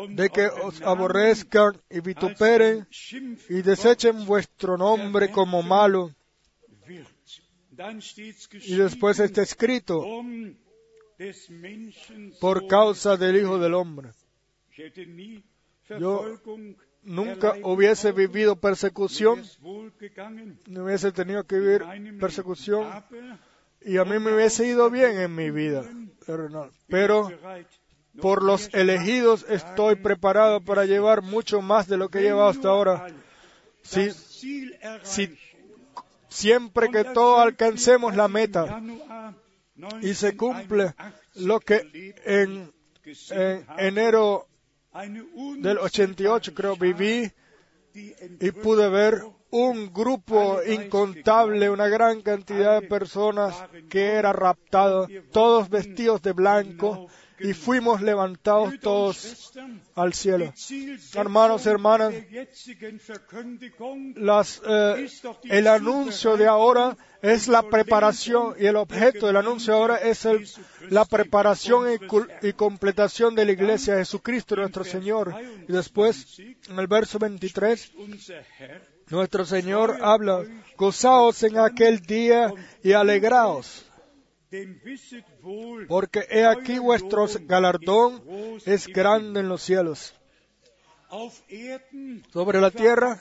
de 0.08 0.28
que 0.30 0.46
os 0.46 0.80
aborrezcan 0.82 1.80
y 1.90 2.00
vituperen 2.00 2.86
y 3.48 3.62
desechen 3.62 4.24
vuestro 4.26 4.76
nombre 4.76 5.30
como 5.30 5.62
malo. 5.62 6.10
Y 8.66 8.76
después 8.76 9.18
está 9.18 9.42
escrito, 9.42 9.98
um 10.00 10.54
por 12.40 12.66
causa 12.66 13.16
del 13.16 13.36
Hijo 13.36 13.58
del 13.58 13.74
Hombre. 13.74 14.10
Yo 15.98 16.38
Nunca 17.04 17.54
hubiese 17.62 18.12
vivido 18.12 18.56
persecución, 18.56 19.42
no 20.66 20.84
hubiese 20.84 21.12
tenido 21.12 21.44
que 21.44 21.58
vivir 21.58 21.84
persecución 22.18 22.88
y 23.82 23.98
a 23.98 24.04
mí 24.06 24.18
me 24.18 24.34
hubiese 24.34 24.66
ido 24.66 24.90
bien 24.90 25.18
en 25.18 25.34
mi 25.34 25.50
vida. 25.50 25.84
Pero 26.88 27.30
por 28.22 28.42
los 28.42 28.72
elegidos 28.72 29.44
estoy 29.50 29.96
preparado 29.96 30.62
para 30.62 30.86
llevar 30.86 31.20
mucho 31.20 31.60
más 31.60 31.88
de 31.88 31.98
lo 31.98 32.08
que 32.08 32.20
he 32.20 32.22
llevado 32.22 32.48
hasta 32.48 32.68
ahora. 32.68 33.06
Si, 33.82 34.08
siempre 36.28 36.90
que 36.90 37.04
todos 37.04 37.40
alcancemos 37.40 38.16
la 38.16 38.28
meta 38.28 38.80
y 40.02 40.14
se 40.14 40.36
cumple 40.36 40.94
1981 40.94 41.24
lo 41.36 41.60
que 41.60 42.14
en, 42.24 42.72
enero 43.78 44.46
del 45.58 45.78
88 45.78 46.54
creo 46.54 46.76
viví 46.76 47.30
y 47.94 48.50
pude 48.52 48.88
ver 48.88 49.22
un 49.50 49.92
grupo 49.92 50.60
incontable, 50.66 51.70
una 51.70 51.86
gran 51.86 52.22
cantidad 52.22 52.80
de 52.80 52.88
personas 52.88 53.54
que 53.88 54.14
era 54.14 54.32
raptado, 54.32 55.06
todos 55.30 55.68
vestidos 55.68 56.22
de 56.22 56.32
blanco, 56.32 57.06
y 57.38 57.52
fuimos 57.52 58.00
levantados 58.00 58.74
todos 58.80 59.52
al 59.94 60.14
cielo. 60.14 60.52
Hermanos 61.14 61.66
y 61.66 61.68
hermanas, 61.68 62.14
las, 64.16 64.62
eh, 64.66 65.08
el 65.44 65.66
anuncio 65.66 66.36
de 66.36 66.46
ahora 66.46 66.96
es 67.22 67.48
la 67.48 67.62
preparación 67.62 68.54
y 68.58 68.66
el 68.66 68.76
objeto 68.76 69.26
del 69.26 69.36
anuncio 69.36 69.74
ahora 69.74 69.96
es 69.96 70.24
el, 70.24 70.46
la 70.90 71.04
preparación 71.04 71.86
y, 71.90 72.48
y 72.48 72.52
completación 72.52 73.34
de 73.34 73.46
la 73.46 73.52
iglesia 73.52 73.94
de 73.94 74.00
Jesucristo 74.00 74.56
nuestro 74.56 74.84
Señor. 74.84 75.34
Y 75.66 75.72
después, 75.72 76.38
en 76.38 76.78
el 76.78 76.86
verso 76.86 77.18
23, 77.18 77.92
nuestro 79.08 79.44
Señor 79.44 79.98
habla, 80.02 80.44
gozaos 80.76 81.42
en 81.42 81.58
aquel 81.58 82.00
día 82.00 82.52
y 82.82 82.92
alegraos, 82.92 83.84
porque 85.88 86.26
he 86.30 86.44
aquí 86.44 86.78
vuestro 86.78 87.26
galardón 87.46 88.22
es 88.64 88.86
grande 88.86 89.40
en 89.40 89.48
los 89.48 89.62
cielos. 89.62 90.14
Sobre 92.32 92.60
la 92.60 92.70
tierra, 92.70 93.20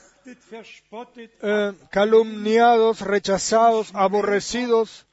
eh, 1.42 1.74
calumniados, 1.92 3.02
rechazados, 3.02 3.92
aborrecidos, 3.94 5.06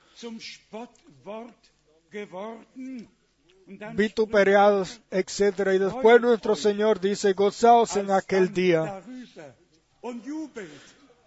vituperados, 3.94 5.00
etc. 5.10 5.74
Y 5.74 5.78
después 5.78 6.20
nuestro 6.20 6.56
Señor 6.56 7.00
dice, 7.00 7.32
gozaos 7.34 7.96
en 7.96 8.10
aquel 8.10 8.52
día. 8.52 9.02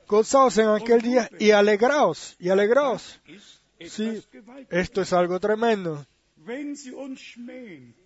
Gozaos 0.08 0.58
en 0.58 0.70
aquel 0.70 1.02
día 1.02 1.30
y 1.40 1.52
alegraos, 1.52 2.36
y 2.40 2.50
alegraos. 2.50 3.20
Sí, 3.90 4.24
esto 4.70 5.02
es 5.02 5.14
algo 5.14 5.40
tremendo. 5.40 6.06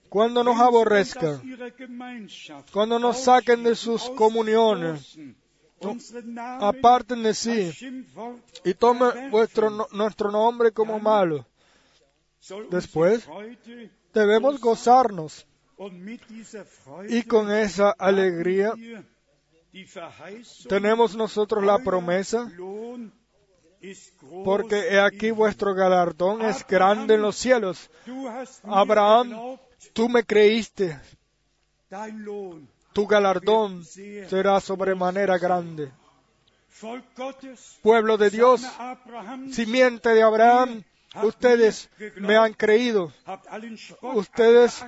Cuando 0.09 0.43
nos 0.43 0.59
aborrezcan, 0.59 1.41
cuando 2.71 2.99
nos 2.99 3.23
saquen 3.23 3.63
de 3.63 3.75
sus 3.75 4.09
comuniones, 4.11 5.17
aparten 6.59 7.23
de 7.23 7.34
sí 7.34 7.71
y 8.63 8.73
tomen 8.73 9.32
vuestro, 9.32 9.88
nuestro 9.91 10.32
nombre 10.32 10.71
como 10.71 10.99
malo. 10.99 11.45
Después, 12.69 13.28
debemos 14.13 14.59
gozarnos 14.59 15.45
y 17.09 17.23
con 17.23 17.51
esa 17.51 17.91
alegría 17.91 18.73
tenemos 20.67 21.15
nosotros 21.15 21.63
la 21.63 21.80
promesa, 21.80 22.51
porque 24.43 24.75
he 24.89 24.99
aquí 24.99 25.32
vuestro 25.32 25.73
galardón 25.73 26.41
es 26.41 26.65
grande 26.65 27.15
en 27.15 27.21
los 27.21 27.36
cielos. 27.36 27.89
Abraham, 28.63 29.57
tú 29.93 30.09
me 30.09 30.23
creíste, 30.23 30.99
tu 32.93 33.07
galardón 33.07 33.84
será 33.86 34.59
sobremanera 34.59 35.38
grande. 35.38 35.91
Pueblo 37.82 38.17
de 38.17 38.30
Dios, 38.30 38.61
simiente 39.51 40.09
de 40.09 40.21
Abraham, 40.21 40.84
ustedes 41.23 41.89
me 42.17 42.36
han 42.36 42.53
creído. 42.53 43.11
Ustedes 44.01 44.86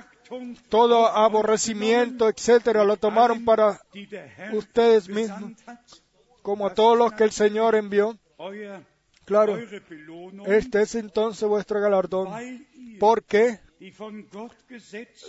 todo 0.68 1.08
aborrecimiento, 1.08 2.28
etcétera, 2.28 2.84
lo 2.84 2.96
tomaron 2.96 3.44
para 3.44 3.80
ustedes 4.52 5.08
mismos, 5.08 5.52
como 6.42 6.66
a 6.66 6.74
todos 6.74 6.96
los 6.96 7.12
que 7.12 7.24
el 7.24 7.32
Señor 7.32 7.74
envió. 7.74 8.16
Claro, 9.26 9.56
este 10.46 10.82
es 10.82 10.94
entonces 10.94 11.48
vuestro 11.48 11.80
galardón, 11.80 12.28
porque 12.98 13.60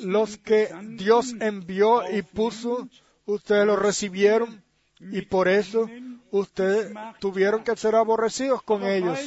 los 0.04 0.38
que 0.38 0.70
Dios 0.98 1.34
envió 1.40 2.10
y 2.12 2.22
puso, 2.24 2.88
ustedes 3.26 3.66
lo 3.66 3.76
recibieron 3.76 4.64
y 5.00 5.22
por 5.24 5.48
eso 5.48 5.90
ustedes 6.32 6.92
tuvieron 7.20 7.64
que 7.64 7.76
ser 7.76 7.96
aborrecidos 7.96 8.62
con 8.64 8.84
ellos. 8.86 9.20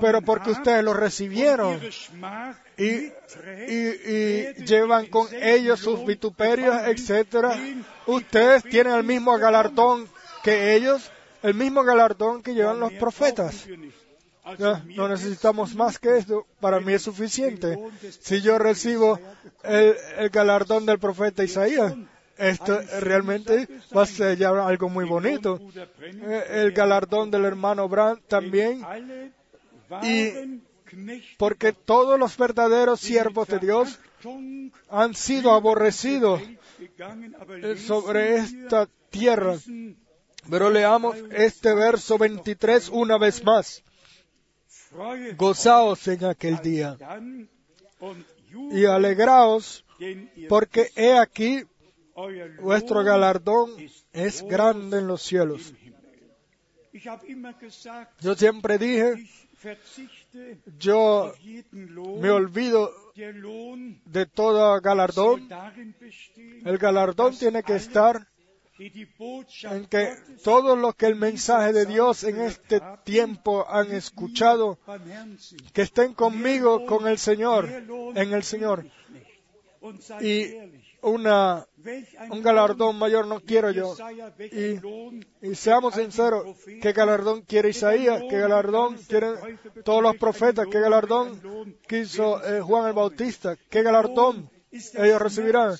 Pero 0.00 0.22
porque 0.22 0.50
ustedes 0.52 0.82
lo 0.84 0.94
recibieron. 0.94 1.78
y, 2.78 3.12
y- 3.68 4.10
y 4.10 4.64
llevan 4.64 5.06
con 5.06 5.28
ellos 5.34 5.80
sus 5.80 6.04
vituperios, 6.06 6.74
etcétera, 6.86 7.56
ustedes 8.06 8.62
tienen 8.64 8.94
el 8.94 9.04
mismo 9.04 9.36
galardón 9.38 10.08
que 10.42 10.74
ellos, 10.74 11.10
el 11.42 11.54
mismo 11.54 11.82
galardón 11.82 12.42
que 12.42 12.54
llevan 12.54 12.80
los 12.80 12.92
profetas. 12.94 13.66
No 14.96 15.08
necesitamos 15.08 15.74
más 15.74 15.98
que 15.98 16.16
esto, 16.18 16.46
para 16.60 16.80
mí 16.80 16.92
es 16.92 17.02
suficiente. 17.02 17.78
Si 18.20 18.40
yo 18.40 18.58
recibo 18.58 19.20
el, 19.62 19.94
el 20.18 20.30
galardón 20.30 20.86
del 20.86 20.98
profeta 20.98 21.44
Isaías, 21.44 21.94
esto 22.36 22.80
realmente 23.00 23.68
va 23.94 24.02
a 24.02 24.06
ser 24.06 24.38
ya 24.38 24.48
algo 24.66 24.88
muy 24.88 25.04
bonito. 25.04 25.60
Eh, 26.00 26.44
El 26.48 26.72
galardón 26.72 27.30
del 27.30 27.44
hermano 27.44 27.86
Brandt 27.88 28.26
también, 28.28 28.82
y 30.02 30.60
porque 31.36 31.72
todos 31.72 32.18
los 32.18 32.36
verdaderos 32.36 33.00
siervos 33.00 33.46
de 33.46 33.58
Dios 33.58 34.00
han 34.88 35.14
sido 35.14 35.52
aborrecidos 35.52 36.40
eh, 37.62 37.76
sobre 37.76 38.36
esta 38.36 38.88
tierra. 39.10 39.56
Pero 40.48 40.70
leamos 40.70 41.16
este 41.30 41.74
verso 41.74 42.18
23 42.18 42.88
una 42.90 43.18
vez 43.18 43.44
más. 43.44 43.82
Gozaos 45.36 46.08
en 46.08 46.24
aquel 46.24 46.58
día 46.58 46.96
y 48.72 48.84
alegraos, 48.84 49.84
porque 50.48 50.90
he 50.96 51.16
aquí 51.16 51.62
vuestro 52.60 53.04
galardón 53.04 53.70
es 54.12 54.42
grande 54.42 54.98
en 54.98 55.06
los 55.06 55.22
cielos. 55.22 55.72
Yo 58.20 58.34
siempre 58.34 58.78
dije, 58.78 59.28
yo 60.78 61.32
me 61.92 62.30
olvido 62.30 62.92
de 63.14 64.26
todo 64.26 64.80
galardón. 64.80 65.48
El 66.64 66.78
galardón 66.78 67.36
tiene 67.36 67.62
que 67.62 67.76
estar 67.76 68.26
en 68.80 69.86
que 69.86 70.14
todos 70.42 70.78
los 70.78 70.94
que 70.94 71.06
el 71.06 71.16
mensaje 71.16 71.72
de 71.72 71.84
Dios 71.84 72.24
en 72.24 72.40
este 72.40 72.80
tiempo 73.04 73.66
han 73.68 73.92
escuchado, 73.92 74.78
que 75.74 75.82
estén 75.82 76.14
conmigo 76.14 76.86
con 76.86 77.06
el 77.06 77.18
Señor, 77.18 77.68
en 77.68 78.32
el 78.32 78.42
Señor. 78.42 78.86
Y 80.20 80.54
una, 81.02 81.66
un 82.30 82.42
galardón 82.42 82.98
mayor 82.98 83.26
no 83.26 83.40
quiero 83.40 83.70
yo. 83.70 83.94
Y, 84.38 84.80
y 85.46 85.54
seamos 85.54 85.94
sinceros, 85.94 86.56
¿qué 86.80 86.92
galardón 86.92 87.42
quiere 87.42 87.70
Isaías? 87.70 88.22
¿Qué 88.30 88.38
galardón 88.38 88.96
quieren 89.08 89.34
todos 89.84 90.02
los 90.02 90.16
profetas? 90.16 90.66
¿Qué 90.70 90.80
galardón 90.80 91.76
quiso 91.86 92.42
eh, 92.44 92.60
Juan 92.60 92.88
el 92.88 92.92
Bautista? 92.94 93.56
¿Qué 93.68 93.82
galardón 93.82 94.50
ellos 94.70 95.20
recibirán? 95.20 95.74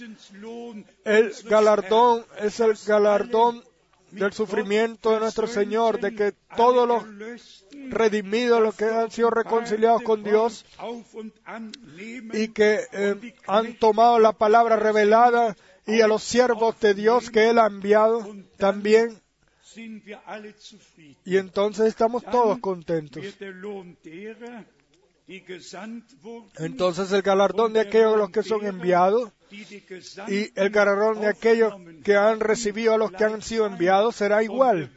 El 1.04 1.32
galardón 1.44 2.24
es 2.38 2.60
el 2.60 2.74
galardón 2.86 3.62
del 4.10 4.32
sufrimiento 4.32 5.12
de 5.12 5.20
nuestro 5.20 5.46
Señor, 5.46 6.00
de 6.00 6.14
que 6.14 6.34
todos 6.56 6.88
los 6.88 7.64
redimidos, 7.90 8.60
los 8.60 8.74
que 8.74 8.86
han 8.86 9.10
sido 9.10 9.30
reconciliados 9.30 10.02
con 10.02 10.22
Dios 10.22 10.64
y 12.32 12.48
que 12.48 12.80
eh, 12.92 13.34
han 13.46 13.74
tomado 13.78 14.18
la 14.18 14.32
palabra 14.32 14.76
revelada 14.76 15.56
y 15.86 16.00
a 16.00 16.08
los 16.08 16.22
siervos 16.22 16.78
de 16.80 16.94
Dios 16.94 17.30
que 17.30 17.50
Él 17.50 17.58
ha 17.58 17.66
enviado 17.66 18.26
también. 18.56 19.20
Y 21.24 21.36
entonces 21.36 21.86
estamos 21.86 22.24
todos 22.24 22.58
contentos. 22.58 23.24
Entonces 26.58 27.12
el 27.12 27.22
galardón 27.22 27.72
de 27.72 27.80
aquellos 27.80 28.16
los 28.18 28.30
que 28.30 28.42
son 28.42 28.66
enviados 28.66 29.30
y 30.28 30.50
el 30.54 30.70
galardón 30.70 31.20
de 31.20 31.28
aquellos 31.28 31.72
que 32.04 32.16
han 32.16 32.40
recibido 32.40 32.94
a 32.94 32.98
los 32.98 33.10
que 33.12 33.24
han 33.24 33.40
sido 33.42 33.66
enviados 33.66 34.16
será 34.16 34.42
igual. 34.42 34.90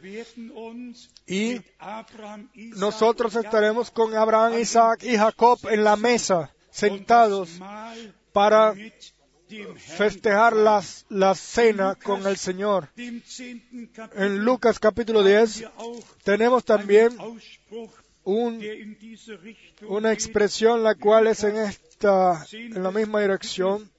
Y 1.26 1.60
nosotros 2.76 3.36
estaremos 3.36 3.90
con 3.90 4.14
Abraham, 4.16 4.58
Isaac 4.58 5.02
y 5.04 5.16
Jacob 5.16 5.58
en 5.70 5.84
la 5.84 5.96
mesa, 5.96 6.50
sentados 6.70 7.50
para 8.32 8.74
festejar 9.76 10.54
las- 10.56 11.04
la 11.10 11.34
cena 11.34 11.94
con 11.96 12.26
el 12.26 12.36
Señor. 12.36 12.88
En 12.96 14.44
Lucas 14.44 14.78
capítulo 14.80 15.22
10 15.22 15.64
tenemos 16.24 16.64
también 16.64 17.16
un- 18.24 18.58
una 19.88 20.12
expresión 20.12 20.82
la 20.82 20.94
cual 20.94 21.26
es 21.26 21.44
en 21.44 21.56
esta 21.56 22.44
en 22.52 22.82
la 22.82 22.90
misma 22.90 23.20
dirección 23.20 23.90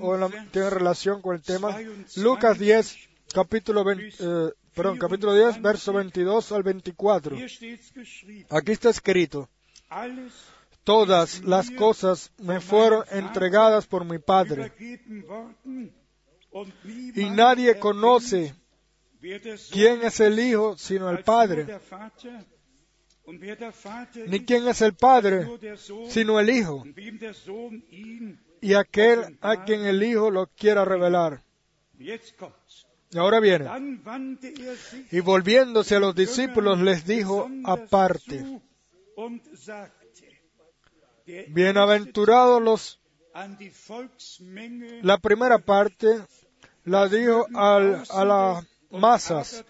o 0.00 0.16
la- 0.16 0.28
tiene 0.52 0.70
relación 0.70 1.20
con 1.22 1.36
el 1.36 1.42
tema. 1.42 1.76
Lucas 2.16 2.58
10 2.58 2.96
capítulo 3.32 3.84
20, 3.84 4.08
eh, 4.18 4.52
perdón, 4.74 4.98
capítulo 4.98 5.34
10, 5.34 5.60
verso 5.62 5.92
22 5.92 6.52
al 6.52 6.62
24. 6.62 7.36
Hier 7.36 7.48
steht's 7.50 7.92
geschrieben. 7.92 8.46
Aquí 8.50 8.72
está 8.72 8.90
escrito, 8.90 9.48
todas 10.84 11.42
las 11.44 11.70
cosas 11.70 12.30
me 12.38 12.60
fueron 12.60 13.04
entregadas 13.10 13.86
por 13.86 14.04
mi 14.04 14.18
Padre, 14.18 14.72
y 17.14 17.30
nadie 17.30 17.78
conoce 17.78 18.54
quién 19.70 20.02
es 20.02 20.18
el 20.20 20.38
Hijo 20.38 20.76
sino 20.78 21.10
el 21.10 21.22
Padre, 21.22 21.66
ni 24.26 24.44
quién 24.44 24.68
es 24.68 24.80
el 24.82 24.94
Padre 24.94 25.46
sino 26.08 26.38
el 26.40 26.50
Hijo, 26.50 26.84
y 28.60 28.74
aquel 28.74 29.38
a 29.40 29.64
quien 29.64 29.84
el 29.86 30.02
Hijo 30.02 30.30
lo 30.30 30.46
quiera 30.48 30.84
revelar. 30.84 31.42
Y 33.12 33.18
ahora 33.18 33.40
viene. 33.40 33.66
Y 35.10 35.20
volviéndose 35.20 35.96
a 35.96 36.00
los 36.00 36.14
discípulos 36.14 36.78
les 36.80 37.04
dijo 37.06 37.48
aparte, 37.64 38.60
bienaventurados 41.48 42.62
los 42.62 43.00
La 45.02 45.18
primera 45.18 45.58
parte 45.58 46.20
la 46.84 47.08
dijo 47.08 47.46
al- 47.54 48.02
a 48.10 48.24
las 48.24 48.64
masas, 48.90 49.64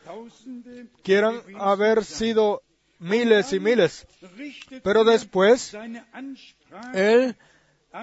quieran 1.03 1.41
haber 1.59 2.05
sido 2.05 2.63
miles 3.01 3.53
y 3.53 3.61
miles, 3.61 4.07
pero 4.83 5.05
después 5.05 5.75
él 6.95 7.37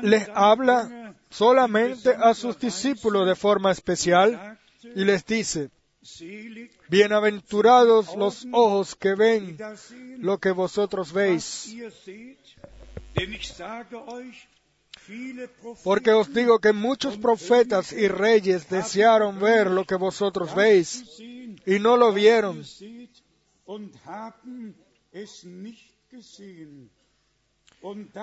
les 0.01 0.27
habla 0.33 1.15
solamente 1.29 2.09
a 2.09 2.33
sus 2.33 2.59
discípulos 2.59 3.27
de 3.27 3.35
forma 3.35 3.71
especial 3.71 4.59
y 4.95 5.05
les 5.05 5.25
dice, 5.25 5.69
bienaventurados 6.89 8.15
los 8.15 8.45
ojos 8.51 8.95
que 8.95 9.15
ven 9.15 9.57
lo 10.17 10.39
que 10.39 10.51
vosotros 10.51 11.13
veis, 11.13 11.75
porque 15.83 16.11
os 16.11 16.33
digo 16.33 16.59
que 16.59 16.73
muchos 16.73 17.17
profetas 17.17 17.93
y 17.93 18.07
reyes 18.07 18.69
desearon 18.69 19.39
ver 19.39 19.69
lo 19.71 19.85
que 19.85 19.95
vosotros 19.95 20.53
veis 20.55 21.19
y 21.19 21.79
no 21.79 21.97
lo 21.97 22.11
vieron, 22.11 22.63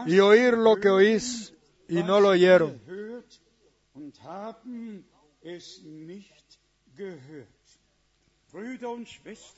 y 0.06 0.18
oír 0.20 0.54
lo 0.54 0.76
que 0.76 0.88
oís 0.88 1.52
y 1.88 2.02
no 2.02 2.20
lo 2.20 2.28
oyeron. 2.30 2.80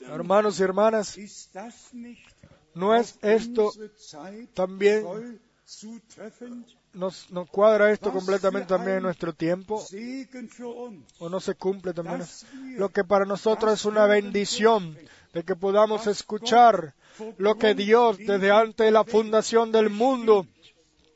Hermanos 0.01 0.59
y 0.59 0.63
hermanas, 0.63 1.17
¿no 2.73 2.95
es 2.95 3.19
esto 3.21 3.71
también, 4.53 5.39
nos, 6.93 7.29
nos 7.29 7.49
cuadra 7.49 7.91
esto 7.91 8.11
completamente 8.11 8.67
también 8.67 8.97
en 8.97 9.03
nuestro 9.03 9.33
tiempo? 9.33 9.85
¿O 11.19 11.29
no 11.29 11.39
se 11.39 11.55
cumple 11.55 11.93
también? 11.93 12.23
Lo 12.77 12.89
que 12.89 13.03
para 13.03 13.25
nosotros 13.25 13.73
es 13.73 13.85
una 13.85 14.05
bendición 14.07 14.97
de 15.37 15.43
que 15.43 15.55
podamos 15.55 16.07
escuchar 16.07 16.95
lo 17.37 17.59
que 17.59 17.75
Dios 17.75 18.17
desde 18.17 18.49
antes 18.49 18.87
de 18.87 18.91
la 18.91 19.03
fundación 19.03 19.71
del 19.71 19.91
mundo 19.91 20.47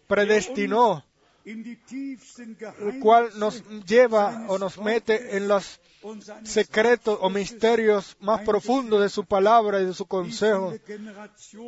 predestinó, 0.05 1.03
el 1.43 2.99
cual 3.01 3.31
nos 3.37 3.63
lleva 3.87 4.45
o 4.47 4.59
nos 4.59 4.77
mete 4.77 5.37
en 5.37 5.47
los 5.47 5.79
secretos 6.43 7.17
o 7.19 7.31
misterios 7.31 8.15
más 8.19 8.41
profundos 8.41 9.01
de 9.01 9.09
su 9.09 9.25
palabra 9.25 9.81
y 9.81 9.85
de 9.87 9.93
su 9.95 10.05
consejo. 10.05 10.75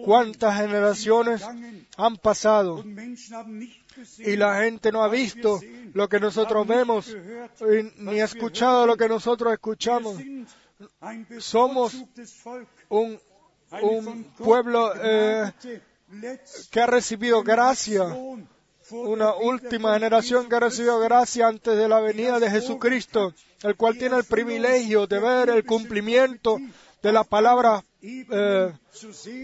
¿Cuántas 0.06 0.56
generaciones 0.56 1.42
han 1.98 2.18
pasado 2.18 2.84
y 4.20 4.36
la 4.36 4.62
gente 4.62 4.92
no 4.92 5.04
ha 5.04 5.08
visto 5.08 5.60
lo 5.96 6.08
que 6.08 6.20
nosotros 6.20 6.68
vemos 6.68 7.16
ni 7.98 8.22
ha 8.22 8.26
escuchado 8.26 8.86
lo 8.86 8.96
que 8.96 9.10
nosotros 9.10 9.52
escuchamos? 9.54 10.18
Somos 11.40 11.94
Un, 12.90 14.24
pueblo 14.38 14.94
eh, 15.02 15.52
que 16.72 16.80
ha 16.80 16.86
recibido 16.86 17.42
gracia, 17.44 18.04
una 18.92 19.34
última 19.34 19.94
generación 19.94 20.48
que 20.48 20.56
ha 20.56 20.60
recibido 20.60 21.00
gracia 21.00 21.48
antes 21.48 21.76
de 21.76 21.88
la 21.88 22.00
venida 22.00 22.40
de 22.40 22.52
Jesucristo, 22.52 23.34
el 23.64 23.76
cual 23.76 23.98
tiene 23.98 24.18
el 24.18 24.26
privilegio 24.26 25.08
de 25.08 25.20
ver 25.20 25.50
el 25.50 25.66
cumplimiento 25.66 26.58
de 27.02 27.12
la 27.12 27.24
palabra 27.24 27.84
eh, 28.02 28.72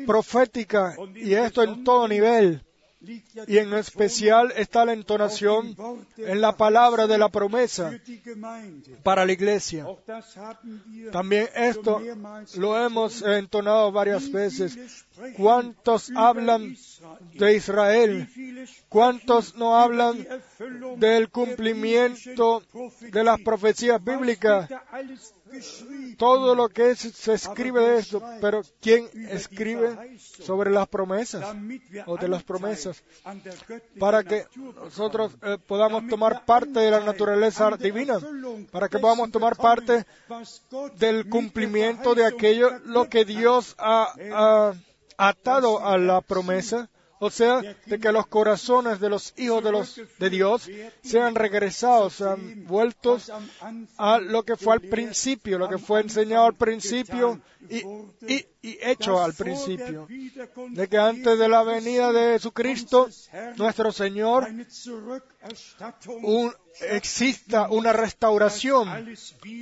profética 0.05 0.95
y 1.15 1.33
esto 1.33 1.63
en 1.63 1.83
todo 1.83 2.07
nivel. 2.07 2.63
Y 3.01 3.57
en 3.57 3.73
especial 3.73 4.51
está 4.57 4.83
la 4.83 4.91
entonación 4.91 5.75
en 6.17 6.41
la 6.41 6.57
palabra 6.57 7.07
de 7.07 7.17
la 7.17 7.29
promesa 7.29 7.91
para 9.03 9.25
la 9.25 9.31
iglesia. 9.31 9.85
También 11.11 11.47
esto 11.55 12.01
lo 12.57 12.77
hemos 12.77 13.21
entonado 13.21 13.91
varias 13.93 14.29
veces. 14.29 15.05
¿Cuántos 15.37 16.11
hablan? 16.13 16.75
De 17.33 17.55
Israel? 17.55 18.27
¿Cuántos 18.89 19.55
no 19.55 19.77
hablan 19.77 20.25
del 20.97 21.29
cumplimiento 21.29 22.63
de 23.01 23.23
las 23.23 23.39
profecías 23.41 24.03
bíblicas? 24.03 24.69
Todo 26.17 26.53
lo 26.53 26.69
que 26.69 26.95
se 26.95 27.33
escribe 27.33 27.81
de 27.81 27.97
esto, 27.99 28.21
pero 28.39 28.61
¿quién 28.81 29.09
escribe 29.29 30.17
sobre 30.19 30.69
las 30.69 30.87
promesas 30.87 31.55
o 32.05 32.17
de 32.17 32.27
las 32.27 32.43
promesas? 32.43 33.03
Para 33.97 34.23
que 34.23 34.45
nosotros 34.75 35.31
eh, 35.41 35.57
podamos 35.65 36.07
tomar 36.07 36.45
parte 36.45 36.79
de 36.79 36.91
la 36.91 36.99
naturaleza 36.99 37.71
divina, 37.77 38.19
para 38.71 38.89
que 38.89 38.99
podamos 38.99 39.31
tomar 39.31 39.55
parte 39.55 40.05
del 40.97 41.27
cumplimiento 41.29 42.13
de 42.13 42.25
aquello 42.25 42.77
lo 42.85 43.09
que 43.09 43.25
Dios 43.25 43.75
ha 43.79 44.73
atado 45.19 45.85
a 45.85 45.97
la 45.97 46.21
promesa, 46.21 46.89
o 47.19 47.29
sea, 47.29 47.61
de 47.85 47.99
que 47.99 48.13
los 48.13 48.27
corazones 48.27 49.01
de 49.01 49.09
los 49.09 49.33
hijos 49.35 49.99
de 50.17 50.29
Dios 50.29 50.69
sean 51.03 51.35
regresados, 51.35 52.13
sean 52.13 52.65
vueltos 52.65 53.29
a 53.97 54.19
lo 54.19 54.43
que 54.43 54.55
fue 54.55 54.75
al 54.75 54.81
principio, 54.81 55.59
lo 55.59 55.67
que 55.67 55.77
fue 55.77 55.99
enseñado 55.99 56.45
al 56.45 56.55
principio 56.55 57.41
y, 57.67 58.45
hecho 58.61 59.21
al 59.21 59.33
principio, 59.33 60.07
de 60.69 60.87
que 60.87 60.97
antes 60.97 61.37
de 61.37 61.49
la 61.49 61.63
venida 61.63 62.13
de 62.13 62.33
Jesucristo, 62.33 63.09
nuestro 63.57 63.91
Señor, 63.91 64.47
exista 66.79 67.67
una 67.69 67.91
restauración 67.91 69.13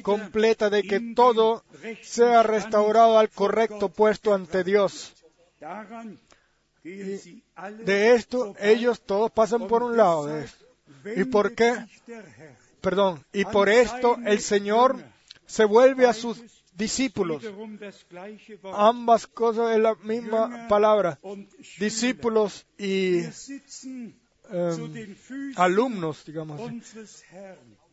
completa 0.04 0.70
de 0.70 0.84
que 0.84 1.14
todo 1.16 1.64
sea 2.04 2.44
restaurado 2.44 3.18
al 3.18 3.30
correcto 3.30 3.90
puesto 3.90 4.36
ante 4.36 4.64
Dios. 4.64 5.16
De 6.84 8.16
esto 8.16 8.56
ellos 8.60 9.02
todos 9.02 9.32
pasan 9.32 9.68
por 9.68 9.84
un 9.84 9.98
lado 9.98 10.28
de 10.28 10.46
esto. 10.46 10.66
¿Y 11.16 11.24
por 11.26 11.54
qué? 11.54 11.74
Perdón. 12.82 13.24
Y 13.34 13.46
por 13.46 13.70
esto 13.70 14.18
el 14.26 14.40
Señor 14.40 14.98
se 15.46 15.66
vuelve 15.66 16.06
a 16.06 16.14
sus 16.14 16.42
discípulos. 16.74 17.44
Ambas 18.74 19.28
cosas 19.28 19.76
es 19.76 19.82
la 19.82 19.96
misma 19.96 20.68
palabra. 20.68 21.20
Discípulos 21.80 22.66
y 22.78 23.24
em, 24.50 24.94
alumnos, 25.56 26.24
digamos. 26.26 26.62
así. 26.62 27.26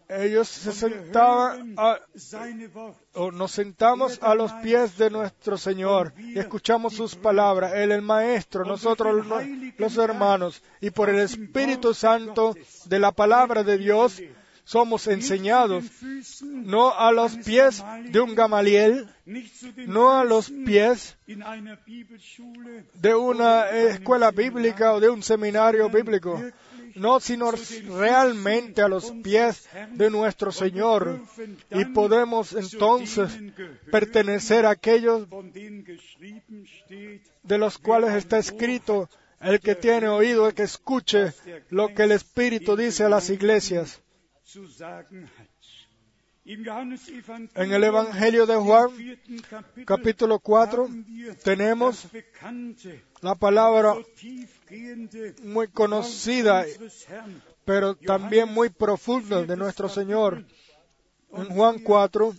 Ellos 0.08 0.48
se 0.48 0.72
sentaban 0.72 1.74
o 3.14 3.30
nos 3.32 3.52
sentamos 3.52 4.18
a 4.22 4.34
los 4.34 4.52
pies 4.54 4.98
de 4.98 5.08
nuestro 5.10 5.56
Señor 5.56 6.12
y 6.18 6.38
escuchamos 6.38 6.94
sus 6.94 7.16
palabras. 7.16 7.72
Él, 7.74 7.90
el 7.92 8.02
Maestro, 8.02 8.64
nosotros 8.64 9.26
lo- 9.26 9.40
los 9.78 9.96
hermanos, 9.96 10.62
y 10.80 10.90
por 10.90 11.08
el 11.08 11.20
Espíritu 11.20 11.94
Santo 11.94 12.54
de 12.86 12.98
la 12.98 13.12
palabra 13.12 13.62
de 13.62 13.78
Dios 13.78 14.20
somos 14.66 15.06
enseñados, 15.08 15.84
no 16.42 16.94
a 16.94 17.12
los 17.12 17.36
pies 17.36 17.84
de 18.10 18.18
un 18.20 18.34
Gamaliel, 18.34 19.06
no 19.86 20.18
a 20.18 20.24
los 20.24 20.50
pies 20.50 21.16
de 22.94 23.14
una 23.14 23.68
escuela 23.70 24.30
bíblica 24.30 24.94
o 24.94 25.00
de 25.00 25.10
un 25.10 25.22
seminario 25.22 25.88
bíblico, 25.90 26.42
no, 26.94 27.20
sino 27.20 27.50
realmente 27.50 28.82
a 28.82 28.88
los 28.88 29.10
pies 29.22 29.68
de 29.92 30.10
nuestro 30.10 30.52
Señor. 30.52 31.20
Y 31.70 31.84
podemos 31.86 32.52
entonces 32.52 33.30
pertenecer 33.90 34.66
a 34.66 34.70
aquellos 34.70 35.26
de 37.42 37.58
los 37.58 37.78
cuales 37.78 38.14
está 38.14 38.38
escrito, 38.38 39.08
el 39.40 39.60
que 39.60 39.74
tiene 39.74 40.08
oído, 40.08 40.48
el 40.48 40.54
que 40.54 40.62
escuche 40.62 41.32
lo 41.68 41.94
que 41.94 42.04
el 42.04 42.12
Espíritu 42.12 42.76
dice 42.76 43.04
a 43.04 43.08
las 43.08 43.28
iglesias. 43.30 44.00
En 47.54 47.72
el 47.72 47.84
Evangelio 47.84 48.44
de 48.44 48.56
Juan, 48.56 48.90
capítulo 49.86 50.38
4, 50.38 50.88
tenemos 51.42 52.06
la 53.22 53.34
palabra 53.34 53.94
muy 55.42 55.68
conocida, 55.68 56.64
pero 57.64 57.94
también 57.96 58.52
muy 58.52 58.70
profunda 58.70 59.42
de 59.42 59.56
nuestro 59.56 59.88
Señor. 59.88 60.44
En 61.32 61.46
Juan 61.46 61.80
4, 61.80 62.34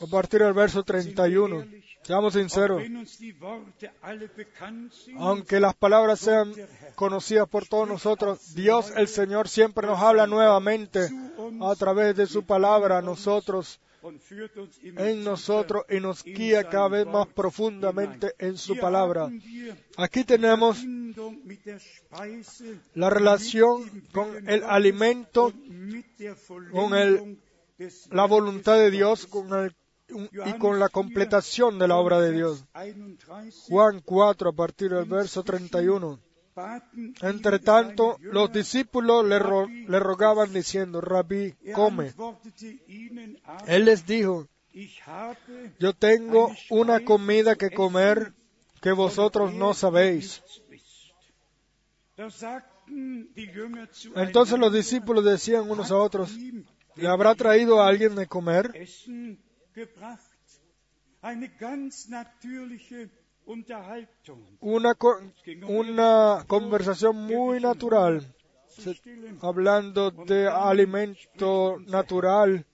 a 0.00 0.06
partir 0.10 0.40
del 0.40 0.52
verso 0.52 0.82
31. 0.82 1.66
Seamos 2.02 2.34
sinceros. 2.34 2.82
Aunque 5.16 5.60
las 5.60 5.74
palabras 5.74 6.20
sean 6.20 6.54
conocidas 6.94 7.48
por 7.48 7.66
todos 7.66 7.88
nosotros, 7.88 8.54
Dios 8.54 8.92
el 8.96 9.08
Señor 9.08 9.48
siempre 9.48 9.86
nos 9.86 10.00
habla 10.00 10.26
nuevamente 10.26 11.08
a 11.60 11.74
través 11.76 12.16
de 12.16 12.26
su 12.26 12.44
palabra 12.44 12.98
a 12.98 13.02
nosotros, 13.02 13.80
en 14.82 15.24
nosotros 15.24 15.84
y 15.90 16.00
nos 16.00 16.22
guía 16.22 16.68
cada 16.68 16.88
vez 16.88 17.06
más 17.06 17.26
profundamente 17.28 18.34
en 18.38 18.56
su 18.56 18.76
palabra. 18.76 19.30
Aquí 19.96 20.24
tenemos 20.24 20.84
la 22.94 23.10
relación 23.10 24.06
con 24.12 24.48
el 24.48 24.62
alimento, 24.62 25.52
con 26.72 26.94
el 26.94 27.38
la 28.10 28.24
voluntad 28.26 28.76
de 28.76 28.90
Dios 28.90 29.28
y 30.46 30.52
con 30.58 30.78
la 30.78 30.88
completación 30.88 31.78
de 31.78 31.88
la 31.88 31.96
obra 31.96 32.20
de 32.20 32.32
Dios. 32.32 32.64
Juan 33.68 34.00
4, 34.04 34.50
a 34.50 34.52
partir 34.52 34.90
del 34.90 35.04
verso 35.04 35.42
31. 35.42 36.18
Entre 37.22 37.60
tanto, 37.60 38.16
los 38.20 38.52
discípulos 38.52 39.24
le, 39.24 39.38
le 39.88 40.00
rogaban 40.00 40.52
diciendo, 40.52 41.00
Rabí, 41.00 41.54
come. 41.72 42.12
Él 43.66 43.84
les 43.84 44.04
dijo, 44.06 44.48
yo 45.78 45.92
tengo 45.92 46.52
una 46.70 47.04
comida 47.04 47.54
que 47.54 47.70
comer 47.70 48.32
que 48.80 48.92
vosotros 48.92 49.54
no 49.54 49.74
sabéis. 49.74 50.42
Entonces 54.16 54.58
los 54.58 54.72
discípulos 54.72 55.24
decían 55.24 55.70
unos 55.70 55.90
a 55.90 55.96
otros, 55.96 56.36
¿Le 56.98 57.08
habrá 57.08 57.34
traído 57.34 57.80
a 57.80 57.88
alguien 57.88 58.14
de 58.16 58.26
comer? 58.26 58.72
Una, 64.60 64.96
una 65.68 66.44
conversación 66.46 67.16
muy 67.16 67.60
natural, 67.60 68.34
hablando 69.40 70.10
de 70.10 70.48
alimento 70.48 71.78
natural. 71.86 72.66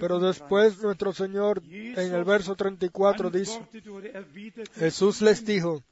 Pero 0.00 0.18
después 0.18 0.80
nuestro 0.82 1.12
Señor 1.12 1.62
en 1.68 2.14
el 2.14 2.24
verso 2.24 2.56
34 2.56 3.30
dice, 3.30 3.60
Jesús 4.76 5.20
les 5.20 5.44
dijo, 5.44 5.82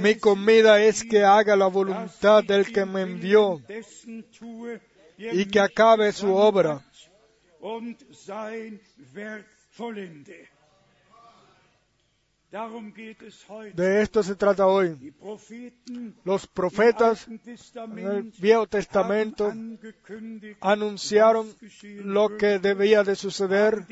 mi 0.00 0.16
comida 0.16 0.82
es 0.82 1.04
que 1.04 1.22
haga 1.22 1.56
la 1.56 1.68
voluntad 1.68 2.42
del 2.42 2.72
que 2.72 2.84
me 2.84 3.02
envió 3.02 3.60
y 5.18 5.46
que 5.46 5.60
acabe 5.60 6.12
su 6.12 6.34
obra. 6.34 6.82
De 13.74 14.02
esto 14.02 14.22
se 14.22 14.36
trata 14.36 14.66
hoy. 14.66 15.12
Los 16.24 16.46
profetas 16.46 17.26
en 17.26 17.98
el 17.98 18.32
Viejo 18.38 18.66
Testamento 18.68 19.52
anunciaron 20.60 21.52
lo 22.04 22.36
que 22.36 22.60
debía 22.60 23.02
de 23.02 23.16
suceder. 23.16 23.86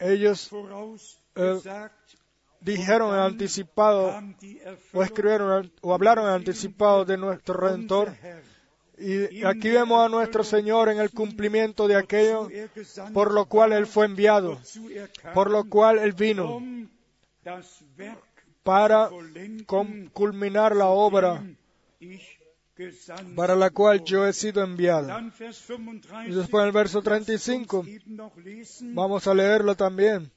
Ellos 0.00 0.50
eh, 1.36 1.60
dijeron 2.60 3.14
en 3.14 3.20
anticipado 3.20 4.20
o 4.92 5.02
escribieron 5.04 5.72
o 5.80 5.94
hablaron 5.94 6.24
en 6.24 6.32
anticipado 6.32 7.04
de 7.04 7.18
nuestro 7.18 7.54
Redentor 7.54 8.16
y 9.02 9.44
aquí 9.44 9.70
vemos 9.70 10.04
a 10.04 10.08
nuestro 10.08 10.44
Señor 10.44 10.88
en 10.88 10.98
el 10.98 11.10
cumplimiento 11.10 11.88
de 11.88 11.96
aquello 11.96 12.48
por 13.12 13.32
lo 13.32 13.46
cual 13.46 13.72
Él 13.72 13.86
fue 13.86 14.06
enviado, 14.06 14.60
por 15.34 15.50
lo 15.50 15.68
cual 15.68 15.98
Él 15.98 16.12
vino 16.12 16.62
para 18.62 19.10
culminar 20.12 20.76
la 20.76 20.86
obra 20.86 21.42
para 23.36 23.54
la 23.54 23.70
cual 23.70 24.02
yo 24.04 24.26
he 24.26 24.32
sido 24.32 24.62
enviado. 24.62 25.08
Y 26.26 26.32
después 26.32 26.62
en 26.62 26.66
el 26.66 26.72
verso 26.72 27.02
35, 27.02 27.84
vamos 28.94 29.26
a 29.26 29.34
leerlo 29.34 29.74
también. 29.74 30.30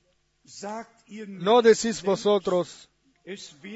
No 1.28 1.62
decís 1.62 2.04
vosotros, 2.04 2.90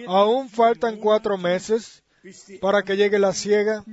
aún 0.08 0.50
faltan 0.50 0.98
cuatro 0.98 1.38
meses 1.38 2.04
para 2.60 2.84
que 2.84 2.98
llegue 2.98 3.18
la 3.18 3.34
ciega 3.34 3.84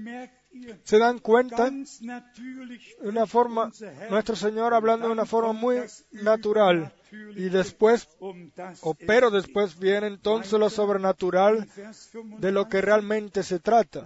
se 0.84 0.98
dan 0.98 1.18
cuenta 1.18 1.70
de 1.70 3.08
una 3.08 3.26
forma, 3.26 3.70
nuestro 4.10 4.36
Señor 4.36 4.74
hablando 4.74 5.06
de 5.06 5.12
una 5.12 5.26
forma 5.26 5.52
muy 5.52 5.82
natural. 6.12 6.92
Y 7.36 7.48
después, 7.48 8.08
o 8.18 8.94
pero 8.94 9.30
después 9.30 9.78
viene 9.78 10.08
entonces 10.08 10.58
lo 10.58 10.68
sobrenatural 10.68 11.68
de 12.38 12.52
lo 12.52 12.68
que 12.68 12.80
realmente 12.80 13.42
se 13.42 13.58
trata. 13.58 14.04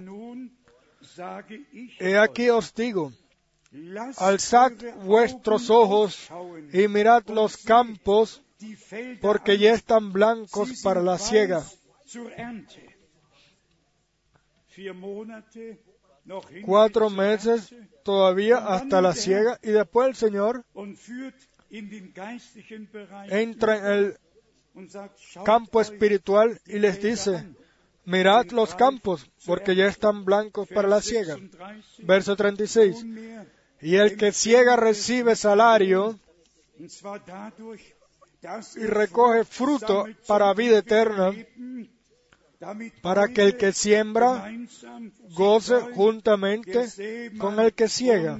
He 1.98 2.18
aquí 2.18 2.50
os 2.50 2.74
digo, 2.74 3.12
alzad 4.18 4.72
vuestros 5.04 5.70
ojos 5.70 6.28
y 6.72 6.88
mirad 6.88 7.26
los 7.28 7.56
campos, 7.56 8.42
porque 9.20 9.58
ya 9.58 9.72
están 9.72 10.12
blancos 10.12 10.82
para 10.82 11.02
la 11.02 11.18
siega 11.18 11.64
cuatro 16.64 17.10
meses 17.10 17.74
todavía 18.02 18.58
hasta 18.58 19.00
la 19.00 19.12
siega 19.14 19.58
y 19.62 19.70
después 19.70 20.08
el 20.08 20.14
Señor 20.14 20.64
entra 23.28 23.76
en 23.76 23.86
el 23.86 24.18
campo 25.44 25.80
espiritual 25.80 26.60
y 26.66 26.78
les 26.78 27.02
dice, 27.02 27.46
mirad 28.04 28.46
los 28.50 28.74
campos 28.74 29.30
porque 29.46 29.74
ya 29.74 29.86
están 29.86 30.24
blancos 30.24 30.68
para 30.68 30.88
la 30.88 31.00
siega. 31.00 31.36
Verso 31.98 32.36
36. 32.36 33.04
Y 33.82 33.96
el 33.96 34.16
que 34.16 34.32
ciega 34.32 34.76
recibe 34.76 35.36
salario 35.36 36.18
y 38.76 38.86
recoge 38.86 39.44
fruto 39.44 40.06
para 40.26 40.52
vida 40.54 40.78
eterna 40.78 41.32
para 43.00 43.28
que 43.28 43.42
el 43.42 43.56
que 43.56 43.72
siembra 43.72 44.50
goce 45.30 45.80
juntamente 45.94 46.86
con 47.38 47.58
el 47.58 47.72
que 47.72 47.88
ciega. 47.88 48.38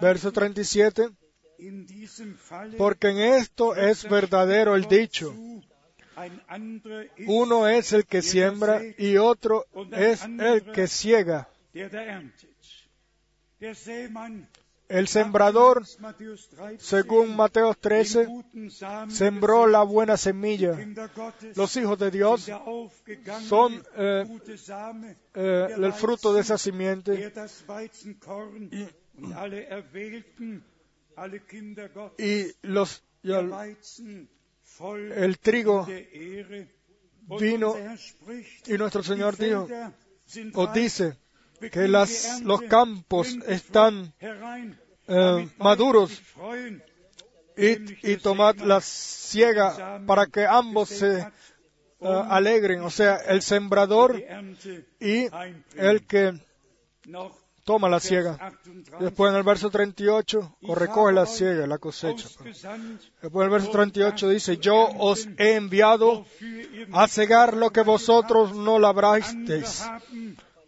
Verso 0.00 0.32
37. 0.32 1.10
Porque 2.78 3.08
en 3.08 3.18
esto 3.18 3.74
es 3.76 4.08
verdadero 4.08 4.74
el 4.76 4.86
dicho. 4.86 5.34
Uno 7.26 7.68
es 7.68 7.92
el 7.92 8.06
que 8.06 8.22
siembra 8.22 8.80
y 8.98 9.16
otro 9.16 9.66
es 9.92 10.24
el 10.24 10.62
que 10.72 10.86
ciega. 10.86 11.48
El 14.92 15.08
sembrador, 15.08 15.86
según 16.76 17.34
Mateo 17.34 17.72
13, 17.72 18.28
sembró 19.08 19.66
la 19.66 19.84
buena 19.84 20.18
semilla. 20.18 20.78
Los 21.54 21.74
hijos 21.78 21.98
de 21.98 22.10
Dios 22.10 22.50
son 23.48 23.82
eh, 23.96 24.26
eh, 25.34 25.68
el 25.74 25.92
fruto 25.94 26.34
de 26.34 26.42
esa 26.42 26.58
simiente. 26.58 27.32
Y, 32.18 32.52
los, 32.60 33.02
el, 35.14 35.38
trigo 35.38 35.86
vino 37.40 37.74
y 38.66 38.72
nuestro 38.74 39.02
Señor 39.02 39.38
dijo, 39.38 39.66
o 40.52 40.66
dice, 40.66 41.16
que 41.70 41.88
las, 41.88 42.40
los 42.42 42.62
campos 42.62 43.36
están 43.46 44.12
eh, 45.08 45.48
maduros 45.58 46.22
y, 47.56 48.16
tomad 48.16 48.56
la 48.56 48.80
ciega 48.80 50.00
para 50.06 50.26
que 50.26 50.46
ambos 50.46 50.88
se 50.88 51.18
eh, 51.18 51.28
alegren, 52.00 52.80
o 52.80 52.90
sea, 52.90 53.16
el 53.16 53.42
sembrador 53.42 54.22
y 55.00 55.26
el 55.76 56.06
que 56.06 56.34
toma 57.64 57.88
la 57.88 58.00
ciega. 58.00 58.52
Después 59.00 59.30
en 59.30 59.38
el 59.38 59.44
verso 59.44 59.70
38, 59.70 60.58
o 60.62 60.74
recoge 60.74 61.12
la 61.12 61.26
ciega, 61.26 61.66
la 61.66 61.78
cosecha. 61.78 62.28
Después 62.42 62.64
en 62.66 63.42
el 63.42 63.50
verso 63.50 63.70
38 63.70 64.28
dice, 64.28 64.56
yo 64.56 64.88
os 64.98 65.28
he 65.38 65.54
enviado 65.54 66.24
a 66.92 67.06
cegar 67.06 67.56
lo 67.56 67.70
que 67.70 67.82
vosotros 67.82 68.54
no 68.54 68.78
labrasteis 68.78 69.84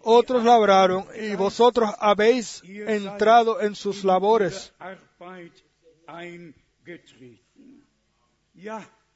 otros 0.04 0.44
labraron 0.44 1.06
y 1.20 1.34
vosotros 1.34 1.90
habéis 1.98 2.62
entrado 2.64 3.60
en 3.60 3.74
sus 3.74 4.04
labores. 4.04 4.72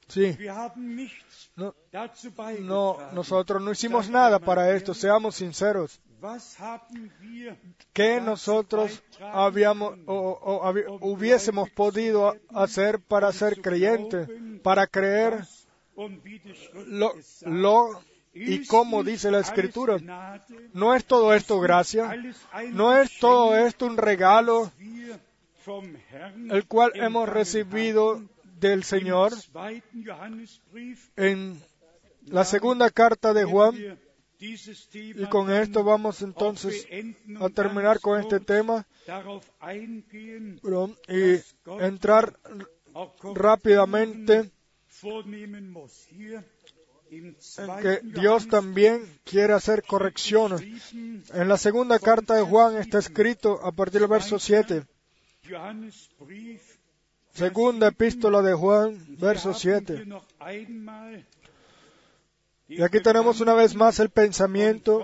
Sí, 0.09 0.37
no, 2.61 2.99
nosotros 3.13 3.63
no 3.63 3.71
hicimos 3.71 4.09
nada 4.09 4.39
para 4.39 4.75
esto, 4.75 4.95
seamos 4.95 5.37
sinceros. 5.37 6.01
¿Qué 7.93 8.21
nosotros 8.21 9.03
habíamos 9.21 9.99
o, 10.07 10.99
hubiésemos 11.03 11.71
podido 11.71 12.35
hacer 12.55 13.01
para 13.01 13.31
ser 13.33 13.61
creyentes, 13.61 14.29
para 14.63 14.87
creer 14.87 15.45
lo, 16.87 17.13
lo 17.43 18.03
y 18.39 18.67
como 18.67 19.03
dice 19.03 19.31
la 19.31 19.41
Escritura? 19.41 19.99
¿No 20.73 20.95
es 20.95 21.05
todo 21.05 21.35
esto 21.35 21.61
gracia? 21.61 22.17
¿No 22.71 22.97
es 22.97 23.19
todo 23.19 23.57
esto 23.57 23.87
un 23.87 23.97
regalo 23.97 24.71
el 26.51 26.67
cual 26.67 26.93
hemos 26.95 27.29
recibido 27.29 28.23
del 28.61 28.85
Señor 28.85 29.33
en 31.17 31.61
la 32.27 32.45
segunda 32.45 32.91
carta 32.91 33.33
de 33.33 33.45
Juan? 33.45 33.99
Y 34.41 35.27
con 35.27 35.51
esto 35.51 35.83
vamos 35.83 36.23
entonces 36.23 36.87
a 37.41 37.49
terminar 37.49 37.99
con 38.01 38.21
este 38.21 38.39
tema 38.39 38.87
y 41.09 41.41
entrar 41.81 42.39
rápidamente 43.35 44.53
que 47.09 48.01
Dios 48.03 48.49
también 48.49 49.03
quiere 49.25 49.53
hacer 49.53 49.83
correcciones. 49.83 50.63
En 50.93 51.49
la 51.49 51.57
segunda 51.57 51.99
carta 51.99 52.35
de 52.35 52.43
Juan 52.43 52.77
está 52.77 52.99
escrito 52.99 53.61
a 53.65 53.73
partir 53.73 54.01
del 54.01 54.11
verso 54.11 54.39
7, 54.39 54.85
Johannesbrief, 55.49 56.77
segunda 57.33 57.89
epístola 57.89 58.43
de 58.43 58.55
Juan, 58.55 58.99
verso 59.19 59.51
wir 59.51 59.75
haben 59.75 59.87
7. 59.87 59.95
hier 59.95 60.07
noch 60.07 60.25
einmal 60.41 61.25
Y 62.69 62.83
aquí 62.83 63.01
tenemos 63.01 63.41
una 63.41 63.55
vez 63.55 63.75
más 63.75 63.99
el 63.99 64.11
pensamiento 64.11 65.01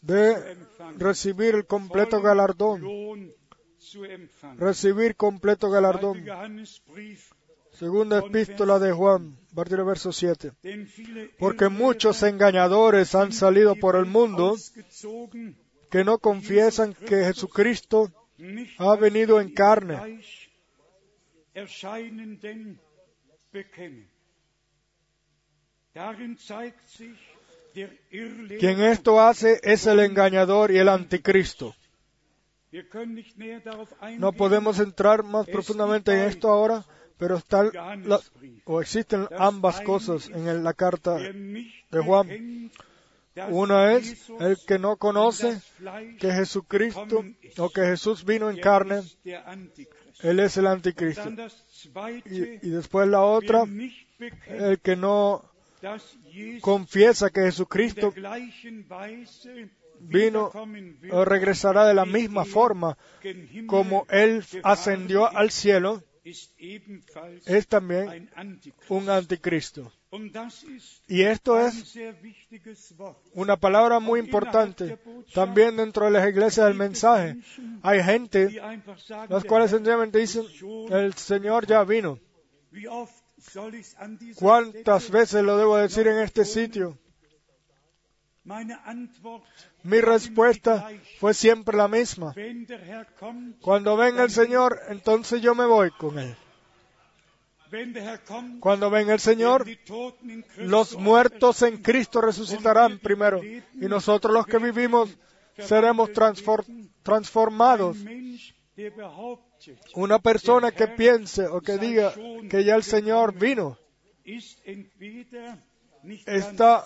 de 0.00 0.56
recibir 0.98 1.54
el 1.54 1.64
completo 1.64 2.20
galardón, 2.20 3.32
recibir 4.56 5.14
completo 5.14 5.70
galardón. 5.70 6.24
Segunda 7.70 8.18
epístola 8.18 8.80
de 8.80 8.92
Juan, 8.92 9.38
a 9.54 9.56
partir 9.56 9.76
del 9.76 9.86
verso 9.86 10.10
7. 10.10 10.50
denn 10.64 10.84
viele 10.84 11.30
Porque 11.38 11.68
muchos 11.68 12.24
engañadores 12.24 13.14
han 13.14 13.32
salido 13.32 13.76
por 13.76 13.94
el 13.94 14.04
mundo 14.04 14.56
que 15.92 16.02
no 16.02 16.18
confiesan 16.18 16.92
que 16.92 17.24
Jesucristo 17.24 18.10
ha 18.78 18.96
venido 18.96 19.40
en 19.40 19.54
carne. 19.54 20.20
Quien 28.58 28.80
esto 28.80 29.20
hace 29.20 29.60
es 29.62 29.86
el 29.86 30.00
engañador 30.00 30.72
y 30.72 30.78
el 30.78 30.88
anticristo. 30.88 31.76
No 34.18 34.32
podemos 34.32 34.80
entrar 34.80 35.22
más 35.22 35.46
profundamente 35.46 36.12
en 36.12 36.28
esto 36.28 36.48
ahora, 36.48 36.84
pero 37.18 37.36
están 37.36 37.70
o 38.64 38.80
existen 38.80 39.28
ambas 39.38 39.80
cosas 39.80 40.28
en 40.28 40.64
la 40.64 40.74
carta. 40.74 41.18
De 41.18 42.00
Juan. 42.04 42.70
Una 43.50 43.92
es 43.94 44.30
el 44.38 44.58
que 44.64 44.78
no 44.78 44.96
conoce 44.96 45.60
que 46.20 46.30
Jesucristo 46.30 47.24
o 47.58 47.68
que 47.68 47.82
Jesús 47.82 48.24
vino 48.24 48.48
en 48.48 48.60
carne, 48.60 49.02
Antichrist. 49.44 50.24
Él 50.24 50.40
es 50.40 50.56
el 50.56 50.66
anticristo. 50.68 51.28
Y, 52.26 52.66
y 52.66 52.70
después 52.70 53.08
la 53.08 53.22
otra, 53.22 53.64
el 54.46 54.78
que 54.80 54.94
no 54.94 55.50
confiesa 56.60 57.30
que 57.30 57.42
Jesucristo 57.42 58.14
vino 60.00 60.50
o 61.10 61.24
regresará 61.24 61.86
de 61.86 61.94
la 61.94 62.04
misma 62.04 62.42
er 62.42 62.48
forma 62.48 62.98
como 63.66 64.06
Él 64.08 64.44
ascendió 64.62 65.26
al 65.26 65.50
cielo, 65.50 66.02
es 66.24 67.66
también 67.68 68.30
un 68.88 69.10
anticristo. 69.10 69.92
Y 71.08 71.22
esto 71.22 71.60
es 71.60 71.98
una 73.34 73.56
palabra 73.56 74.00
muy 74.00 74.20
importante. 74.20 74.98
También 75.34 75.76
dentro 75.76 76.06
de 76.06 76.12
las 76.12 76.28
iglesias 76.28 76.66
del 76.66 76.76
mensaje 76.76 77.36
hay 77.82 78.02
gente 78.02 78.48
las 79.28 79.44
cuales 79.44 79.70
sencillamente 79.70 80.18
dicen, 80.18 80.44
el 80.90 81.14
Señor 81.14 81.66
ya 81.66 81.84
vino. 81.84 82.18
¿Cuántas 84.36 85.10
veces 85.10 85.42
lo 85.42 85.58
debo 85.58 85.76
decir 85.76 86.06
en 86.06 86.18
este 86.20 86.44
sitio? 86.44 86.98
Mi 89.82 90.00
respuesta 90.00 90.90
fue 91.18 91.32
siempre 91.34 91.76
la 91.76 91.88
misma. 91.88 92.34
Cuando 93.60 93.96
venga 93.96 94.22
el 94.22 94.30
Señor, 94.30 94.78
entonces 94.88 95.40
yo 95.40 95.54
me 95.54 95.64
voy 95.66 95.90
con 95.92 96.18
Él. 96.18 96.36
Cuando 98.60 98.90
venga 98.90 99.14
el 99.14 99.20
Señor, 99.20 99.64
los 100.58 100.96
muertos 100.98 101.62
en 101.62 101.78
Cristo 101.78 102.20
resucitarán 102.20 102.98
primero 102.98 103.42
y 103.42 103.62
nosotros 103.88 104.32
los 104.32 104.46
que 104.46 104.58
vivimos 104.58 105.16
seremos 105.58 106.10
transfor- 106.10 106.64
transformados. 107.02 107.96
Una 109.94 110.18
persona 110.18 110.70
que 110.72 110.86
piense 110.88 111.46
o 111.46 111.60
que 111.60 111.78
diga 111.78 112.12
que 112.50 112.64
ya 112.64 112.74
el 112.76 112.82
Señor 112.82 113.34
vino 113.34 113.78
Está- 116.26 116.84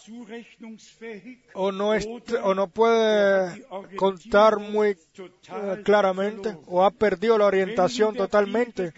o 1.54 1.72
no, 1.72 1.92
es- 1.94 2.06
o 2.42 2.54
no 2.54 2.64
er 2.64 2.70
puede 2.70 3.64
Orientierung 3.70 3.96
contar 3.96 4.58
muy 4.58 4.88
eh, 4.90 5.82
claramente 5.84 6.56
o 6.66 6.84
ha 6.84 6.90
perdido 6.90 7.36
la 7.38 7.46
orientación 7.46 8.14
totalmente. 8.14 8.92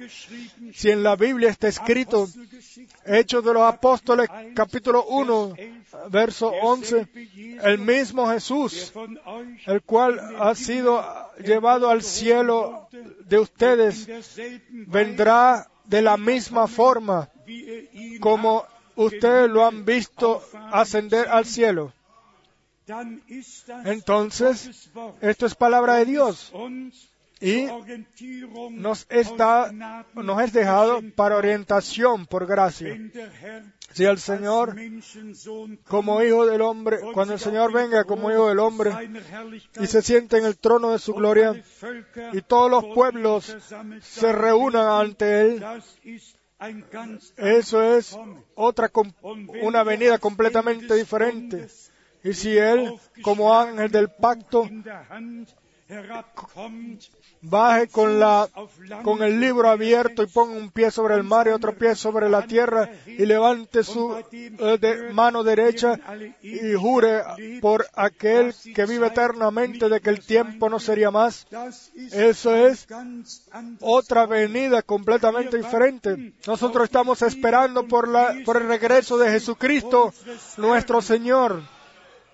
Si 0.75 0.91
en 0.91 1.03
la 1.03 1.17
Biblia 1.17 1.49
está 1.49 1.69
escrito 1.69 2.29
Hechos 3.07 3.45
de 3.45 3.55
los 3.55 3.63
Apóstoles 3.63 4.29
capítulo 4.55 5.05
1, 5.07 5.55
verso 6.11 6.49
11, 6.63 7.07
el 7.63 7.79
mismo 7.79 8.29
Jesús, 8.31 8.93
el 9.67 9.83
cual 9.83 10.21
ha 10.39 10.55
sido 10.55 11.03
llevado 11.43 11.89
al 11.89 12.03
cielo 12.03 12.89
de 13.25 13.39
ustedes, 13.39 14.07
vendrá 14.87 15.67
de 15.87 16.03
la 16.03 16.17
misma 16.17 16.67
forma 16.69 17.29
ihn 17.47 18.19
como 18.21 18.65
ustedes 19.05 19.51
lo 19.51 19.67
han 19.67 19.85
visto 19.85 20.43
ascender 20.73 21.29
al 21.29 21.47
cielo. 21.47 21.93
Entonces, 23.85 24.91
esto 25.21 25.47
es 25.47 25.55
palabra 25.55 25.97
de 25.97 26.05
Dios 26.07 26.53
y 27.41 27.67
nos, 28.73 29.07
está, 29.09 29.73
nos 30.15 30.43
es 30.43 30.53
dejado 30.53 31.01
para 31.17 31.37
orientación 31.37 32.27
por 32.27 32.47
gracia. 32.47 32.99
Si 33.93 34.05
el 34.05 34.19
Señor, 34.19 34.77
como 35.89 36.23
hijo 36.23 36.47
del 36.47 36.61
hombre, 36.61 36.99
cuando 37.15 37.35
el 37.35 37.41
Señor 37.41 37.73
venga 37.73 38.05
como 38.05 38.31
hijo 38.31 38.49
del 38.49 38.59
hombre 38.59 38.93
y 39.81 39.87
se 39.87 40.03
siente 40.03 40.39
en 40.39 40.45
el 40.45 40.59
trono 40.59 40.93
de 40.93 40.99
su 40.99 41.15
gloria 41.15 41.61
y 42.33 42.43
todos 42.43 42.71
los 42.71 42.85
pueblos 42.95 43.57
se 44.03 44.33
reúnan 44.33 44.87
ante 44.87 45.41
Él, 45.41 45.65
eso 47.37 47.97
es 47.97 48.19
otra 48.55 48.91
una 49.63 49.83
venida 49.83 50.19
completamente 50.19 50.95
diferente. 50.95 51.69
Y 52.23 52.35
si 52.35 52.57
Él, 52.57 52.93
como 53.23 53.55
ángel 53.55 53.91
del 53.91 54.11
pacto, 54.11 54.69
baje 57.43 57.89
con, 57.89 58.21
la, 58.21 58.49
con 59.03 59.23
el 59.23 59.41
libro 59.41 59.69
abierto 59.69 60.23
y 60.23 60.27
ponga 60.27 60.57
un 60.59 60.71
pie 60.71 60.91
sobre 60.91 61.15
el 61.15 61.23
mar 61.25 61.47
y 61.49 61.51
otro 61.51 61.75
pie 61.75 61.95
sobre 61.95 62.29
la 62.29 62.47
tierra 62.47 62.91
y 63.07 63.25
levante 63.27 63.83
su 63.83 64.15
eh, 64.33 64.79
de- 64.81 65.13
mano 65.13 65.43
derecha 65.43 65.99
y 66.43 66.75
jure 66.75 67.23
por 67.61 67.87
aquel 67.95 68.55
que 68.75 68.85
vive 68.87 69.07
eternamente 69.09 69.89
de 69.89 70.01
que 70.01 70.11
el 70.11 70.21
tiempo 70.25 70.69
no 70.69 70.79
sería 70.79 71.11
más. 71.11 71.47
Eso 72.13 72.55
es 72.55 72.87
otra 73.81 74.27
venida 74.27 74.83
completamente 74.83 75.57
diferente. 75.57 76.35
Nosotros 76.47 76.85
estamos 76.85 77.23
esperando 77.23 77.87
por, 77.89 78.09
la, 78.09 78.35
por 78.45 78.57
el 78.59 78.69
regreso 78.69 79.17
de 79.19 79.31
Jesucristo, 79.31 80.13
nuestro 80.59 81.01
Señor, 81.01 81.63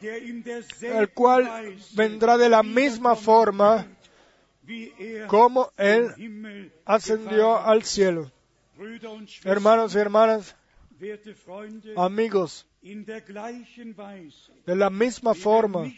el 0.00 1.08
cual 1.10 1.76
vendrá 1.94 2.36
de 2.36 2.48
la 2.48 2.62
misma 2.62 3.16
forma 3.16 3.86
como 5.28 5.70
Él 5.76 6.70
ascendió 6.84 7.58
al 7.58 7.82
cielo. 7.84 8.30
Hermanos 9.44 9.94
y 9.94 9.98
hermanas, 9.98 10.56
amigos, 11.96 12.66
de 14.66 14.76
la 14.76 14.90
misma 14.90 15.34
forma 15.34 15.92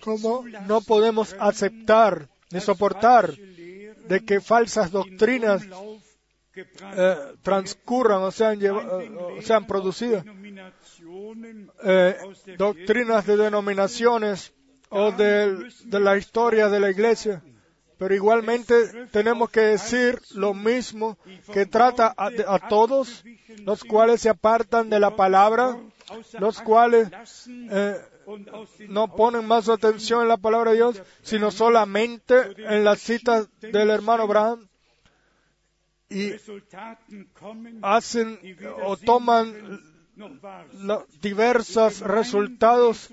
como 0.00 0.44
no 0.66 0.80
podemos 0.80 1.34
aceptar 1.38 2.28
ni 2.50 2.60
soportar 2.60 3.34
de 3.34 4.20
que 4.24 4.40
falsas 4.40 4.86
in 4.86 4.92
doctrinas 4.92 5.66
eh, 6.54 7.16
transcurran 7.42 8.22
o 8.22 8.30
sean, 8.30 8.60
lleva- 8.60 8.84
werden. 8.98 9.16
o 9.18 9.42
sean 9.42 9.66
producidas, 9.66 10.24
eh, 11.82 12.16
doctrinas 12.56 13.26
de 13.26 13.36
denominaciones 13.36 14.52
o 14.90 15.12
de, 15.12 15.68
la 15.90 16.16
historia 16.16 16.68
de 16.68 16.80
la 16.80 16.90
iglesia. 16.90 17.42
Pero 17.98 18.14
igualmente 18.14 19.06
tenemos 19.12 19.50
que 19.50 19.60
decir 19.60 20.20
lo 20.34 20.52
mismo 20.52 21.16
que 21.52 21.66
trata 21.66 22.12
a, 22.16 22.68
todos 22.68 23.24
los 23.58 23.84
cuales 23.84 24.20
se 24.20 24.28
apartan 24.28 24.90
de 24.90 24.98
la 24.98 25.14
palabra, 25.14 25.78
los 26.38 26.60
cuales 26.60 27.08
eh, 27.48 27.96
no 28.88 29.14
ponen 29.14 29.46
más 29.46 29.68
atención 29.68 30.22
en 30.22 30.28
la 30.28 30.36
palabra 30.36 30.72
de 30.72 30.76
Dios, 30.78 31.02
sino 31.22 31.50
solamente 31.50 32.34
en 32.58 32.84
las 32.84 33.00
citas 33.00 33.48
del 33.60 33.90
hermano 33.90 34.24
Abraham 34.24 34.68
y 36.08 36.32
hacen 37.82 38.38
o 38.84 38.96
toman 38.96 39.93
diversos 41.20 42.00
resultados 42.00 43.10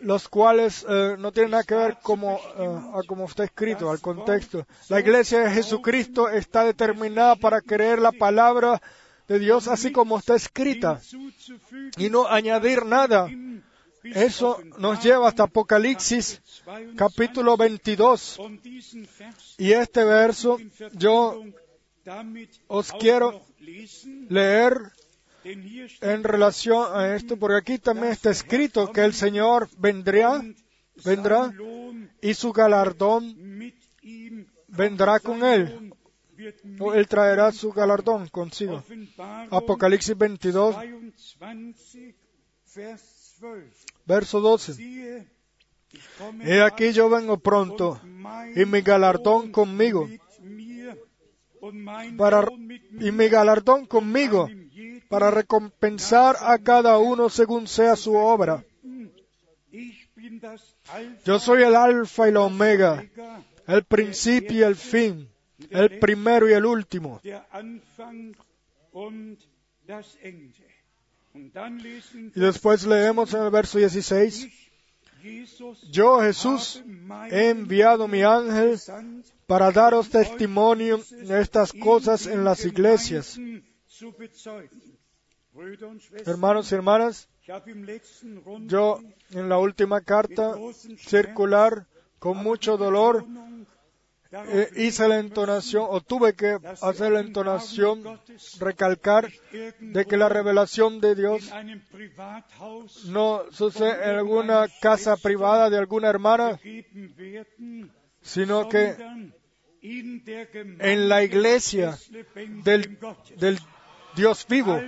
los 0.00 0.28
cuales 0.28 0.84
eh, 0.88 1.16
no 1.18 1.32
tienen 1.32 1.52
nada 1.52 1.64
que 1.64 1.74
ver 1.74 1.98
como, 2.02 2.38
eh, 2.58 2.80
a 2.94 3.00
como 3.06 3.24
está 3.24 3.44
escrito, 3.44 3.90
al 3.90 4.00
contexto. 4.00 4.66
La 4.88 5.00
iglesia 5.00 5.40
de 5.40 5.50
Jesucristo 5.50 6.28
está 6.28 6.64
determinada 6.64 7.36
para 7.36 7.60
creer 7.60 8.00
la 8.00 8.12
palabra 8.12 8.80
de 9.26 9.38
Dios 9.38 9.68
así 9.68 9.92
como 9.92 10.18
está 10.18 10.34
escrita 10.34 11.00
y 11.96 12.10
no 12.10 12.26
añadir 12.28 12.84
nada. 12.84 13.28
Eso 14.04 14.60
nos 14.78 15.02
lleva 15.02 15.28
hasta 15.28 15.44
Apocalipsis 15.44 16.40
22. 16.64 16.96
capítulo 16.96 17.56
22 17.56 18.38
Und 18.38 18.62
diesen 18.62 19.08
Vers 19.18 19.54
y 19.58 19.72
este 19.72 20.04
verso 20.04 20.58
yo 20.92 21.42
os 22.68 22.92
quiero 22.92 23.42
leer 24.28 24.92
en 26.00 26.24
relación 26.24 26.86
a 26.92 27.14
esto 27.14 27.36
porque 27.36 27.56
aquí 27.56 27.78
también 27.78 28.12
está 28.12 28.30
escrito 28.30 28.90
que 28.92 29.04
el 29.04 29.14
Señor 29.14 29.68
vendrá, 29.78 30.42
vendrá 31.04 31.52
y 32.20 32.34
su 32.34 32.52
galardón 32.52 33.72
vendrá 34.68 35.20
con 35.20 35.44
él. 35.44 35.92
o 36.80 36.92
él 36.92 37.08
traerá 37.08 37.50
su 37.52 37.72
galardón 37.72 38.28
consigo. 38.28 38.82
Apocalipsis 39.50 40.16
22, 40.16 40.76
22, 40.76 42.14
Vers 42.74 43.36
12. 43.40 43.86
verso 44.04 44.40
12. 44.40 44.74
Siehe, 44.74 45.26
ich 45.92 46.04
komme 46.18 46.44
He 46.44 46.60
aquí 46.60 46.92
yo 46.92 47.08
vengo 47.08 47.38
pronto 47.38 48.00
y 48.54 48.66
mi 48.66 48.82
galardón 48.82 49.50
conmigo 49.50 50.08
y 53.00 53.12
mi 53.12 53.28
galardón 53.28 53.86
conmigo 53.86 54.48
para 55.08 55.30
recompensar 55.30 56.36
a 56.40 56.58
cada 56.58 56.98
uno 56.98 57.28
según 57.28 57.66
sea 57.66 57.96
su 57.96 58.14
obra. 58.14 58.64
Yo 61.24 61.38
soy 61.38 61.62
el 61.62 61.76
alfa 61.76 62.28
y 62.28 62.32
la 62.32 62.40
omega, 62.40 63.04
el 63.66 63.84
principio 63.84 64.58
y 64.58 64.62
el 64.62 64.76
fin, 64.76 65.28
el 65.70 65.98
primero 65.98 66.48
y 66.48 66.52
el 66.52 66.64
último. 66.64 67.20
Y 72.34 72.40
después 72.40 72.86
leemos 72.86 73.34
en 73.34 73.42
el 73.42 73.50
verso 73.50 73.78
16, 73.78 74.48
Jesus 75.22 75.90
yo 75.90 76.20
Jesús 76.20 76.82
he 77.30 77.48
enviado 77.48 78.06
mi 78.06 78.22
ángel 78.22 78.78
para 79.46 79.72
daros 79.72 80.08
testimonio 80.08 81.00
de 81.10 81.40
estas 81.40 81.72
cosas 81.72 82.26
en 82.26 82.44
las 82.44 82.64
iglesias. 82.64 83.38
Hermanos 86.26 86.70
y 86.70 86.74
hermanas, 86.74 87.28
yo 88.66 89.00
en 89.30 89.48
la 89.48 89.58
última 89.58 90.00
carta 90.00 90.54
circular, 90.98 91.86
con 92.18 92.38
mucho 92.38 92.76
dolor, 92.76 93.24
eh, 94.32 94.68
hice 94.76 95.08
la 95.08 95.18
entonación, 95.18 95.86
o 95.88 96.00
tuve 96.00 96.34
que 96.34 96.58
hacer 96.82 97.12
la 97.12 97.20
entonación, 97.20 98.20
recalcar 98.58 99.30
de 99.80 100.04
que 100.04 100.16
la 100.16 100.28
revelación 100.28 101.00
de 101.00 101.14
Dios 101.14 101.50
no 103.06 103.44
sucede 103.50 104.10
en 104.10 104.16
alguna 104.16 104.66
casa 104.82 105.16
privada 105.16 105.70
de 105.70 105.78
alguna 105.78 106.08
hermana, 106.08 106.60
sino 108.20 108.68
que 108.68 108.96
en 109.80 111.08
la 111.08 111.22
iglesia 111.22 111.96
del, 112.64 112.98
del 113.36 113.58
Dios 114.16 114.46
vivo. 114.48 114.80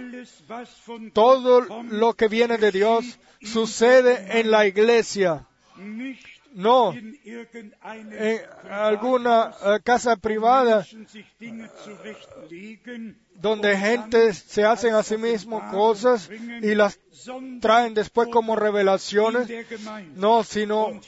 Todo 1.12 1.60
lo 1.84 2.14
que 2.14 2.28
viene 2.28 2.59
de 2.59 2.72
Dios 2.72 3.18
sucede 3.42 4.40
en 4.40 4.50
la 4.50 4.66
iglesia, 4.66 5.46
no 6.55 6.92
en 6.92 8.40
alguna 8.68 9.52
eh, 9.64 9.78
casa 9.84 10.16
privada 10.16 10.84
donde 13.34 13.76
gente 13.76 14.34
se 14.34 14.64
hacen 14.64 14.94
a 14.94 15.02
sí 15.05 15.16
mismo 15.16 15.62
cosas 15.70 16.28
y 16.62 16.74
las 16.74 16.98
traen 17.60 17.94
después 17.94 18.28
como 18.28 18.56
revelaciones, 18.56 19.48
no, 20.16 20.42
sino 20.42 21.00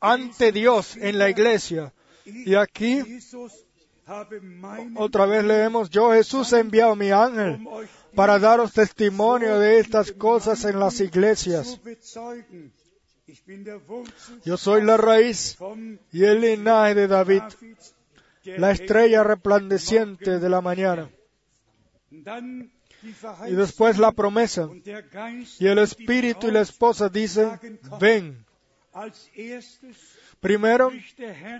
ante 0.00 0.52
Dios 0.52 0.96
en 0.96 1.18
la 1.18 1.28
iglesia. 1.28 1.92
Y 2.24 2.54
aquí 2.54 3.02
otra 4.96 5.26
vez 5.26 5.44
leemos, 5.44 5.90
yo 5.90 6.12
Jesús 6.12 6.52
he 6.52 6.60
enviado 6.60 6.96
mi 6.96 7.10
ángel 7.10 7.66
para 8.14 8.38
daros 8.38 8.72
testimonio 8.72 9.58
de 9.58 9.78
estas 9.78 10.12
cosas 10.12 10.64
en 10.64 10.80
las 10.80 11.00
iglesias. 11.00 11.80
Yo 14.44 14.56
soy 14.56 14.82
la 14.82 14.96
raíz 14.96 15.56
y 16.12 16.24
el 16.24 16.40
linaje 16.40 16.94
de 16.94 17.06
David, 17.06 17.42
la 18.44 18.72
estrella 18.72 19.22
resplandeciente 19.22 20.38
de 20.38 20.48
la 20.48 20.60
mañana. 20.60 21.10
Y 23.46 23.52
después 23.52 23.98
la 23.98 24.12
promesa. 24.12 24.68
Y 25.58 25.66
el 25.66 25.78
espíritu 25.78 26.48
y 26.48 26.50
la 26.50 26.60
esposa 26.60 27.08
dicen, 27.08 27.78
ven. 28.00 28.44
Primero, 30.40 30.90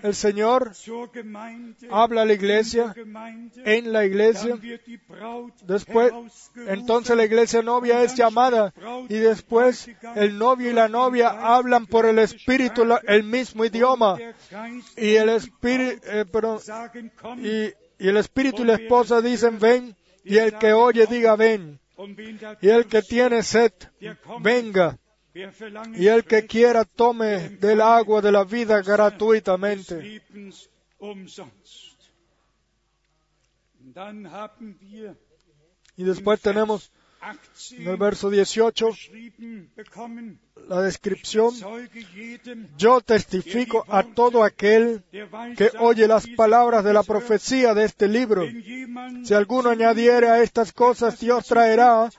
el 0.02 0.15
Señor 0.15 0.73
habla 1.90 2.23
a 2.23 2.24
la 2.24 2.32
iglesia, 2.32 2.94
en 3.65 3.93
la 3.93 4.07
iglesia, 4.07 4.59
después, 5.65 6.12
entonces 6.66 7.15
la 7.15 7.24
iglesia 7.27 7.61
novia 7.61 8.02
es 8.02 8.15
llamada 8.15 8.73
y 9.11 9.16
después 9.16 9.90
el 10.16 10.39
novio 10.39 10.70
y 10.70 10.73
la 10.73 10.89
novia 10.89 11.28
hablan 11.28 11.86
por 11.86 12.07
el 12.07 12.19
espíritu 12.20 12.86
el 13.07 13.23
mismo 13.23 13.66
idioma. 13.66 14.16
Y 14.97 15.15
el 15.15 15.28
espíritu, 15.28 16.01
eh, 16.07 17.74
y 18.01 18.09
el 18.09 18.16
espíritu 18.16 18.62
y 18.62 18.66
la 18.66 18.74
esposa 18.74 19.20
dicen 19.20 19.59
ven 19.59 19.94
y 20.24 20.39
el 20.39 20.57
que 20.57 20.73
oye 20.73 21.07
diga 21.07 21.36
ven 21.36 21.78
y 22.62 22.69
el 22.69 22.86
que 22.86 23.02
tiene 23.02 23.43
sed 23.43 23.73
venga 24.40 24.98
y 25.94 26.07
el 26.09 26.24
que 26.24 26.47
quiera 26.47 26.85
tome 26.85 27.51
del 27.51 27.81
agua 27.81 28.20
de 28.20 28.32
la 28.32 28.44
vida 28.44 28.82
gratuitamente. 28.82 30.23
Y 35.97 36.05
después 36.05 36.40
tenemos 36.40 36.90
18 37.20 37.82
en 37.82 37.89
el 37.89 37.97
verso 37.98 38.31
18 38.31 38.86
beschrieben 38.86 39.70
bekommen, 39.77 40.40
la 40.69 40.81
descripción 40.81 41.52
Yo 42.78 43.02
testifico 43.02 43.85
a 43.89 44.02
todo 44.02 44.43
aquel 44.43 45.05
que 45.57 45.70
oye 45.78 46.09
las 46.09 46.27
palabras 46.28 46.82
de 46.82 46.94
la 46.94 47.02
profecía 47.02 47.74
de 47.74 47.85
este 47.85 48.09
libro. 48.09 48.47
Si 49.24 49.35
alguno 49.35 49.69
añadiere 49.69 50.28
a 50.28 50.43
estas 50.43 50.73
cosas, 50.73 51.20
Dios 51.20 51.47
traerá 51.47 52.11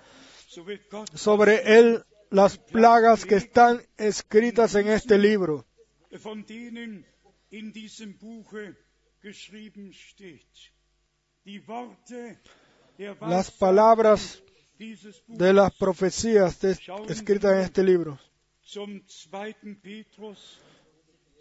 sobre 1.16 1.80
él 1.80 2.04
las 2.32 2.58
plagas 2.58 3.26
que 3.26 3.36
están 3.36 3.82
escritas 3.98 4.74
en 4.76 4.88
este 4.88 5.18
libro. 5.18 5.66
Las 13.22 13.52
palabras 13.52 14.44
de 15.28 15.54
las 15.54 15.74
profecías 15.76 16.64
escritas 16.64 17.54
en 17.54 17.60
este 17.60 17.84
libro. 17.84 18.18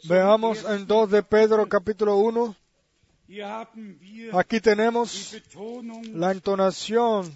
Veamos 0.09 0.65
en 0.65 0.71
ersten. 0.71 0.87
2 0.87 1.11
de 1.11 1.23
Pedro 1.23 1.69
capítulo 1.69 2.17
1. 2.17 2.57
Hier 3.29 3.45
haben 3.45 3.97
wir 4.01 4.35
Aquí 4.35 4.61
tenemos 4.61 5.37
la 6.12 6.33
entonación 6.33 7.33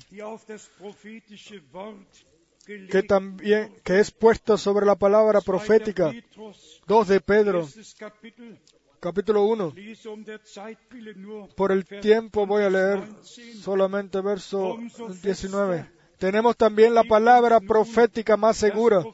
que 2.64 3.02
también 3.02 3.74
que 3.84 4.00
es 4.00 4.10
puesta 4.10 4.56
sobre 4.56 4.86
la 4.86 4.96
palabra 4.96 5.40
profética. 5.40 6.06
2. 6.06 6.14
Petrus, 6.14 6.82
2 6.86 7.08
de 7.08 7.20
Pedro, 7.20 7.68
capítulo 9.00 9.44
1. 9.44 9.72
Lese 9.74 10.08
um 10.08 10.24
der 10.24 10.40
Zeit 10.44 10.78
willen 10.92 11.22
nur 11.22 11.48
Por 11.54 11.72
el 11.72 11.84
tiempo 11.84 12.46
voy 12.46 12.62
a 12.64 12.70
leer 12.70 13.00
19. 13.00 13.62
solamente 13.62 14.20
verso 14.20 14.78
19. 15.22 15.90
Tenemos 16.18 16.56
también 16.56 16.94
la 16.94 17.04
palabra 17.04 17.60
profética 17.60 18.36
más 18.36 18.56
segura, 18.56 19.04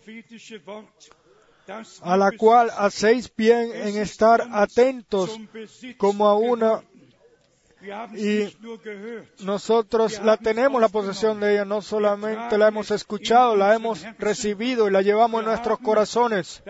a 2.03 2.17
la 2.17 2.31
cual 2.37 2.71
hacéis 2.77 3.33
bien 3.35 3.73
en 3.75 3.97
estar 3.97 4.47
atentos 4.53 5.37
como 5.97 6.29
a 6.29 6.37
una 6.37 6.85
y 8.17 8.57
Nosotros 9.45 10.21
la 10.23 10.37
tenemos 10.37 10.81
la 10.81 10.89
posesión 10.89 11.41
de 11.41 11.53
ella, 11.53 11.65
no 11.65 11.83
solamente 11.83 12.59
la 12.59 12.69
hemos 12.69 12.91
escuchado, 12.91 13.57
la 13.57 13.75
hemos 13.75 14.05
recibido 14.19 14.89
y 14.89 14.91
la 14.91 15.03
llevamos 15.03 15.41
en 15.41 15.47
nuestros 15.47 15.79
corazones. 15.79 16.63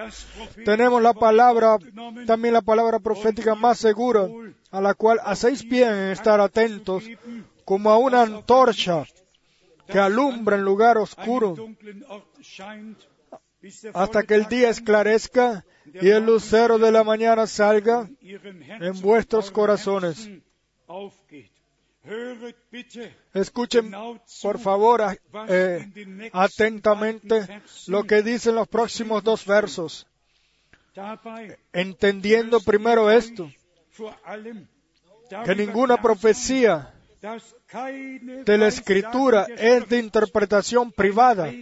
Tenemos 0.65 1.03
la 1.03 1.12
palabra, 1.12 1.78
también 2.27 2.55
la 2.55 2.62
palabra 2.62 2.99
profética 2.99 3.55
más 3.55 3.78
segura, 3.78 4.28
a 4.70 4.81
la 4.81 4.95
cual 4.95 5.20
hacéis 5.24 5.65
bien 5.69 5.91
en 5.91 6.11
estar 6.11 6.41
atentos 6.41 7.05
como 7.65 7.91
a 7.91 7.99
una 7.99 8.23
antorcha 8.23 9.05
que 9.87 9.99
alumbra 9.99 10.57
en 10.57 10.62
lugar 10.62 10.99
oscuro 10.99 11.57
hasta 13.95 14.23
que 14.23 14.35
el 14.35 14.47
día 14.47 14.70
esclarezca 14.70 15.65
y 15.93 16.09
el 16.09 16.24
lucero 16.24 16.78
de 16.78 16.93
la 16.93 17.05
mañana 17.05 17.47
salga 17.47 18.09
en 18.23 19.01
vuestros 19.01 19.51
corazones. 19.51 20.31
Escuchen, 23.35 23.93
por 24.43 24.59
favor, 24.59 25.03
eh, 25.49 26.31
atentamente 26.33 27.62
lo 27.89 28.05
que 28.05 28.23
dicen 28.23 28.55
los 28.55 28.67
próximos 28.69 29.23
dos 29.23 29.45
versos, 29.45 30.07
entendiendo 31.73 32.61
primero 32.61 33.11
esto, 33.11 33.51
que 35.45 35.55
ninguna 35.55 36.01
profecía 36.01 36.93
de 37.21 38.59
la 38.59 38.69
escritura 38.69 39.47
es 39.57 39.89
de 39.89 39.99
interpretación 39.99 40.91
privada 40.91 41.53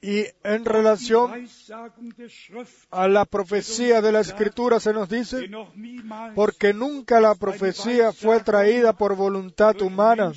y 0.00 0.24
en 0.44 0.64
relación 0.64 1.48
a 2.90 3.08
la 3.08 3.24
profecía 3.24 4.00
de 4.00 4.12
la 4.12 4.20
escritura 4.20 4.78
se 4.78 4.92
nos 4.92 5.08
dice, 5.08 5.50
porque 6.34 6.72
nunca 6.72 7.20
la 7.20 7.34
profecía 7.34 8.12
fue 8.12 8.40
traída 8.40 8.92
por 8.92 9.16
voluntad 9.16 9.80
humana, 9.82 10.32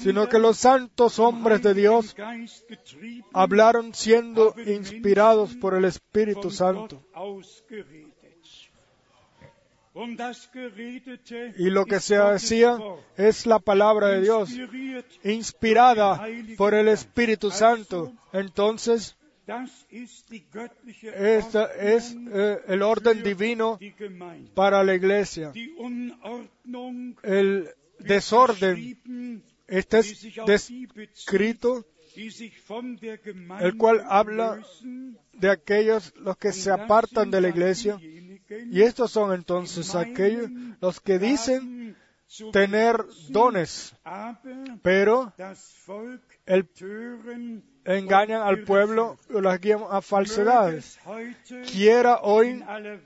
sino 0.00 0.28
que 0.28 0.38
los 0.38 0.58
santos 0.58 1.18
hombres 1.18 1.62
de 1.62 1.74
Dios 1.74 2.14
hablaron 3.32 3.92
siendo 3.92 4.54
inspirados 4.64 5.56
por 5.56 5.74
el 5.74 5.84
Espíritu 5.84 6.50
Santo. 6.50 7.02
Gott 7.12 7.12
ausgeredet. 7.14 8.12
Und 9.34 9.50
das 9.50 9.68
Geredete 9.68 9.72
Y 11.58 11.70
lo 11.70 11.84
que 11.84 12.00
se 12.00 12.16
hacía 12.16 12.78
es 13.16 13.46
la 13.46 13.58
palabra 13.58 14.08
de 14.08 14.22
Dios, 14.22 14.50
inspirada 15.22 16.26
por 16.56 16.74
el 16.74 16.88
Espíritu 16.88 17.50
Santo. 17.50 18.12
Entonces, 18.32 19.16
esta 21.14 21.64
es 21.74 22.16
eh, 22.32 22.60
el 22.68 22.82
orden 22.82 23.22
divino 23.22 23.78
para 24.54 24.82
la 24.82 24.94
iglesia. 24.94 25.52
El 27.22 27.68
desorden 27.98 29.42
está 29.66 29.98
bezieht, 29.98 30.92
descrito 30.94 31.84
el 33.60 33.76
cual 33.76 34.04
habla 34.06 34.60
de 35.32 35.50
aquellos 35.50 36.14
los 36.16 36.36
que 36.36 36.52
se 36.52 36.70
apartan 36.70 37.30
de 37.30 37.40
la 37.40 37.48
iglesia. 37.48 37.98
Y 38.70 38.82
estos 38.82 39.10
son 39.10 39.32
entonces 39.32 39.94
aquellos 39.94 40.50
los 40.80 41.00
que 41.00 41.18
dicen 41.18 41.96
tener 42.52 43.04
dones, 43.28 43.94
pero 44.82 45.32
el, 46.46 46.68
engañan 47.84 48.42
al 48.42 48.64
pueblo 48.64 49.18
y 49.28 49.40
las 49.40 49.60
guían 49.60 49.82
a 49.90 50.00
falsedades. 50.00 50.98
Quiera 51.70 52.20
hoy 52.22 52.64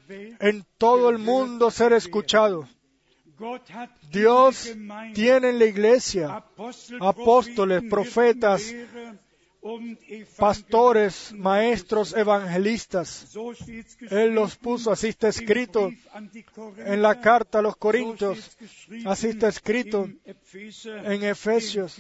en 0.08 0.64
todo 0.78 1.10
el 1.10 1.18
mundo 1.18 1.70
ser 1.70 1.92
escuchado. 1.92 2.68
Dios 4.10 4.74
tiene 5.14 5.50
en 5.50 5.58
la 5.58 5.66
iglesia 5.66 6.44
apóstoles, 7.00 7.82
profetas, 7.90 8.74
pastores, 10.36 11.32
maestros, 11.34 12.14
evangelistas. 12.14 13.36
Él 14.10 14.34
los 14.34 14.56
puso, 14.56 14.92
así 14.92 15.08
está 15.08 15.28
escrito 15.28 15.90
en 16.78 17.02
la 17.02 17.20
carta 17.20 17.58
a 17.58 17.62
los 17.62 17.76
Corintios, 17.76 18.56
así 19.04 19.28
está 19.28 19.48
escrito 19.48 20.08
en 21.04 21.24
Efesios, 21.24 21.96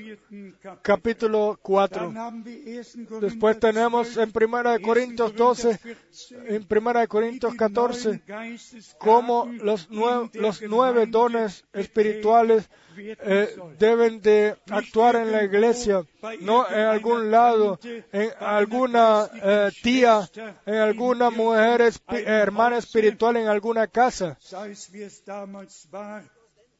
capítulo 0.82 1.58
4. 1.62 2.06
Dann 2.06 2.16
haben 2.18 2.44
wir 2.44 2.56
1. 2.56 3.06
Korinther 3.06 3.20
Después 3.20 3.58
tenemos 3.58 4.08
12, 4.08 4.22
en 4.22 4.32
Primera 4.32 4.72
de 4.72 4.78
1. 4.78 4.86
Corintios 4.86 5.32
Korinther 5.32 5.32
12, 5.32 5.78
14, 5.78 6.56
en 6.56 6.64
Primera 6.64 7.00
de 7.00 7.08
Corintios 7.08 7.52
die 7.52 7.58
14, 7.58 8.08
neuen 8.08 8.22
Geistesgaben 8.26 8.98
cómo 8.98 9.50
los, 9.62 9.88
nueve 9.90 11.06
dones 11.06 11.64
espirituales 11.72 12.68
eh, 12.98 13.56
deben 13.78 14.20
de 14.20 14.56
actuar 14.70 15.16
en 15.16 15.32
la 15.32 15.44
iglesia, 15.44 16.02
no 16.40 16.68
en 16.68 16.80
algún 16.80 17.30
lado, 17.30 17.78
en 17.82 18.30
alguna 18.40 19.28
eh, 19.34 19.70
tía, 19.82 20.28
en 20.64 20.74
alguna 20.74 21.30
mujer, 21.30 21.82
hermana 22.08 22.78
espiritual, 22.78 23.36
en 23.36 23.48
alguna 23.48 23.86
casa. 23.86 24.38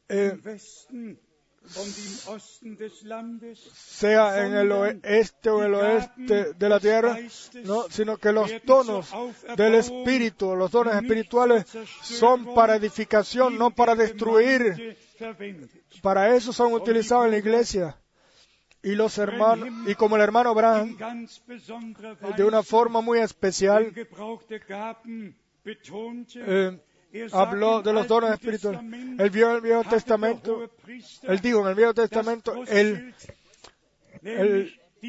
Eh, 0.09 0.39
sea 3.75 4.47
en 4.47 4.55
el 4.55 4.73
oeste 4.73 5.51
o 5.51 5.63
el 5.65 5.75
oeste 5.75 6.55
de 6.55 6.69
la 6.69 6.79
tierra, 6.79 7.19
no, 7.65 7.85
sino 7.91 8.17
que 8.19 8.33
los 8.33 8.51
tonos 8.63 9.11
del 9.57 9.75
espíritu, 9.75 10.55
los 10.55 10.71
dones 10.71 10.95
espirituales, 10.95 11.67
son 12.03 12.55
para 12.55 12.77
edificación, 12.77 13.59
no 13.59 13.71
para 13.71 13.95
destruir. 13.95 14.97
Para 16.03 16.35
eso 16.35 16.53
son 16.53 16.73
utilizados 16.73 17.27
en 17.27 17.31
la 17.33 17.39
iglesia. 17.39 17.97
Y 18.83 18.95
los 18.95 19.19
hermanos, 19.19 19.69
y 19.87 19.95
como 19.95 20.17
el 20.17 20.23
hermano 20.23 20.51
Abraham, 20.51 20.97
de 22.37 22.45
una 22.45 22.63
forma 22.63 23.01
muy 23.01 23.19
especial, 23.19 23.93
eh, 26.37 26.81
habló 27.33 27.83
de 27.83 27.93
los 27.93 28.07
dones 28.07 28.31
espirituales. 28.31 28.81
Él 29.19 29.31
vio 29.31 29.57
el 29.57 29.61
Viejo 29.61 29.83
Testamento, 29.85 30.71
él 31.23 31.41
dijo 31.41 31.63
en 31.63 31.67
el 31.67 31.75
Viejo 31.75 31.95
Testamento, 31.95 32.63
el, 32.69 33.15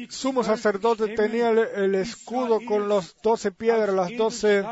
sumo 0.08 0.42
sacerdote 0.42 1.14
tenía 1.14 1.50
el, 1.50 1.58
el 1.58 1.94
escudo 1.94 2.60
con 2.66 2.88
los 2.88 3.16
doce 3.22 3.52
piedras, 3.52 3.94
las 3.94 4.16
doce 4.16 4.64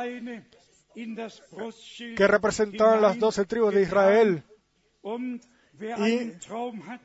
que 2.16 2.26
representaban 2.26 3.02
las 3.02 3.18
doce 3.18 3.44
tribus 3.44 3.74
de 3.74 3.82
Israel. 3.82 4.42
Y 5.78 6.32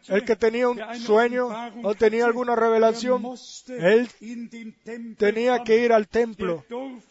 El 0.08 0.24
que 0.26 0.36
tenía 0.38 0.70
un 0.70 0.80
sueño 0.96 1.50
o 1.84 1.94
tenía 1.94 2.26
alguna 2.26 2.56
revelación, 2.56 3.22
él 3.68 4.08
tenía 5.18 5.62
que 5.64 5.84
ir 5.84 5.92
al 5.92 6.08
templo. 6.08 6.64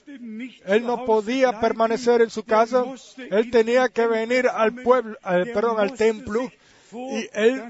Él 0.07 0.83
no 0.85 1.05
podía 1.05 1.61
permanecer 1.61 2.23
en 2.23 2.31
su 2.31 2.45
casa. 2.45 2.85
Él 3.31 3.51
tenía 3.51 3.91
que 3.91 4.07
venir 4.07 4.49
al 4.49 4.75
pueblo, 4.75 5.19
der 5.23 5.53
perdón, 5.53 5.79
al 5.79 5.95
templo. 5.95 6.51
y 6.93 7.29
él 7.35 7.63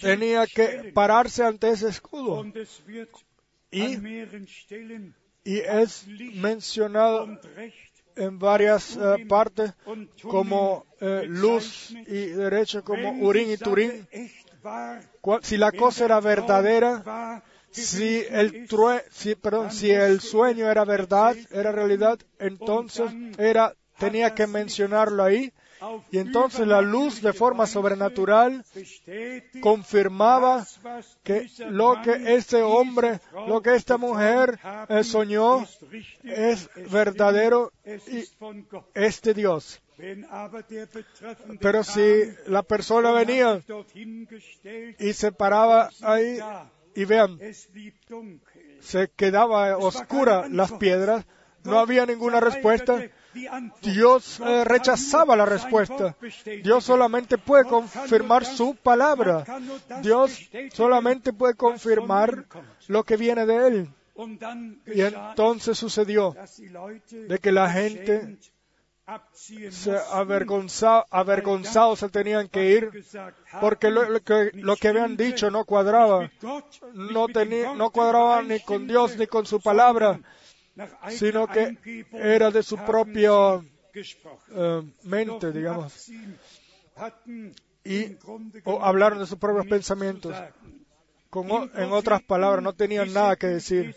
Tenía 0.00 0.46
que 0.46 0.92
pararse 0.94 1.44
ante 1.44 1.70
ese 1.70 1.88
escudo. 1.88 2.46
Y, 3.70 5.58
es 5.58 6.06
mencionado 6.34 7.40
en 8.20 8.38
varias 8.38 8.96
eh, 8.96 9.24
partes 9.28 9.72
como 10.30 10.86
eh, 11.00 11.24
luz 11.26 11.90
y 12.06 12.26
derecho, 12.26 12.84
como 12.84 12.98
die 13.32 13.54
y 13.54 13.56
Cual- 15.22 15.42
Si 15.42 15.56
la 15.56 15.72
cosa 15.72 16.04
era 16.04 16.20
verdadera, 16.20 17.02
si 17.72 18.24
el, 18.30 18.66
true- 18.68 19.02
si, 19.10 19.34
perdón, 19.34 19.70
si 19.70 19.90
el 19.90 20.20
sueño 20.20 20.70
era 20.70 20.84
verdad, 20.84 21.36
era 21.50 21.72
realidad, 21.72 22.18
entonces 22.38 23.10
era, 23.38 23.74
tenía 23.98 24.34
que 24.34 24.46
mencionarlo 24.46 25.22
ahí 25.24 25.52
Y 26.10 26.18
entonces 26.18 26.66
la 26.66 26.80
luz 26.80 27.22
de 27.22 27.32
forma 27.32 27.66
sobrenatural 27.66 28.64
confirmaba 29.60 30.66
que 31.22 31.48
lo 31.68 32.00
que 32.02 32.34
este 32.34 32.62
hombre, 32.62 33.20
lo 33.46 33.62
que 33.62 33.74
esta 33.74 33.96
mujer 33.96 34.58
eh, 34.88 35.04
soñó 35.04 35.66
es 36.22 36.68
verdadero 36.90 37.72
y 37.84 38.24
es 38.94 39.22
de 39.22 39.34
Dios. 39.34 39.80
Pero 41.60 41.84
si 41.84 42.24
la 42.46 42.62
persona 42.62 43.12
venía 43.12 43.62
y 44.98 45.12
se 45.12 45.32
paraba 45.32 45.90
ahí 46.02 46.38
y 46.94 47.04
vean, 47.04 47.38
se 48.80 49.08
quedaba 49.10 49.76
oscura 49.76 50.48
las 50.48 50.72
piedras, 50.72 51.24
no 51.64 51.78
había 51.78 52.06
ninguna 52.06 52.40
respuesta. 52.40 53.02
Dios 53.82 54.40
eh, 54.40 54.64
rechazaba 54.64 55.36
la 55.36 55.46
respuesta. 55.46 56.16
Dios 56.62 56.84
solamente 56.84 57.38
puede 57.38 57.64
confirmar 57.64 58.44
su 58.44 58.74
palabra. 58.74 59.44
Dios 60.02 60.50
solamente 60.72 61.32
puede 61.32 61.54
confirmar 61.54 62.46
lo 62.88 63.04
que 63.04 63.16
viene 63.16 63.46
de 63.46 63.66
Él. 63.66 63.88
Y 64.86 65.00
entonces 65.00 65.78
sucedió 65.78 66.34
de 67.10 67.38
que 67.38 67.52
la 67.52 67.70
gente 67.70 68.38
se 69.70 69.98
avergonzado, 71.10 71.96
se 71.96 72.08
tenían 72.08 72.48
que 72.48 72.70
ir 72.70 73.04
porque 73.60 73.90
lo, 73.90 74.08
lo 74.08 74.20
que, 74.20 74.50
lo 74.54 74.76
que 74.76 74.88
habían 74.88 75.16
dicho 75.16 75.50
no 75.50 75.64
cuadraba. 75.64 76.30
No, 76.92 77.26
tenía, 77.28 77.74
no 77.74 77.90
cuadraba 77.90 78.42
ni 78.42 78.60
con 78.60 78.86
Dios 78.86 79.16
ni 79.16 79.26
con 79.26 79.46
su 79.46 79.60
palabra, 79.60 80.20
sino 81.10 81.46
que 81.46 82.06
era 82.12 82.50
de 82.50 82.62
su 82.62 82.76
propia 82.76 83.60
eh, 83.94 84.82
mente, 85.04 85.52
digamos. 85.52 86.10
Y 87.84 88.16
o 88.64 88.82
hablaron 88.82 89.18
de 89.18 89.26
sus 89.26 89.38
propios 89.38 89.66
pensamientos. 89.66 90.36
Como, 91.30 91.68
en 91.74 91.92
otras 91.92 92.22
palabras, 92.22 92.62
no 92.62 92.72
tenían 92.72 93.12
nada 93.12 93.36
que 93.36 93.46
decir. 93.46 93.94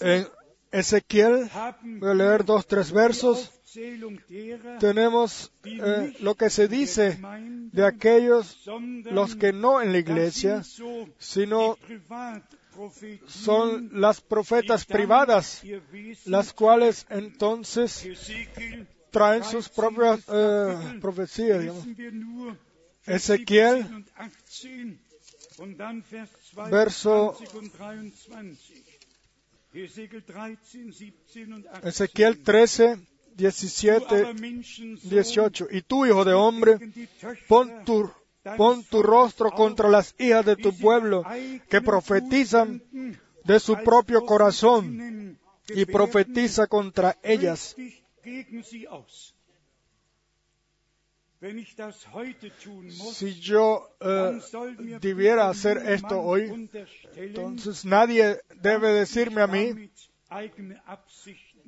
En 0.00 0.26
Ezequiel, 0.72 1.48
voy 1.82 2.10
a 2.10 2.14
leer 2.14 2.44
dos, 2.44 2.66
tres 2.66 2.92
versos. 2.92 3.52
Tenemos 4.80 5.52
eh, 5.64 6.16
lo 6.20 6.34
que 6.34 6.50
se 6.50 6.66
dice 6.66 7.18
de 7.72 7.86
aquellos, 7.86 8.68
los 9.04 9.36
que 9.36 9.52
no 9.52 9.80
en 9.80 9.92
la 9.92 9.98
iglesia, 9.98 10.62
sino 11.18 11.78
son 13.26 13.90
las 13.92 14.20
profetas 14.20 14.84
privadas, 14.84 15.62
las 16.24 16.52
cuales 16.52 17.06
entonces 17.10 18.08
traen 19.10 19.44
sus 19.44 19.68
propias 19.68 20.20
eh, 20.28 20.98
profecías. 21.00 21.64
Ezequiel, 23.06 23.86
verso 26.70 27.38
Ezequiel 31.82 32.42
13, 32.42 32.98
17, 33.36 34.34
18. 35.02 35.68
Y 35.70 35.82
tú, 35.82 36.06
hijo 36.06 36.24
de 36.24 36.32
hombre, 36.32 36.78
pon 37.46 37.84
tu, 37.84 38.10
pon 38.56 38.84
tu 38.84 39.02
rostro 39.02 39.50
contra 39.50 39.88
las 39.88 40.14
hijas 40.18 40.44
de 40.44 40.56
tu 40.56 40.76
pueblo 40.76 41.24
que 41.68 41.80
profetizan 41.80 42.82
de 43.44 43.60
su 43.60 43.76
propio 43.82 44.24
corazón 44.24 45.38
y 45.68 45.84
profetiza 45.84 46.66
contra 46.66 47.16
ellas. 47.22 47.74
Si 53.12 53.40
yo 53.40 53.88
eh, 54.00 54.40
debiera 55.00 55.48
hacer 55.48 55.78
esto 55.86 56.20
hoy, 56.20 56.68
entonces 57.14 57.84
nadie 57.84 58.40
debe 58.62 58.92
decirme 58.92 59.42
a 59.42 59.46
mí 59.46 59.90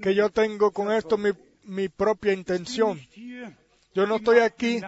que 0.01 0.15
yo 0.15 0.31
tengo 0.31 0.71
con 0.71 0.91
esto 0.91 1.19
mi, 1.19 1.31
mi 1.65 1.89
propia 1.89 2.33
intención. 2.33 2.99
Yo 3.99 4.07
no 4.07 4.15
estoy 4.19 4.39
aquí 4.39 4.81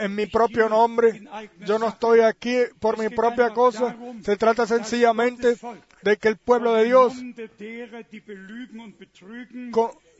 en 0.00 0.14
mi 0.16 0.26
propio 0.26 0.68
nombre, 0.68 1.22
yo 1.60 1.78
no 1.78 1.86
estoy 1.86 2.22
aquí 2.22 2.56
por 2.80 2.98
mi 2.98 3.08
propia 3.08 3.50
cosa. 3.50 3.96
Se 4.24 4.36
trata 4.36 4.66
sencillamente 4.66 5.56
de 6.02 6.16
que 6.16 6.26
el 6.26 6.36
pueblo 6.36 6.74
de 6.74 6.86
Dios 6.86 7.14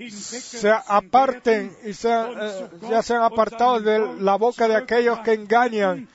se 0.08 0.70
aparten 0.70 1.72
y 1.84 1.94
sean, 1.94 2.30
eh, 2.40 2.68
ya 2.88 3.02
sean 3.02 3.24
apartados 3.24 3.82
de 3.82 3.98
la 4.20 4.36
boca 4.36 4.68
de 4.68 4.76
aquellos 4.76 5.18
que 5.24 5.32
engañan 5.32 6.08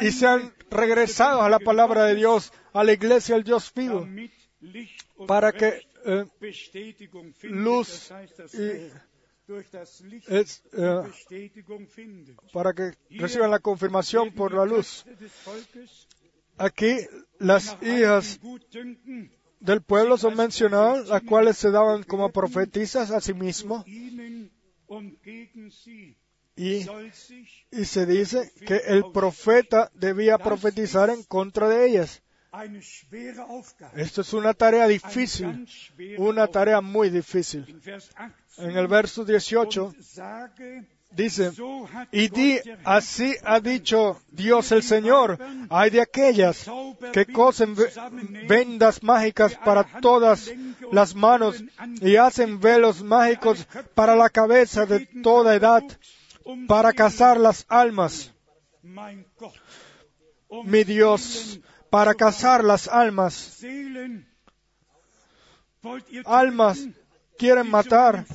y, 0.00 0.04
y 0.04 0.10
sean 0.10 0.52
regresados 0.68 1.42
a 1.42 1.48
la 1.48 1.60
palabra 1.60 2.06
de 2.06 2.16
Dios, 2.16 2.52
a 2.72 2.82
la 2.82 2.92
iglesia 2.92 3.36
del 3.36 3.44
Dios 3.44 3.72
vivo, 3.72 4.04
para 5.28 5.52
que 5.52 5.86
eh, 6.06 6.24
luz 7.42 8.12
y 8.52 8.90
es, 10.28 10.62
eh, 10.72 11.02
para 12.52 12.72
que 12.74 12.92
reciban 13.10 13.50
la 13.50 13.58
confirmación 13.58 14.32
por 14.32 14.52
la 14.52 14.64
luz. 14.64 15.04
Aquí 16.58 16.98
las 17.38 17.76
hijas 17.82 18.40
del 19.60 19.82
pueblo 19.82 20.18
son 20.18 20.36
mencionadas, 20.36 21.08
las 21.08 21.22
cuales 21.22 21.56
se 21.56 21.70
daban 21.70 22.02
como 22.02 22.30
profetizas 22.30 23.10
a 23.10 23.20
sí 23.20 23.32
mismos. 23.32 23.84
Y, 26.56 26.86
y 27.70 27.84
se 27.84 28.06
dice 28.06 28.52
que 28.66 28.76
el 28.86 29.04
profeta 29.12 29.90
debía 29.94 30.38
profetizar 30.38 31.08
en 31.10 31.22
contra 31.22 31.68
de 31.68 31.86
ellas. 31.88 32.22
Esto 33.94 34.20
es 34.22 34.32
una 34.32 34.54
tarea 34.54 34.86
difícil, 34.86 35.66
una 36.16 36.46
tarea 36.46 36.80
muy 36.80 37.10
difícil. 37.10 37.80
En 38.56 38.76
el 38.76 38.88
verso 38.88 39.24
18 39.24 39.94
dice, 41.10 41.52
y 42.10 42.28
di, 42.28 42.58
así 42.84 43.34
ha 43.44 43.60
dicho 43.60 44.20
Dios 44.30 44.72
el 44.72 44.82
Señor, 44.82 45.38
hay 45.68 45.90
de 45.90 46.00
aquellas 46.00 46.70
que 47.12 47.26
cosen 47.26 47.76
vendas 48.46 49.02
mágicas 49.02 49.54
para 49.56 49.84
todas 50.00 50.50
las 50.90 51.14
manos 51.14 51.62
y 52.00 52.16
hacen 52.16 52.60
velos 52.60 53.02
mágicos 53.02 53.66
para 53.94 54.16
la 54.16 54.30
cabeza 54.30 54.86
de 54.86 55.06
toda 55.22 55.54
edad, 55.54 55.82
para 56.66 56.94
cazar 56.94 57.38
las 57.38 57.66
almas. 57.68 58.32
Mi 60.64 60.84
Dios, 60.84 61.60
para 61.90 62.14
cazar 62.14 62.64
las 62.64 62.88
almas. 62.88 63.64
Almas 66.24 66.88
quieren 67.38 67.70
matar. 67.70 68.26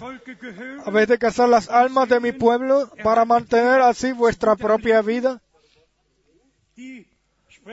A 0.86 0.90
vez 0.90 1.08
de 1.08 1.18
cazar 1.18 1.50
las 1.50 1.70
almas 1.70 2.10
de 2.10 2.20
mi 2.20 2.32
pueblo 2.32 2.90
para 3.04 3.26
mantener 3.26 3.82
así 3.82 4.12
vuestra 4.12 4.56
propia 4.56 5.02
vida. 5.02 5.42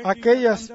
Aquellas 0.05 0.73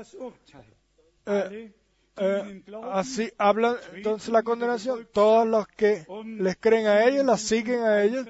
eh, 1.26 1.74
eh, 2.18 2.64
así 2.92 3.32
hablan 3.38 3.76
entonces 3.94 4.30
la 4.30 4.44
condenación. 4.44 5.08
Todos 5.14 5.48
los 5.48 5.68
que 5.68 6.06
les 6.40 6.56
creen 6.58 6.88
a 6.88 7.06
ellos, 7.06 7.26
las 7.26 7.42
siguen 7.42 7.82
a 7.82 8.04
ellos 8.04 8.28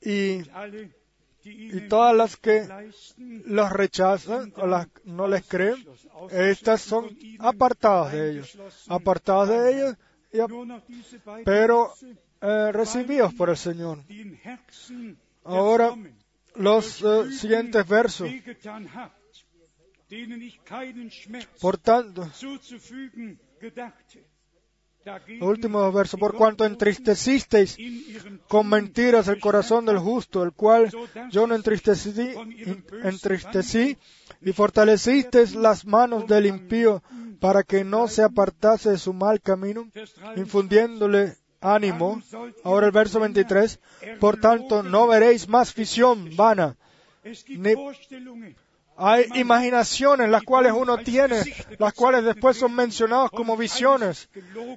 y 0.00 0.42
y 1.48 1.88
todas 1.88 2.14
las 2.14 2.36
que 2.36 2.66
los 3.16 3.72
rechazan 3.72 4.52
o 4.56 4.66
las 4.66 4.88
no 5.04 5.26
les 5.26 5.44
creen, 5.46 5.84
estas 6.30 6.82
son 6.82 7.16
apartadas 7.38 8.12
de 8.12 8.30
ellos, 8.30 8.58
apartadas 8.88 9.48
de 9.48 9.72
ellos, 9.72 9.96
pero 11.44 11.94
eh, 12.40 12.72
recibidos 12.72 13.34
por 13.34 13.50
el 13.50 13.56
Señor. 13.56 13.98
Ahora, 15.44 15.94
los 16.54 17.02
eh, 17.02 17.32
siguientes 17.32 17.86
versos. 17.86 18.30
Por 21.60 21.78
tanto, 21.78 22.30
Último 25.40 25.90
verso, 25.92 26.18
por 26.18 26.34
cuanto 26.34 26.64
entristecisteis 26.64 27.76
con 28.46 28.68
mentiras 28.68 29.28
el 29.28 29.40
corazón 29.40 29.86
del 29.86 29.98
justo, 29.98 30.42
el 30.42 30.52
cual 30.52 30.90
yo 31.30 31.46
no 31.46 31.54
entristecí, 31.54 32.34
entristecí 33.04 33.96
y 34.42 34.52
fortalecisteis 34.52 35.54
las 35.54 35.86
manos 35.86 36.26
del 36.26 36.46
impío 36.46 37.02
para 37.40 37.62
que 37.62 37.84
no 37.84 38.08
se 38.08 38.22
apartase 38.22 38.90
de 38.90 38.98
su 38.98 39.12
mal 39.12 39.40
camino, 39.40 39.88
infundiéndole 40.36 41.36
ánimo. 41.60 42.22
Ahora 42.64 42.86
el 42.86 42.92
verso 42.92 43.20
23, 43.20 43.80
por 44.20 44.38
tanto 44.40 44.82
no 44.82 45.06
veréis 45.06 45.48
más 45.48 45.74
visión 45.74 46.36
vana, 46.36 46.76
ni 47.48 47.74
Hay 49.00 49.26
imaginaciones 49.36 50.28
las 50.28 50.42
cuales 50.42 50.72
uno 50.72 50.98
tiene, 50.98 51.40
las 51.78 51.94
cuales 51.94 52.24
después 52.24 52.56
son 52.56 52.74
mencionadas 52.74 53.30
como 53.30 53.56
visiones. 53.56 54.28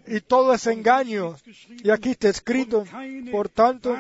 Y 0.06 0.22
todo 0.22 0.54
es 0.54 0.68
engaño. 0.68 1.36
Y 1.84 1.90
aquí 1.90 2.12
está 2.12 2.30
escrito, 2.30 2.86
por 3.32 3.50
tanto, 3.50 3.98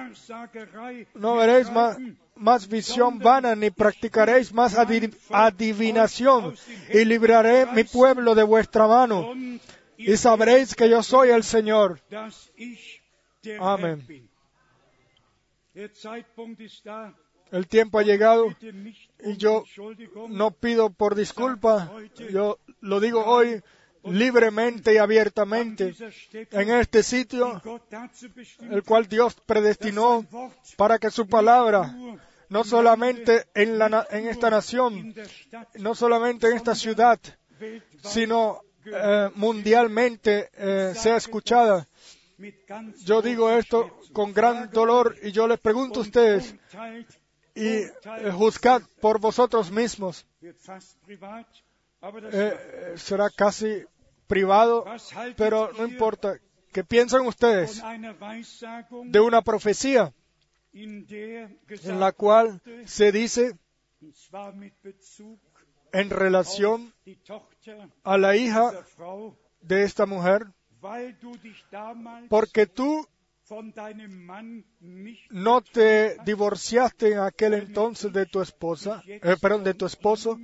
no 1.15 1.35
veréis 1.38 1.72
más, 1.72 1.98
más 2.35 2.68
visión 2.68 3.18
vana, 3.18 3.56
ni 3.56 3.72
practicaréis 3.72 4.53
más 4.53 4.77
adi- 4.77 5.11
adivinación, 5.31 6.56
y 6.93 7.03
libraré 7.03 7.65
mi 7.65 7.84
pueblo 7.84 8.35
de 8.35 8.43
vuestra 8.43 8.88
mano, 8.88 9.34
y 9.98 10.18
sabréis 10.18 10.76
que 10.76 10.88
yo 10.88 11.02
soy 11.02 11.30
el 11.30 11.43
Señor. 11.43 11.99
dass 12.10 12.52
El 17.52 17.68
tiempo 17.68 17.99
ha 17.99 18.03
llegado 18.03 18.48
y 19.23 19.38
yo 19.38 19.65
no 20.30 20.52
pido 20.52 20.90
por 20.90 21.15
disculpa, 21.15 21.91
yo 22.32 22.60
lo 22.80 22.99
digo 22.99 23.26
hoy 23.26 23.61
libremente 24.06 24.94
y 24.94 24.98
abiertamente 24.98 25.94
en 26.52 26.72
este 26.72 27.03
sitio, 27.03 27.61
el 28.69 28.84
cual 28.84 29.07
Dios 29.07 29.36
predestinó 29.45 30.26
para 30.78 30.98
que 30.98 31.11
su 31.11 31.28
palabra, 31.28 31.94
no 32.49 32.64
solamente 32.64 33.48
en, 33.53 33.80
esta 34.28 34.49
nación, 34.49 35.14
no 35.76 35.94
solamente 35.94 36.48
en 36.48 36.56
esta 36.56 36.73
ciudad, 36.73 37.19
sino 38.03 38.61
eh, 38.86 39.30
mundialmente 39.36 40.49
eh, 40.53 40.94
sea 40.95 41.18
escuchada. 41.18 41.86
Yo 43.03 43.22
digo 43.22 43.52
esto 43.52 43.99
con 44.14 44.34
gran 44.34 44.72
dolor 44.72 45.15
y 45.22 45.32
yo 45.32 45.48
les 45.48 45.60
pregunto 45.60 45.99
a 45.99 46.03
ustedes 46.03 46.56
y 47.56 47.68
eh, 47.68 47.94
juzgad 48.34 48.82
por 48.99 49.19
vosotros 49.19 49.72
mismos. 49.72 50.26
Eh, 50.41 50.53
eh, 52.02 52.94
será 52.98 53.30
casi 53.30 53.84
privado, 54.28 54.86
pero 55.36 55.72
no 55.73 55.86
importa. 55.86 56.38
¿Qué 56.72 56.84
piensan 56.86 57.28
ustedes 57.28 57.84
de 59.06 59.19
una 59.19 59.41
profecía 59.41 60.14
en 60.72 61.99
la 61.99 62.14
cual 62.14 62.61
se 62.86 63.11
dice 63.11 63.57
en 65.91 66.10
relación 66.10 66.94
a 68.03 68.18
la 68.18 68.38
hija 68.38 68.72
de 69.60 69.84
esta 69.84 70.06
mujer? 70.06 70.48
Porque 72.30 72.65
tú 72.65 73.06
no 75.30 75.61
te 75.61 76.18
divorciaste 76.23 77.11
en 77.11 77.19
aquel 77.19 77.53
entonces 77.56 78.14
de 78.14 78.26
tu 78.26 78.41
esposa, 78.41 79.03
eh, 79.06 79.36
perdón, 79.41 79.64
de 79.64 79.73
tu 79.73 79.86
esposo, 79.86 80.40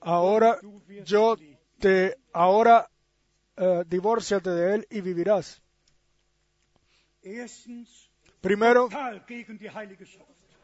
ahora 0.00 0.58
yo 1.04 1.36
te, 1.78 2.18
ahora 2.32 2.90
eh, 3.56 3.84
divórciate 3.86 4.50
de 4.50 4.74
él 4.74 4.86
y 4.90 5.00
vivirás. 5.00 5.62
Primero, 8.40 8.88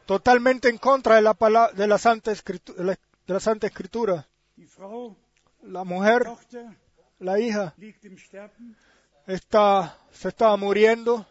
totalmente 0.05 0.69
en 0.69 0.77
contra 0.77 1.15
de 1.15 1.21
la 1.21 1.35
palabra, 1.35 1.73
de 1.73 1.87
la 1.87 1.97
Santa 1.97 2.31
Escritura, 2.31 2.83
de 2.83 3.33
la, 3.33 3.39
Santa 3.39 3.67
Escritura. 3.67 4.27
La 5.61 5.83
mujer, 5.83 6.23
la 7.19 7.39
hija, 7.39 7.75
está, 9.27 9.97
se 10.11 10.27
estaba 10.29 10.57
muriendo 10.57 11.25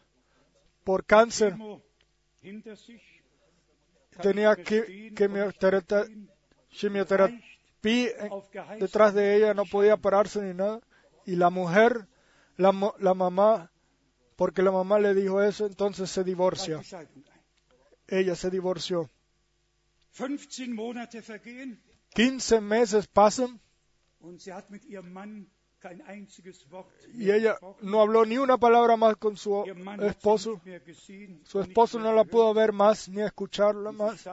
por 0.86 1.04
cáncer. 1.04 1.56
Tenía 4.22 4.54
que, 4.54 5.12
quimioterapia, 5.16 6.06
detrás 8.78 9.12
de 9.12 9.36
ella, 9.36 9.52
no 9.52 9.64
podía 9.64 9.96
pararse 9.96 10.40
ni 10.40 10.54
nada. 10.54 10.80
Y 11.26 11.34
la 11.34 11.50
mujer, 11.50 12.06
la, 12.56 12.72
la 13.00 13.14
mamá, 13.14 13.72
porque 14.36 14.62
la 14.62 14.70
mamá 14.70 15.00
le 15.00 15.12
dijo 15.12 15.42
eso, 15.42 15.66
entonces 15.66 16.08
se 16.08 16.22
divorcia. 16.22 16.80
Ella 18.06 18.36
se 18.36 18.48
divorció. 18.48 19.10
15 20.12 20.68
Monate 20.68 21.20
vergehen 21.20 21.82
15 22.14 22.60
meses 22.60 23.06
pasan 23.08 23.60
y 27.14 27.30
ella 27.30 27.58
no 27.82 28.00
habló 28.00 28.24
ni 28.24 28.38
una 28.38 28.58
palabra 28.58 28.96
más 28.96 29.16
con 29.16 29.36
su 29.36 29.64
esposo. 30.00 30.60
Su 31.44 31.60
esposo 31.60 31.98
no 31.98 32.12
la 32.12 32.24
pudo 32.24 32.52
ver 32.54 32.72
más 32.72 33.08
ni 33.08 33.22
escucharla 33.22 33.92
más. 33.92 34.26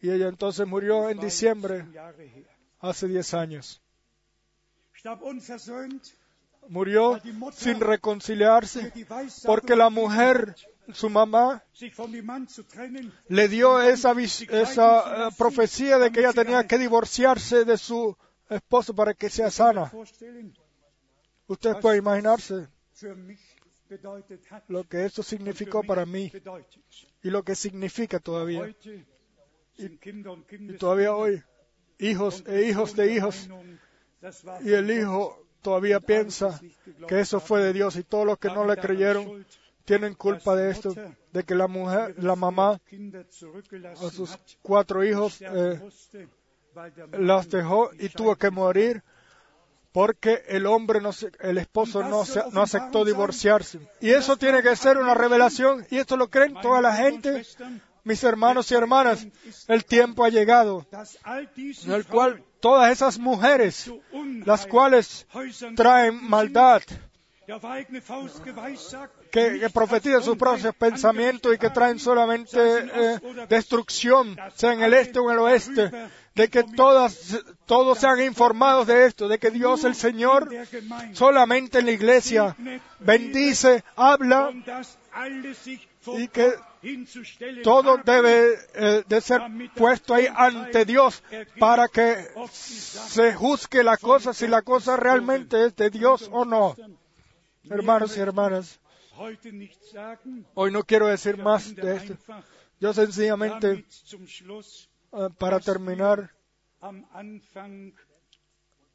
Y 0.00 0.10
ella 0.10 0.28
entonces 0.28 0.66
murió 0.66 1.10
en 1.10 1.18
diciembre, 1.18 1.86
hace 2.80 3.08
10 3.08 3.34
años. 3.34 3.82
Murió 6.68 7.20
sin 7.52 7.80
reconciliarse 7.80 8.92
porque 9.44 9.74
la 9.74 9.90
mujer, 9.90 10.54
su 10.92 11.10
mamá, 11.10 11.64
le 13.28 13.48
dio 13.48 13.82
esa, 13.82 14.14
esa 14.20 15.28
eh, 15.28 15.30
profecía 15.36 15.98
de 15.98 16.12
que 16.12 16.20
ella 16.20 16.32
tenía 16.32 16.64
que 16.68 16.78
divorciarse 16.78 17.64
de 17.64 17.76
su 17.78 18.16
esposo 18.48 18.94
para 18.94 19.14
que 19.14 19.28
sea 19.28 19.50
sana. 19.50 19.90
Ustedes 21.46 21.76
pueden 21.80 21.98
imaginarse 21.98 22.68
lo 24.68 24.84
que 24.84 25.04
eso 25.04 25.22
significó 25.22 25.82
para 25.82 26.06
mí 26.06 26.32
y 27.22 27.30
lo 27.30 27.42
que 27.42 27.54
significa 27.54 28.18
todavía. 28.18 28.74
Y 29.76 30.76
todavía 30.78 31.14
hoy, 31.14 31.42
hijos 31.98 32.44
e 32.46 32.68
hijos 32.68 32.94
de 32.96 33.12
hijos, 33.12 33.48
y 34.62 34.72
el 34.72 34.90
hijo 34.90 35.46
todavía 35.62 36.00
piensa 36.00 36.60
que 37.08 37.20
eso 37.20 37.40
fue 37.40 37.62
de 37.62 37.72
Dios 37.72 37.96
y 37.96 38.04
todos 38.04 38.26
los 38.26 38.38
que 38.38 38.48
no 38.48 38.66
le 38.66 38.76
creyeron 38.76 39.46
tienen 39.84 40.14
culpa 40.14 40.54
de 40.54 40.70
esto, 40.70 40.94
de 41.32 41.44
que 41.44 41.54
la 41.54 41.66
mujer, 41.66 42.14
la 42.22 42.36
mamá, 42.36 42.80
a 43.96 44.10
sus 44.10 44.38
cuatro 44.62 45.04
hijos 45.04 45.42
eh, 45.42 45.80
las 47.18 47.48
dejó 47.50 47.90
y 47.98 48.08
tuvo 48.08 48.36
que 48.36 48.50
morir 48.50 49.02
porque 49.92 50.42
el 50.48 50.64
hombre 50.66 51.00
no 51.00 51.12
se- 51.12 51.30
el 51.40 51.58
esposo 51.58 52.02
no, 52.02 52.24
se- 52.24 52.42
no 52.52 52.62
aceptó 52.62 53.04
divorciarse. 53.04 53.78
Y 54.00 54.10
eso 54.10 54.36
tiene 54.38 54.62
que 54.62 54.74
ser 54.76 54.96
una 54.98 55.12
revelación 55.14 55.86
y 55.90 55.98
esto 55.98 56.16
lo 56.16 56.28
creen 56.30 56.54
toda 56.62 56.80
la 56.80 56.94
gente, 56.94 57.44
mis 58.04 58.24
hermanos 58.24 58.70
y 58.70 58.74
hermanas. 58.74 59.26
El 59.68 59.84
tiempo 59.84 60.24
ha 60.24 60.30
llegado 60.30 60.86
en 61.84 61.92
el 61.92 62.06
cual 62.06 62.42
todas 62.60 62.90
esas 62.90 63.18
mujeres, 63.18 63.92
las 64.46 64.66
cuales 64.66 65.26
traen 65.76 66.26
maldad, 66.26 66.80
que, 69.30 69.68
profetizan 69.74 70.22
sus 70.22 70.36
propios 70.38 70.74
pensamientos 70.76 71.52
y 71.54 71.58
que 71.58 71.68
traen 71.70 71.98
solamente 71.98 72.58
eh, 72.58 73.20
destrucción, 73.48 74.36
sea 74.54 74.72
en 74.72 74.82
el 74.82 74.94
este 74.94 75.18
o 75.18 75.28
en 75.28 75.32
el 75.36 75.38
oeste, 75.40 75.90
de 76.34 76.48
que 76.48 76.62
todas, 76.62 77.38
todos 77.66 77.98
sean 77.98 78.20
informados 78.22 78.86
de 78.86 79.06
esto, 79.06 79.28
de 79.28 79.38
que 79.38 79.50
Dios 79.50 79.84
el 79.84 79.94
Señor 79.94 80.48
solamente 81.12 81.80
en 81.80 81.86
la 81.86 81.92
iglesia 81.92 82.56
bendice, 83.00 83.84
habla 83.96 84.50
y 86.16 86.28
que 86.28 86.54
todo 87.62 87.98
debe 87.98 88.58
eh, 88.74 89.04
de 89.06 89.20
ser 89.20 89.42
puesto 89.74 90.14
ahí 90.14 90.26
ante 90.34 90.84
Dios 90.84 91.22
para 91.58 91.88
que 91.88 92.28
se 92.50 93.34
juzgue 93.34 93.84
la 93.84 93.96
cosa 93.96 94.32
si 94.32 94.48
la 94.48 94.62
cosa 94.62 94.96
realmente 94.96 95.66
es 95.66 95.76
de 95.76 95.90
Dios 95.90 96.28
o 96.32 96.44
no. 96.44 96.74
Hermanos 97.70 98.16
y 98.16 98.20
hermanas, 98.20 98.80
hoy 100.54 100.72
no 100.72 100.82
quiero 100.82 101.06
decir 101.06 101.36
más 101.36 101.74
de 101.76 101.96
esto. 101.96 102.16
Yo 102.80 102.92
sencillamente, 102.92 103.84
eh, 105.12 105.28
para 105.38 105.60
terminar, 105.60 106.30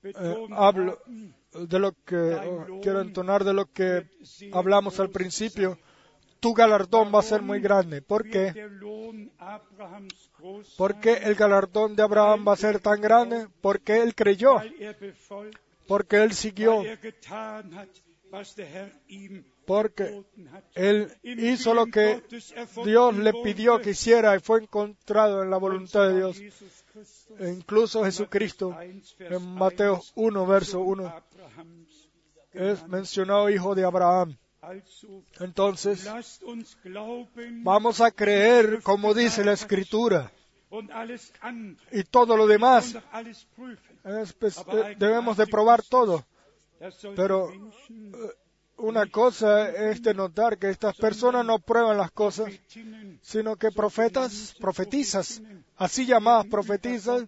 eh, 0.04 0.48
hablo 0.52 1.00
de 1.54 1.80
lo 1.80 1.92
que 2.04 2.16
oh, 2.16 2.80
quiero 2.82 3.02
entonar 3.02 3.44
de 3.44 3.54
lo 3.54 3.72
que 3.72 4.08
hablamos 4.52 5.00
al 5.00 5.10
principio. 5.10 5.78
Tu 6.40 6.54
galardón 6.54 7.14
va 7.14 7.20
a 7.20 7.24
ser 7.24 7.42
muy 7.42 7.60
grande. 7.60 8.02
¿Por 8.02 8.30
qué? 8.30 8.54
¿Por 10.78 11.00
qué 11.00 11.14
el 11.14 11.36
galardón 11.36 11.96
de 11.96 12.04
Abraham 12.04 12.46
va 12.48 12.54
a 12.54 12.58
ser 12.58 12.80
tan 12.80 13.02
grande? 13.02 13.48
Porque 13.62 14.02
él 14.02 14.14
creyó, 14.14 14.62
porque 15.88 16.18
él 16.24 16.34
siguió, 16.34 16.84
porque 19.68 20.24
él 20.76 21.12
hizo 21.24 21.74
lo 21.74 21.88
que 21.88 22.24
Dios 22.86 23.18
le 23.18 23.34
pidió 23.44 23.80
que 23.82 23.90
hiciera 23.90 24.34
y 24.34 24.40
fue 24.40 24.62
encontrado 24.62 25.44
en 25.44 25.50
la 25.50 25.58
voluntad 25.58 26.08
de 26.08 26.16
Dios. 26.16 26.42
E 27.38 27.50
incluso 27.50 28.06
Jesucristo, 28.06 28.76
en 29.20 29.54
Mateo 29.56 30.02
1, 30.16 30.46
verso 30.48 30.80
1, 30.80 31.14
es 32.54 32.88
mencionado 32.88 33.50
hijo 33.50 33.76
de 33.76 33.84
Abraham. 33.84 34.38
Entonces, 35.42 36.10
vamos 37.62 38.00
a 38.00 38.10
creer 38.12 38.82
como 38.82 39.14
dice 39.14 39.44
la 39.44 39.52
Escritura. 39.52 40.32
y 41.92 42.04
todo 42.06 42.38
lo 42.38 42.48
demás. 42.48 42.98
Pues, 44.40 44.64
debemos 44.98 45.36
de 45.36 45.46
probar 45.46 45.84
todo. 45.84 46.26
Pero 47.16 47.52
eh, 47.52 48.47
una 48.78 49.06
cosa 49.08 49.70
es 49.70 50.02
de 50.02 50.14
notar 50.14 50.58
que 50.58 50.70
estas 50.70 50.96
personas 50.96 51.46
no 51.46 51.60
prueban 51.60 51.98
las 51.98 52.12
cosas, 52.12 52.52
sino 53.22 53.56
que 53.56 53.72
profetas, 53.72 54.56
profetizas, 54.60 55.42
así 55.76 56.06
llamadas 56.06 56.46
profetizas, 56.46 57.26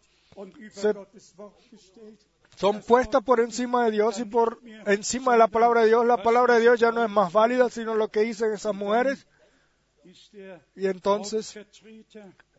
son 2.55 2.81
puestas 2.81 3.23
por 3.23 3.39
encima 3.39 3.85
de 3.85 3.91
Dios 3.91 4.19
y 4.19 4.25
por 4.25 4.59
encima 4.85 5.33
de 5.33 5.37
la 5.37 5.47
palabra 5.47 5.81
de 5.81 5.87
Dios. 5.87 6.05
La 6.05 6.21
palabra 6.21 6.55
de 6.55 6.61
Dios 6.61 6.79
ya 6.79 6.91
no 6.91 7.03
es 7.03 7.09
más 7.09 7.31
válida, 7.31 7.69
sino 7.69 7.95
lo 7.95 8.09
que 8.09 8.21
dicen 8.21 8.51
esas 8.53 8.75
mujeres. 8.75 9.27
Y 10.75 10.87
entonces 10.87 11.57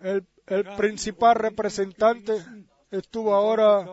el 0.00 0.64
principal 0.76 1.34
representante 1.36 2.32
estuvo 2.90 3.34
ahora, 3.34 3.86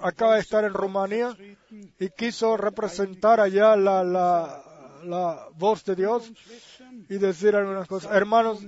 acaba 0.00 0.34
de 0.34 0.40
estar 0.40 0.64
en 0.64 0.74
Rumanía 0.74 1.36
y 1.98 2.08
quiso 2.10 2.56
representar 2.56 3.40
allá 3.40 3.76
la, 3.76 4.04
la, 4.04 4.62
la 5.04 5.48
voz 5.56 5.84
de 5.84 5.96
Dios 5.96 6.32
y 7.08 7.18
decir 7.18 7.56
algunas 7.56 7.88
cosas. 7.88 8.12
Hermanos, 8.14 8.60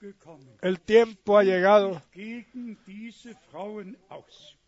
gekommen. 0.00 0.56
el 0.62 0.80
tiempo 0.80 1.38
ha 1.38 1.44
llegado. 1.44 2.02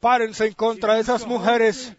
Párense 0.01 0.47
en 0.47 0.55
contra 0.55 0.95
de 0.95 1.01
esas 1.01 1.27
mujeres. 1.27 1.95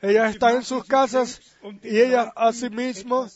Ellas 0.00 0.32
están 0.34 0.56
en 0.56 0.64
sus 0.64 0.84
casas 0.84 1.40
y 1.82 2.00
ellas 2.00 2.32
asimismo 2.34 3.28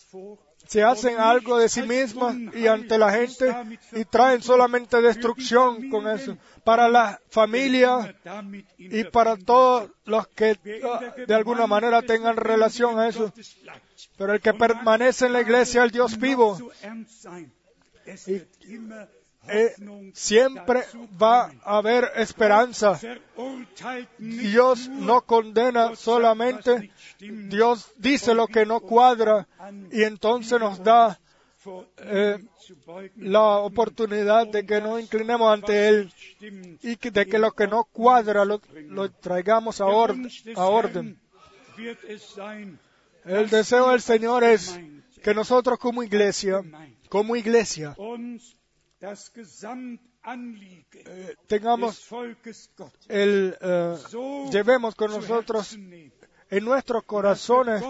se 0.66 0.82
hacen 0.82 1.18
algo 1.18 1.58
de 1.58 1.68
sí 1.68 1.82
mismas 1.82 2.36
y 2.54 2.66
ante 2.66 2.98
la 2.98 3.12
gente 3.12 3.54
y 3.92 4.04
traen 4.04 4.42
solamente 4.42 5.00
destrucción 5.00 5.88
con 5.90 6.08
eso 6.08 6.36
para 6.64 6.88
la 6.88 7.20
familia 7.30 8.16
y 8.78 9.04
para 9.04 9.36
todos 9.36 9.90
los 10.04 10.26
que 10.28 10.58
de 11.26 11.34
alguna 11.34 11.66
manera 11.66 12.02
tengan 12.02 12.36
relación 12.36 12.98
a 12.98 13.08
eso. 13.08 13.32
Pero 14.18 14.34
el 14.34 14.40
que 14.40 14.54
permanece 14.54 15.26
en 15.26 15.32
la 15.32 15.40
iglesia 15.40 15.82
del 15.82 15.90
Dios 15.90 16.18
vivo 16.18 16.58
eh, 19.48 19.74
siempre 20.14 20.84
va 21.20 21.52
a 21.62 21.78
haber 21.78 22.10
esperanza. 22.16 22.98
Dios 24.18 24.88
no 24.88 25.22
condena 25.22 25.94
solamente, 25.96 26.90
Dios 27.18 27.92
dice 27.96 28.34
lo 28.34 28.46
que 28.46 28.66
no 28.66 28.80
cuadra 28.80 29.46
y 29.90 30.02
entonces 30.02 30.58
nos 30.58 30.82
da 30.82 31.18
eh, 31.98 32.38
la 33.16 33.58
oportunidad 33.58 34.46
de 34.46 34.64
que 34.64 34.80
nos 34.80 35.00
inclinemos 35.00 35.52
ante 35.52 35.88
Él 35.88 36.12
y 36.82 36.96
de 36.96 37.26
que 37.26 37.38
lo 37.38 37.52
que 37.52 37.66
no 37.66 37.84
cuadra 37.84 38.44
lo, 38.44 38.60
lo 38.88 39.10
traigamos 39.10 39.80
a, 39.80 39.86
orden, 39.86 40.28
a 40.56 40.68
El 43.24 43.50
deseo 43.50 43.90
del 43.90 44.00
Señor 44.00 44.44
es 44.44 44.78
que 45.22 45.34
nosotros 45.34 45.78
como 45.78 46.02
iglesia, 46.02 46.62
como 47.08 47.34
iglesia, 47.34 47.96
eh, 50.92 51.34
tengamos 51.46 52.08
el, 53.08 53.56
eh, 53.60 53.96
llevemos 54.50 54.94
con 54.94 55.10
nosotros 55.10 55.74
en 55.74 56.64
nuestros 56.64 57.04
corazones 57.04 57.82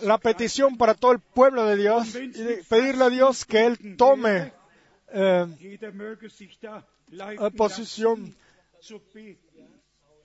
la 0.00 0.18
petición 0.18 0.76
para 0.76 0.94
todo 0.94 1.12
el 1.12 1.20
pueblo 1.20 1.66
de 1.66 1.76
Dios 1.76 2.14
y 2.14 2.28
de 2.28 2.64
pedirle 2.68 3.04
a 3.04 3.10
Dios 3.10 3.44
que 3.44 3.66
Él 3.66 3.96
tome 3.96 4.52
eh, 5.08 5.78
posición 7.56 8.36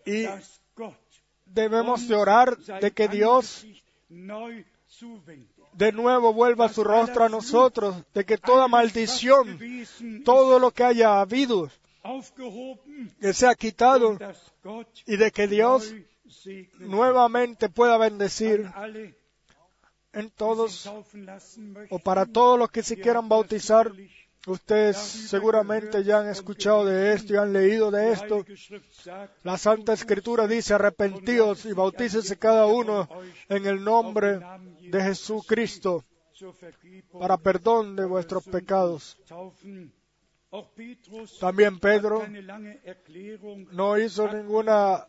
y 0.05 0.25
debemos 1.45 2.07
de 2.07 2.15
orar 2.15 2.57
de 2.57 2.91
que 2.91 3.07
Dios. 3.07 3.65
De 5.77 5.91
nuevo 5.91 6.33
vuelva 6.33 6.69
su 6.69 6.83
rostro 6.83 7.23
a 7.23 7.29
nosotros, 7.29 7.95
de 8.13 8.25
que 8.25 8.37
toda 8.37 8.67
maldición, 8.67 9.59
todo 10.25 10.57
lo 10.57 10.71
que 10.71 10.83
haya 10.83 11.21
habido, 11.21 11.69
que 13.21 13.33
sea 13.33 13.53
quitado 13.53 14.17
y 15.05 15.17
de 15.17 15.31
que 15.31 15.47
Dios 15.47 15.93
nuevamente 16.79 17.69
pueda 17.69 17.97
bendecir 17.99 18.67
en 20.13 20.31
todos 20.31 20.91
o 21.91 21.99
para 21.99 22.25
todos 22.25 22.57
los 22.57 22.71
que 22.71 22.81
se 22.81 22.99
quieran 22.99 23.29
bautizar. 23.29 23.91
Ustedes 24.45 24.97
seguramente 24.97 26.03
ya 26.03 26.19
han 26.19 26.29
escuchado 26.29 26.85
de 26.85 27.13
esto 27.13 27.33
y 27.33 27.37
han 27.37 27.51
leído 27.51 27.91
de 27.91 28.11
esto. 28.11 28.45
La 29.43 29.57
Santa 29.57 29.93
Escritura 29.93 30.47
dice, 30.47 30.73
arrepentíos 30.73 31.65
y 31.65 31.73
bautícese 31.73 32.37
cada 32.37 32.65
uno 32.65 33.09
en 33.49 33.65
el 33.65 33.83
nombre 33.83 34.39
de 34.81 35.01
Jesucristo 35.01 36.05
para 37.19 37.37
perdón 37.37 37.95
de 37.95 38.05
vuestros 38.05 38.45
pecados. 38.45 39.17
También 41.39 41.79
Pedro 41.79 42.23
no 43.71 43.97
hizo 43.97 44.31
ninguna 44.31 45.05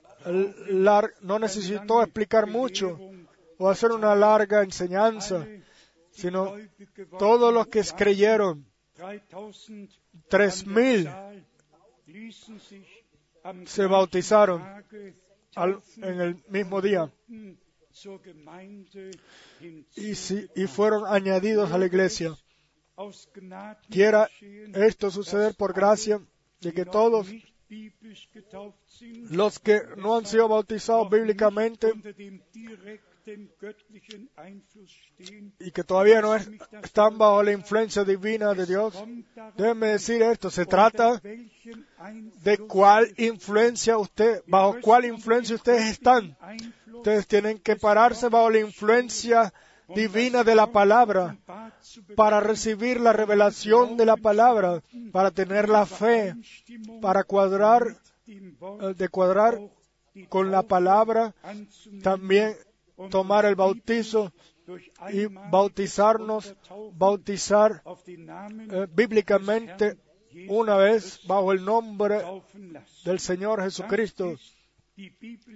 no 1.21 1.39
necesitó 1.39 2.03
explicar 2.03 2.47
mucho 2.47 2.99
o 3.59 3.69
hacer 3.69 3.93
una 3.93 4.15
larga 4.15 4.63
enseñanza, 4.63 5.47
sino 6.11 6.55
todos 7.19 7.53
los 7.53 7.67
que 7.69 7.83
creyeron, 7.97 8.65
3000 8.65 8.78
tres 10.29 10.67
mil 10.67 11.09
se 13.67 13.87
bautizaron 13.87 14.63
en 16.03 16.21
el 16.21 16.43
mismo 16.49 16.81
día 16.81 17.11
si- 20.15 20.49
y 20.55 20.67
fueron 20.67 21.05
añadidos 21.07 21.73
a 21.73 21.79
la 21.79 21.87
iglesia. 21.87 22.37
Quiera 23.91 24.29
esto 24.75 25.11
suceder 25.11 25.55
por 25.55 25.73
gracia 25.73 26.21
de 26.61 26.73
que 26.73 26.85
todos 26.85 27.29
los 29.31 29.59
que 29.61 29.81
no 29.97 30.17
han 30.17 30.27
sido 30.27 30.49
bautizados 30.49 31.09
bíblicamente 31.11 31.93
y 35.61 35.71
que 35.71 35.85
todavía 35.85 36.21
no 36.21 36.35
es- 36.35 36.49
están 36.83 37.19
bajo 37.19 37.43
la 37.43 37.53
influencia 37.53 38.05
divina 38.05 38.55
de 38.55 38.67
Dios, 38.67 38.95
déjenme 39.57 39.89
decir 39.89 40.23
esto, 40.23 40.51
se 40.51 40.65
trata 40.67 41.21
de 42.43 42.59
cuál 42.69 43.13
influencia 43.19 43.99
usted, 43.99 44.43
bajo 44.47 44.77
cuál 44.81 45.05
influencia 45.05 45.57
ustedes 45.57 45.85
están. 45.91 46.37
Ustedes 46.93 47.27
tienen 47.27 47.59
que 47.59 47.77
pararse 47.77 48.29
bajo 48.29 48.51
la 48.51 48.61
influencia 48.61 49.53
divina 49.95 50.45
de 50.45 50.55
la 50.55 50.67
palabra 50.73 51.37
para 52.17 52.41
recibir 52.41 53.01
la 53.01 53.13
revelación 53.13 53.97
de 53.97 54.05
la 54.07 54.17
palabra, 54.17 54.83
para 55.13 55.31
tener 55.31 55.69
la 55.69 55.87
fe, 55.87 56.35
para 57.01 57.25
cuadrar, 57.25 57.97
eh, 58.27 58.95
de 58.97 59.09
cuadrar 59.09 59.59
con 60.29 60.51
la 60.51 60.63
palabra, 60.63 61.35
también 62.03 62.57
tomar 63.11 63.47
el 63.47 63.55
bautizo 63.55 64.33
y 65.13 65.27
bautizarnos, 65.27 66.55
bautizar 66.93 67.83
eh, 68.07 68.87
bíblicamente 68.91 69.97
una 70.49 70.77
vez 70.77 71.21
bajo 71.27 71.53
el 71.53 71.65
nombre 71.65 72.23
del 73.05 73.19
Señor 73.19 73.63
Jesucristo. 73.63 74.35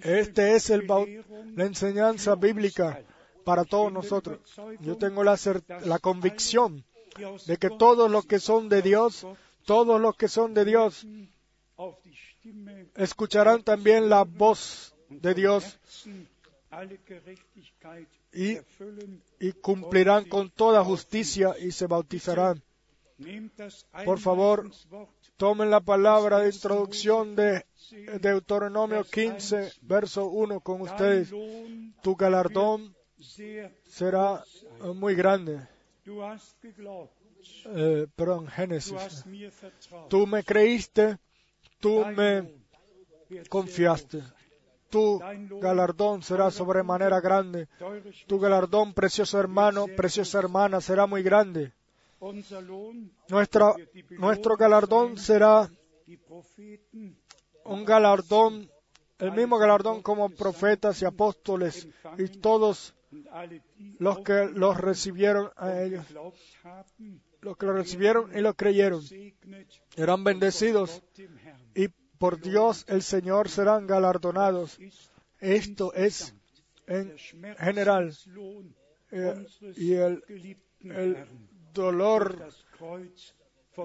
Este 0.03 0.55
es 0.55 0.71
la 0.71 1.65
enseñanza 1.65 2.37
bíblica 2.37 3.03
para 3.45 3.65
todos 3.65 3.93
nosotros. 3.93 4.39
Yo 4.81 4.97
tengo 4.97 5.25
la, 5.25 5.37
convicción 6.01 6.85
de 7.47 7.57
que 7.57 7.71
todos 7.71 8.11
los 8.11 8.25
que 8.25 8.39
son 8.39 8.69
de 8.69 8.83
Dios, 8.83 9.27
todos 9.67 10.01
los 10.01 10.17
que 10.17 10.29
son 10.29 10.55
de 10.55 10.65
Dios, 10.65 11.07
escucharán 12.97 13.63
también 13.63 14.09
la 14.09 14.23
voz 14.25 14.95
de 15.09 15.35
Dios 15.35 15.79
y, 19.41 19.53
cumplirán 19.53 20.25
con 20.25 20.51
toda 20.51 20.85
justicia 20.85 21.55
y 21.59 21.71
se 21.71 21.87
bautizarán. 21.87 22.63
Por 24.05 24.19
favor, 24.19 24.71
Tomen 25.43 25.71
la 25.71 25.81
palabra 25.81 26.39
de 26.39 26.51
introducción 26.51 27.35
de 27.35 27.67
Deuteronomio 28.21 29.03
15, 29.03 29.73
verso 29.83 30.27
1 30.27 30.61
con 30.61 30.83
ustedes. 30.83 31.33
Tu 32.01 32.15
galardón 32.15 32.95
será 33.85 34.45
eh, 34.85 34.87
muy 34.95 35.17
grande. 35.17 35.67
Eh, 37.65 38.07
perdón, 38.15 38.47
Génesis. 38.47 39.25
Tú 40.09 40.27
me 40.29 40.45
creíste, 40.45 41.19
tú 41.81 42.05
me 42.05 42.49
confiaste. 43.49 44.23
Tu 44.93 45.19
galardón 45.67 46.23
será 46.23 46.51
sobremanera 46.51 47.19
grande. 47.21 47.67
Tu 48.27 48.39
galardón, 48.39 48.93
precioso 48.93 49.41
hermano, 49.41 49.87
preciosa 49.97 50.39
hermana, 50.39 50.83
será 50.83 51.07
muy 51.07 51.23
grande. 51.23 51.73
Nuestra, 53.29 53.75
nuestro 54.11 54.57
galardón 54.57 55.17
será 55.17 55.71
un 57.65 57.85
galardón, 57.87 58.71
el 59.19 59.33
mismo 59.33 59.57
galardón 59.57 60.03
como 60.03 60.29
profetas 60.29 61.01
y 61.01 61.07
apóstoles 61.07 61.89
y 62.19 62.29
todos 62.29 62.95
los 63.99 64.19
que 64.21 64.51
los 64.53 64.77
recibieron 64.77 65.51
a 65.57 65.83
ellos, 65.83 66.05
los 67.41 67.57
que 67.57 67.67
lo 67.67 67.73
recibieron 67.73 68.31
y 68.37 68.41
lo 68.43 68.53
creyeron, 68.55 69.03
serán 69.97 70.23
bendecidos 70.23 71.03
por 72.23 72.41
Dios 72.41 72.85
el 72.87 73.03
Señor 73.03 73.49
serán 73.49 73.89
galardonados. 73.89 74.79
Esto 75.41 75.93
es 75.93 76.33
en 76.87 77.19
general 77.59 78.17
eh, 79.11 79.45
y 79.75 79.95
el, 79.95 80.23
el 80.85 81.27
dolor 81.75 82.49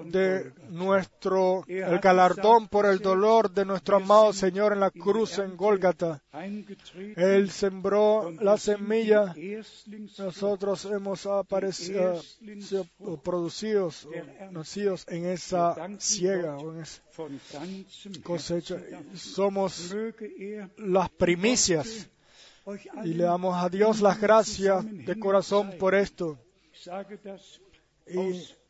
de 0.04 0.52
nuestro, 0.68 1.64
el 1.66 1.98
galardón 1.98 2.68
por 2.68 2.86
el 2.86 2.98
dolor 2.98 3.50
de 3.50 3.64
nuestro 3.64 3.96
amado 3.96 4.32
Señor 4.32 4.72
en 4.72 4.80
la 4.80 4.90
cruz 4.90 5.38
en 5.38 5.56
Gólgata. 5.56 6.22
Él 7.16 7.50
sembró 7.50 8.30
la 8.40 8.58
semilla, 8.58 9.34
nosotros 10.18 10.84
hemos 10.86 11.26
aparecido, 11.26 12.20
producidos, 13.22 14.06
o 14.06 14.50
nacidos 14.50 15.06
en 15.08 15.26
esa 15.26 15.74
ciega 15.98 16.56
o 16.56 16.74
en 16.74 16.80
esa 16.82 17.02
cosecha. 18.22 18.76
Somos 19.14 19.92
er 19.92 20.70
las 20.76 21.08
primicias 21.10 22.08
y 23.04 23.14
le 23.14 23.24
damos 23.24 23.56
a 23.56 23.68
Dios 23.68 24.00
las 24.00 24.20
gracias 24.20 24.84
de 24.84 25.18
corazón 25.18 25.72
por 25.78 25.94
esto. 25.94 26.38
Y 28.10 28.67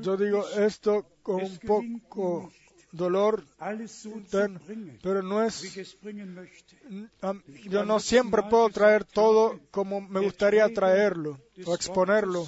yo 0.00 0.16
digo 0.16 0.46
esto 0.56 1.06
con 1.22 1.42
un 1.42 1.58
poco 1.58 2.52
dolor 2.92 3.44
pero 5.02 5.22
no 5.22 5.42
es 5.42 5.86
Yo 7.64 7.84
no 7.84 8.00
siempre 8.00 8.42
puedo 8.44 8.68
traer 8.70 9.04
todo 9.04 9.60
como 9.70 10.00
me 10.00 10.20
gustaría 10.20 10.72
traerlo 10.72 11.38
o 11.66 11.74
exponerlo. 11.74 12.46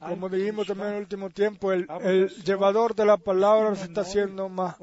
Como 0.00 0.28
dijimos 0.28 0.66
también 0.66 0.88
en 0.88 0.94
el 0.96 1.02
último 1.02 1.30
tiempo, 1.30 1.72
el, 1.72 1.86
el 2.00 2.28
llevador 2.42 2.94
de 2.94 3.06
la 3.06 3.18
palabra 3.18 3.76
se 3.76 3.84
está 3.84 4.00
haciendo 4.00 4.48
más, 4.48 4.76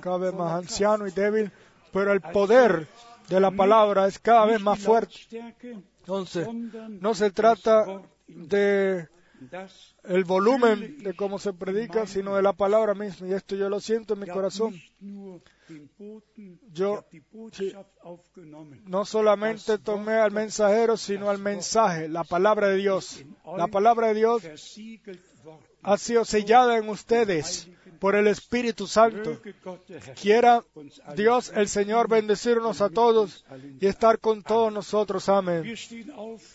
cada 0.00 0.18
vez 0.18 0.32
más 0.34 0.52
anciano 0.52 1.06
y 1.08 1.10
débil, 1.10 1.50
pero 1.92 2.12
el 2.12 2.20
poder 2.20 2.86
de 3.28 3.40
la 3.40 3.50
palabra 3.50 4.06
es 4.06 4.20
cada 4.20 4.46
vez 4.46 4.60
más 4.60 4.78
fuerte. 4.78 5.18
Entonces, 5.98 6.46
no 6.88 7.14
se 7.14 7.30
trata 7.32 8.02
de 8.28 9.08
el 10.04 10.24
volumen 10.24 10.98
de 10.98 11.14
cómo 11.14 11.38
se 11.38 11.52
predica, 11.52 12.06
sino 12.06 12.36
de 12.36 12.42
la 12.42 12.52
palabra 12.52 12.94
misma. 12.94 13.28
Y 13.28 13.32
esto 13.32 13.56
yo 13.56 13.68
lo 13.68 13.80
siento 13.80 14.14
en 14.14 14.20
mi 14.20 14.26
corazón. 14.26 14.74
Yo-. 16.72 17.04
No 18.84 19.04
solamente 19.04 19.78
tomé 19.78 20.14
al 20.14 20.32
mensajero, 20.32 20.96
sino 20.96 21.30
al 21.30 21.38
mensaje, 21.38 22.08
la 22.08 22.24
palabra 22.24 22.68
de 22.68 22.76
Dios. 22.76 23.24
La 23.56 23.68
palabra 23.68 24.08
de 24.08 24.14
Dios 24.14 24.42
ha 25.82 25.98
sido 25.98 26.24
sellada 26.24 26.76
en 26.78 26.88
ustedes 26.88 27.68
por 27.98 28.16
el 28.16 28.26
Espíritu 28.26 28.86
Santo. 28.86 29.40
Quiera 30.20 30.64
Dios 31.14 31.52
el 31.54 31.68
Señor 31.68 32.08
bendecirnos 32.08 32.80
a 32.80 32.90
todos 32.90 33.44
y 33.80 33.86
estar 33.86 34.18
con 34.18 34.42
todos 34.42 34.72
nosotros. 34.72 35.28
Amén. 35.28 35.64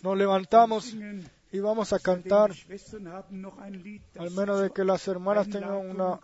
Nos 0.03 0.17
levantamos 0.17 0.93
y 1.51 1.59
vamos 1.59 1.93
a 1.93 1.99
cantar, 1.99 2.51
al 4.19 4.31
menos 4.31 4.61
de 4.61 4.69
que 4.71 4.83
las 4.83 5.07
hermanas 5.07 5.47
tengan 5.49 5.77
una 5.89 6.19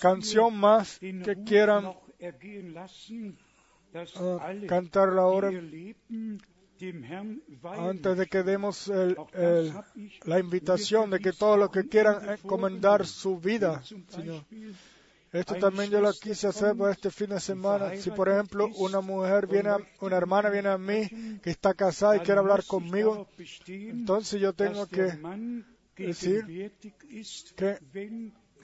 canción 0.00 0.56
más 0.56 0.98
que 0.98 1.36
quieran 1.44 1.92
alle, 4.40 4.66
cantarla 4.66 5.22
ahora 5.22 5.50
antes 7.78 8.16
de 8.18 8.26
que 8.26 8.42
demos 8.42 8.88
el- 8.88 9.16
la 10.24 10.38
invitación 10.40 11.10
de 11.10 11.20
que 11.20 11.32
todos 11.32 11.58
los 11.58 11.70
que 11.70 11.88
quieran 11.88 12.28
encomendar 12.30 13.06
su 13.06 13.38
vida, 13.38 13.82
Señor. 14.08 14.44
Esto 15.32 15.54
también 15.56 15.90
yo 15.90 16.00
lo 16.00 16.12
quise 16.12 16.46
hacer 16.48 16.76
para 16.76 16.92
este 16.92 17.10
fin 17.10 17.28
de 17.30 17.40
semana. 17.40 17.96
Si 17.96 18.10
por 18.10 18.28
ejemplo 18.28 18.68
una 18.76 19.00
mujer 19.00 19.46
viene, 19.46 19.70
a- 19.70 19.78
una 20.00 20.16
hermana 20.18 20.50
viene 20.50 20.68
a 20.68 20.78
mí 20.78 21.08
que 21.42 21.50
está 21.50 21.72
casada 21.74 22.16
y 22.16 22.20
quiere 22.20 22.40
hablar 22.40 22.64
conmigo, 22.64 23.26
entonces 23.66 24.40
yo 24.40 24.52
tengo 24.52 24.86
que 24.86 25.18
decir 25.96 26.72
que 27.56 27.78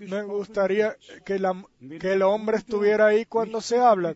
me 0.01 0.23
gustaría 0.23 0.97
que, 1.25 1.35
el 1.35 2.23
hombre 2.23 2.57
estuviera 2.57 3.07
ahí 3.07 3.25
cuando 3.27 3.61
se 3.61 3.79
habla. 3.79 4.15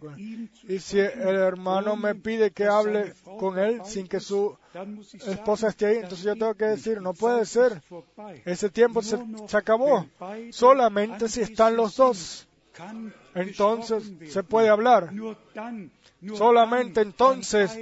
Y 0.69 0.79
si 0.79 0.99
el 0.99 1.37
hermano 1.37 1.97
me 1.97 2.15
pide 2.15 2.51
que 2.51 2.65
hable 2.65 3.15
con 3.39 3.59
él 3.59 3.81
sin 3.85 4.07
que 4.07 4.21
su 4.21 4.57
esposa 5.27 5.69
esté 5.69 5.87
ahí, 5.87 5.97
entonces 5.97 6.25
yo 6.25 6.35
tengo 6.35 6.55
que 6.55 6.67
decir, 6.67 7.01
no 7.01 7.15
puede 7.15 7.45
ser. 7.47 7.81
Ese 8.45 8.71
tiempo 8.71 9.03
se 9.03 9.19
acabó. 9.57 10.07
Solamente 10.51 11.29
si 11.29 11.41
están 11.41 11.77
los 11.77 11.97
dos, 11.97 12.49
entonces 13.35 14.13
se 14.29 14.43
puede 14.43 14.69
hablar. 14.69 15.11
Solamente 16.35 17.01
entonces, 17.01 17.79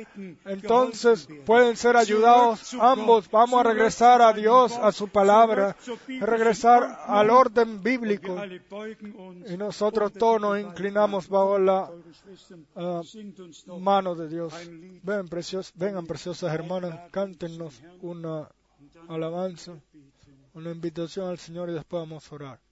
entonces 0.46 1.28
pueden 1.44 1.76
ser 1.76 1.96
ayudados 1.96 2.74
ambos. 2.74 3.30
Vamos 3.30 3.60
a 3.60 3.68
regresar 3.68 4.22
a 4.22 4.32
Dios, 4.32 4.72
a 4.72 4.92
su 4.92 5.08
palabra, 5.08 5.76
a 6.20 6.26
regresar 6.26 7.00
al 7.06 7.28
orden 7.30 7.82
bíblico. 7.82 8.36
Y 9.46 9.56
nosotros 9.58 10.12
todos 10.14 10.40
nos 10.40 10.58
inclinamos 10.58 11.28
bajo 11.28 11.58
la 11.58 11.90
ah, 12.76 13.02
mano 13.78 14.14
de 14.14 14.28
Dios. 14.28 14.54
Ven, 15.02 15.28
precios, 15.28 15.72
vengan, 15.74 16.06
preciosas 16.06 16.54
hermanas, 16.54 16.98
cántenos 17.10 17.82
una 18.00 18.48
alabanza, 19.08 19.78
una 20.54 20.70
invitación 20.70 21.28
al 21.28 21.38
Señor 21.38 21.68
y 21.68 21.74
después 21.74 22.00
vamos 22.00 22.30
a 22.30 22.34
orar. 22.34 22.69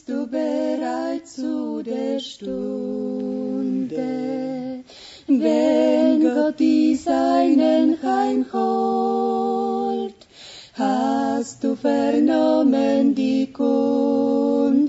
Bist 0.00 0.08
du 0.08 0.26
bereit 0.26 1.28
zu 1.28 1.82
der 1.82 2.18
Stunde, 2.20 3.98
wenn 5.26 6.22
Gott 6.22 6.58
die 6.58 6.94
Seinen 6.94 8.02
heimholt? 8.02 9.34
Hast 10.72 11.62
du 11.62 11.76
vernommen 11.76 13.14
die 13.14 13.52
Kunde, 13.52 14.88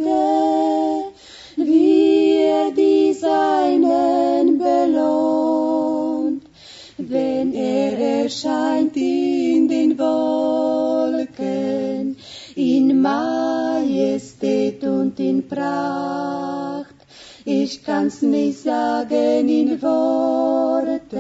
wie 1.58 2.38
er 2.44 2.72
die 2.72 3.12
Seinen 3.12 4.60
belohnt, 4.60 6.44
wenn 6.98 7.54
er 7.54 8.24
erscheint 8.24 8.96
in 8.96 9.68
den 9.68 10.00
Wolken, 10.00 11.36
in 12.56 13.02
Majestät 14.42 14.84
und 14.84 15.20
in 15.20 15.48
Pracht. 15.48 16.96
Ich 17.46 17.84
kann's 17.84 18.22
nicht 18.22 18.60
sagen 18.60 19.50
in 19.50 19.82
Worten, 19.82 21.18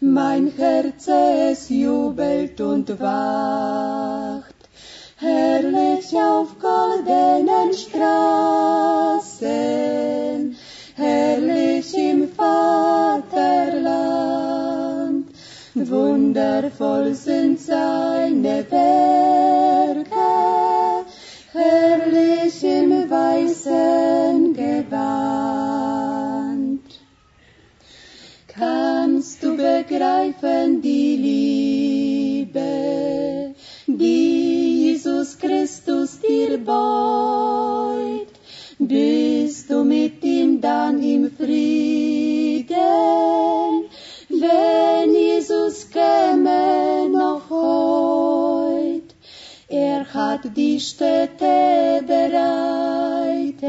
mein 0.00 0.52
Herz 0.56 1.08
es 1.08 1.68
jubelt 1.68 2.60
und 2.60 3.00
wacht. 3.00 4.54
Herrlich 5.16 6.14
auf 6.14 6.58
goldenen 6.60 7.72
Straßen, 7.74 9.26
herrlich 10.94 11.94
im 11.94 12.28
Vaterland, 12.28 13.28
wundervoll 15.74 17.14
sind 17.14 17.58
seine 17.60 18.64
Werke, 18.70 19.47
weißen 23.68 24.54
Gewand. 24.54 25.68
Kannst 28.46 29.42
du 29.42 29.56
begreifen 29.56 30.80
die 30.82 31.16
Liebe, 32.46 33.54
die 33.86 34.86
Jesus 34.86 35.38
Christus 35.38 36.20
dir 36.20 36.58
beut? 36.58 38.28
Bist 38.78 39.70
du 39.70 39.84
mit 39.84 40.24
ihm 40.24 40.60
dann 40.60 41.02
im 41.02 41.30
Frieden, 41.30 42.66
wenn 44.28 45.14
Jesus 45.14 45.88
käme 45.90 47.08
noch 47.10 47.50
heut? 47.50 48.17
Hat 50.18 50.42
die 50.56 50.80
Städte 50.80 52.02
bereitet, 52.04 53.62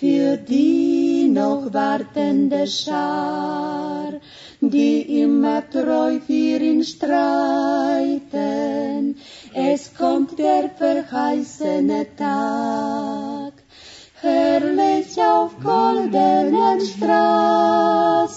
für 0.00 0.36
die 0.36 1.28
noch 1.28 1.72
wartende 1.72 2.66
Schar, 2.66 4.14
die 4.60 5.22
immer 5.22 5.62
treu 5.70 6.18
für 6.26 6.58
ihn 6.70 6.82
streiten. 6.82 7.20
Es 9.54 9.94
kommt 9.94 10.36
der 10.36 10.68
verheißene 10.70 12.06
Tag, 12.16 13.52
herrlich 14.20 15.16
auf 15.22 15.52
goldenen 15.62 16.80
Straßen, 16.80 18.34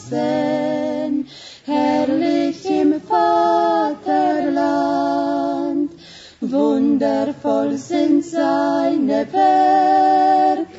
herrlich 1.66 2.66
im 2.70 3.02
Vaterland. 3.02 4.93
Wundervoll 6.54 7.78
sind 7.78 8.24
seine 8.24 9.26
Werke, 9.34 10.70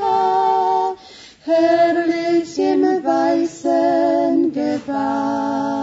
herrlich 1.44 2.56
im 2.60 2.82
weißen 3.04 4.52
Gewand. 4.52 5.74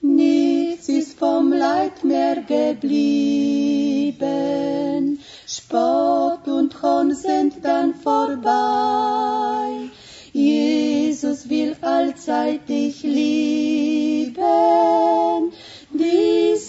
Nichts 0.00 0.88
ist 0.88 1.20
vom 1.20 1.52
Leid 1.52 2.02
mehr 2.02 2.42
geblieben, 2.42 4.18
Spott 5.46 6.48
und 6.48 6.82
Hohn 6.82 7.14
sind 7.14 7.64
dann 7.64 7.94
vorbei. 7.94 9.88
Jesus 10.32 11.48
will 11.48 11.76
allzeit 11.80 12.68
dich 12.68 13.02
lieben, 13.02 14.42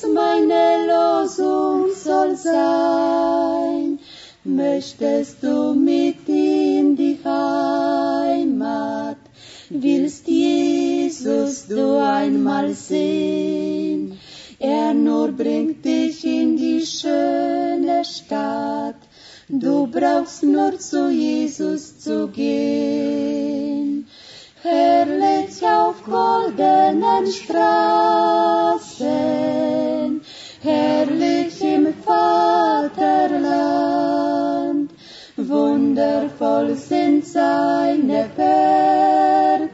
meine 0.08 0.88
Losung 0.88 1.94
soll 1.96 2.36
sein. 2.36 4.00
Möchtest 4.44 5.44
du 5.44 5.74
mit 5.74 6.28
in 6.28 6.96
die 6.96 7.20
Heimat, 7.24 9.18
willst 9.70 10.28
Jesus 10.28 11.68
du 11.68 12.04
einmal 12.04 12.74
sehen, 12.74 14.20
er 14.58 14.94
nur 14.94 15.32
bringt 15.32 15.86
dich 15.86 16.26
in 16.26 16.58
die 16.58 16.86
schöne 16.86 18.04
Stadt, 18.04 19.02
du 19.48 19.86
brauchst 19.86 20.42
nur 20.42 20.78
zu 20.80 21.12
Jesus 21.12 22.00
zu 22.00 22.28
gehen. 22.30 23.91
Herrlich 24.64 25.66
auf 25.66 26.04
goldenen 26.04 27.26
Straßen, 27.26 29.02
herrlich 30.62 31.60
im 31.64 31.92
Vaterland, 32.06 32.92
wundervoll 35.36 36.76
sind 36.76 37.26
seine 37.26 38.30
Werke, 38.36 39.68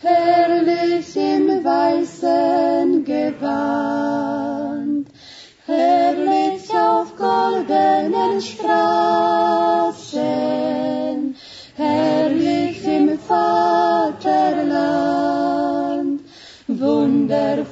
herrlich 0.00 1.14
im 1.14 1.62
weißen 1.62 3.04
Gewand, 3.04 5.08
herrlich 5.66 6.74
auf 6.74 7.14
goldenen 7.18 8.40
Straßen, 8.40 9.65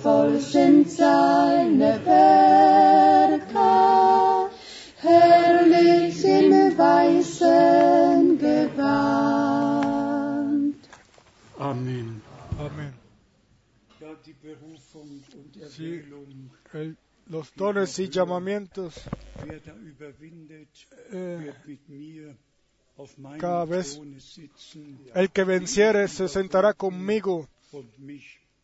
wundervoll 0.05 0.39
sind 0.41 0.91
seine 0.91 2.01
Werke, 2.05 3.71
herrlich 5.01 6.25
im 6.25 6.77
weißen 6.79 8.39
Gewand. 8.39 8.75
Amen. 11.59 12.23
Amén. 12.59 12.93
Ja, 14.01 14.15
die 14.27 14.35
Berufung 14.35 15.23
und 15.35 15.57
Sí. 15.71 16.03
El- 16.73 16.97
los 17.27 17.53
dones 17.55 17.99
y 17.99 18.09
llamamientos 18.11 18.95
wer 19.43 19.61
da 19.61 19.73
überwindet, 19.77 20.69
eh, 21.11 21.39
wird 21.45 21.67
mit 21.67 21.89
mir 21.89 22.37
auf 22.99 23.17
meinem 23.19 23.41
cada 23.41 23.65
vez- 23.65 23.99
El 25.15 25.31
que 25.31 25.45
venciere 25.47 26.07
se 26.09 26.29
sentará 26.29 26.75
conmigo 26.75 27.49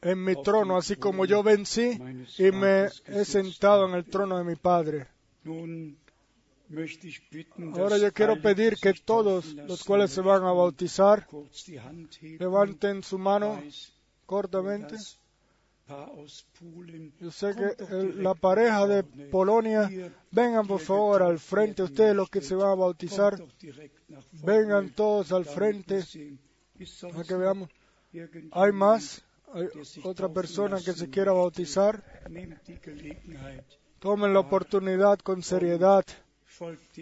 en 0.03 0.25
mi 0.25 0.35
trono, 0.43 0.77
así 0.79 0.97
como 0.97 1.25
yo 1.27 1.43
vencí 1.43 1.99
y 2.39 2.51
me 2.53 2.89
he 3.07 3.25
sentado 3.25 3.87
en 3.89 3.95
el 3.95 4.05
trono 4.05 4.39
de 4.39 4.45
mi 4.45 4.57
Padre. 4.57 5.07
Ahora 7.77 7.99
yo 7.99 8.13
quiero 8.13 8.41
pedir 8.41 8.77
que 8.77 8.93
todos 8.95 9.55
los 9.55 9.83
cuales 9.85 10.11
se 10.13 10.21
van 10.21 10.45
a 10.45 10.53
bautizar 10.53 11.27
levanten 12.39 13.03
su 13.03 13.19
mano 13.19 13.61
cortamente. 14.27 14.95
Yo 17.21 17.31
sé 17.33 17.53
que 17.57 17.85
el- 17.93 18.23
la 18.23 18.35
pareja 18.35 18.87
de. 18.87 19.03
Polonia, 19.31 19.91
vengan 20.31 20.65
por 20.67 20.81
favor 20.81 21.23
al 21.23 21.39
frente, 21.41 21.83
ustedes 21.83 22.15
los 22.15 22.31
que 22.31 22.41
se 22.41 22.55
van 22.55 22.71
a 22.71 22.75
bautizar, 22.77 23.43
vengan 24.45 24.91
todos 24.91 25.33
al 25.33 25.45
frente 25.45 26.03
sehen, 26.03 26.39
ist 26.79 27.03
a 27.05 27.11
sonst 27.11 27.29
que 27.29 27.35
veamos. 27.35 27.69
Hay 28.53 28.71
más, 28.73 29.23
otra 30.05 30.29
persona 30.29 30.79
que 30.81 30.93
se 30.93 31.09
quiera 31.11 31.33
bautizar. 31.33 32.03
Tomen 33.99 34.33
la 34.33 34.41
oportunidad 34.41 35.19
con 35.19 35.43
seriedad, 35.43 36.05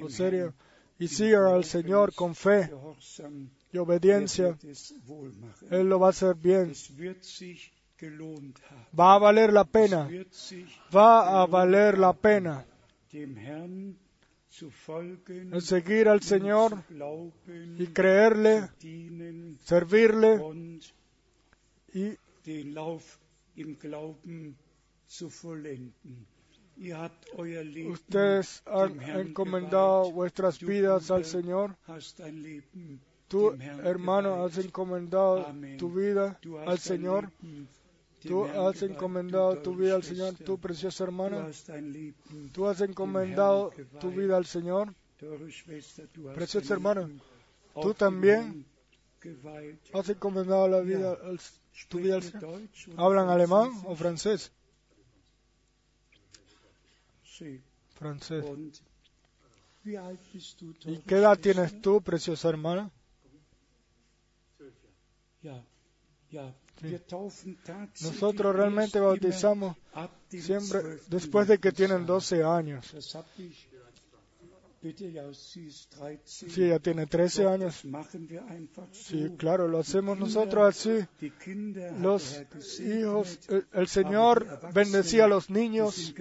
o 0.02 0.08
serio, 0.08 0.54
y 0.98 1.08
sigan 1.08 1.46
al 1.46 1.64
Señor 1.64 2.14
con 2.14 2.34
fe 2.34 2.70
y 3.72 3.78
obediencia. 3.78 4.58
Él 5.70 5.88
lo 5.88 6.00
va 6.00 6.08
a 6.08 6.10
hacer 6.10 6.34
bien. 6.34 6.72
Va 8.98 9.14
a 9.14 9.18
valer 9.18 9.52
la 9.52 9.64
pena. 9.64 10.08
Va 10.94 11.42
a 11.42 11.46
valer 11.46 11.98
la 11.98 12.12
pena. 12.12 12.64
El 15.52 15.62
seguir 15.62 16.08
al 16.08 16.22
Señor 16.22 16.82
y 17.78 17.86
creerle, 17.88 18.68
servirle 19.64 20.40
y 21.94 22.16
den 22.48 22.72
Lauf 22.72 23.18
im 23.54 23.78
Glauben 23.78 24.56
zu 25.06 25.28
vollenden. 25.28 26.26
Ustedes 27.90 28.62
han 28.64 29.00
encomendado 29.00 30.12
vuestras 30.12 30.60
vidas 30.60 31.10
al 31.10 31.24
Señor. 31.24 31.76
Tú, 33.26 33.52
hermano, 33.82 34.44
has 34.44 34.58
encomendado 34.58 35.46
tu 35.76 35.92
vida 35.92 36.38
al 36.66 36.78
Señor. 36.78 37.30
Tú 38.22 38.44
has 38.44 38.82
encomendado 38.82 39.58
tu 39.58 39.74
vida 39.74 39.96
al 39.96 40.02
Señor, 40.02 40.34
tú 40.34 40.58
preciosa 40.58 41.04
hermana. 41.04 41.50
Tú 42.52 42.66
has 42.66 42.80
encomendado 42.80 43.72
tu 44.00 44.10
vida 44.10 44.36
al 44.36 44.46
Señor. 44.46 44.94
Preciosa 46.34 46.74
hermana, 46.74 47.10
tú 47.82 47.92
también. 47.92 48.64
Has 49.92 50.08
encomendado 50.08 50.68
la 50.68 50.80
vida 50.80 51.12
al, 51.12 51.38
tu 51.38 51.40
Señor. 51.40 51.67
¿Hablan 52.96 53.28
alemán 53.28 53.70
o 53.84 53.94
francés? 53.94 54.52
Sí. 57.24 57.60
Francés. 57.94 58.44
¿Y 59.84 60.98
qué 61.06 61.16
edad 61.16 61.38
tienes 61.38 61.80
tú, 61.80 62.02
preciosa 62.02 62.48
hermana? 62.48 62.90
Sí. 65.40 66.96
Nosotros 68.02 68.54
realmente 68.54 69.00
bautizamos 69.00 69.76
siempre 70.28 70.82
12. 70.82 71.04
después 71.08 71.48
de 71.48 71.58
que 71.58 71.72
tienen 71.72 72.06
Lebensjahr. 72.06 72.38
12 72.38 72.44
años. 72.44 72.94
Das 74.80 74.90
hab 74.90 74.92
ich. 74.92 74.98
Bitte, 74.98 75.08
ja, 75.08 75.32
sie 75.32 75.66
ist 75.66 75.90
13. 75.98 76.50
Sí, 76.50 76.62
ella 76.64 76.78
tiene 76.78 77.06
13 77.06 77.44
Doch, 77.44 77.52
años. 77.52 77.82
Sí, 78.92 79.30
claro, 79.36 79.68
lo 79.68 79.78
hacemos 79.78 80.18
nosotros 80.18 80.68
así. 80.68 81.06
Los 82.00 82.42
hijos, 82.80 83.40
el, 83.72 83.88
Señor 83.88 84.60
bendecía 84.72 85.24
a 85.24 85.28
los 85.28 85.50
niños. 85.50 86.14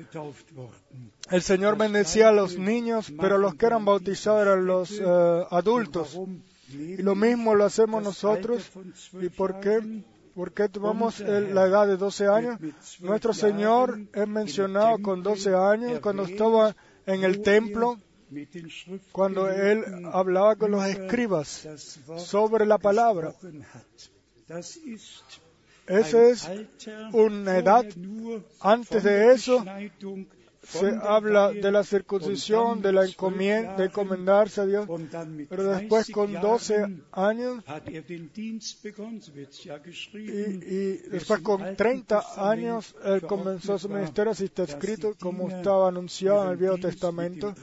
El 1.30 1.42
Señor 1.42 1.78
bendecía 1.78 2.30
a 2.30 2.32
los 2.32 2.58
niños, 2.58 3.14
pero 3.20 3.38
los 3.38 3.56
que 3.56 3.66
eran 3.66 3.86
bautizados 3.86 4.42
eran 4.42 4.66
los 4.66 5.00
eh, 5.00 5.04
adultos. 5.52 6.20
Y 6.70 7.02
lo 7.02 7.16
mismo 7.16 7.56
lo 7.56 7.66
hacemos 7.66 8.04
nosotros. 8.04 8.70
¿Y 9.14 9.30
12 9.30 9.30
por 9.32 9.60
qué? 9.60 9.70
Jahren 9.70 10.06
¿Por 10.38 10.54
qué 10.54 10.70
tomamos 10.70 11.20
la 11.20 11.66
edad 11.66 11.88
de 11.88 11.98
12 11.98 12.28
años? 12.28 12.60
Nuestro 13.00 13.34
Señor 13.34 14.00
es 14.14 14.28
mencionado 14.28 15.02
con 15.02 15.24
12 15.24 15.56
años 15.56 16.00
cuando 16.00 16.26
estaba 16.26 16.76
en 17.08 17.24
el 17.24 17.42
templo, 17.42 17.98
cuando 19.12 19.50
Él 19.50 19.84
hablaba 20.12 20.56
con 20.56 20.72
los 20.72 20.86
escribas 20.86 21.68
sobre 22.18 22.66
la 22.66 22.78
palabra. 22.78 23.34
Esa 25.88 26.24
es 26.30 26.50
una 27.14 27.58
edad. 27.58 27.86
Antes 28.60 29.04
de 29.04 29.34
eso, 29.34 29.64
se 30.64 30.96
habla 31.02 31.52
de 31.52 31.72
la 31.72 31.84
circuncisión, 31.84 32.82
de 32.82 32.92
la 32.92 33.06
encomienda, 33.06 33.76
de 33.76 33.86
encomendarse 33.86 34.62
a 34.62 34.66
Dios, 34.66 34.88
pero 35.50 35.64
después 35.64 36.08
30 36.08 36.14
con 36.14 36.34
12 36.42 36.76
Jahren 36.76 37.04
años 37.12 37.64
er 37.68 38.04
y, 40.14 41.10
después 41.10 41.42
con 41.42 41.76
30 41.76 42.50
años 42.50 42.96
él 43.04 43.22
comenzó 43.22 43.78
su 43.78 43.90
ministerio, 43.90 44.32
así 44.32 44.46
está 44.46 44.64
escrito, 44.64 45.16
como 45.20 45.50
estaba 45.50 45.90
anunciado 45.90 46.46
en 46.46 46.52
el 46.52 46.58
Viejo 46.58 46.78
Testamento, 46.78 47.54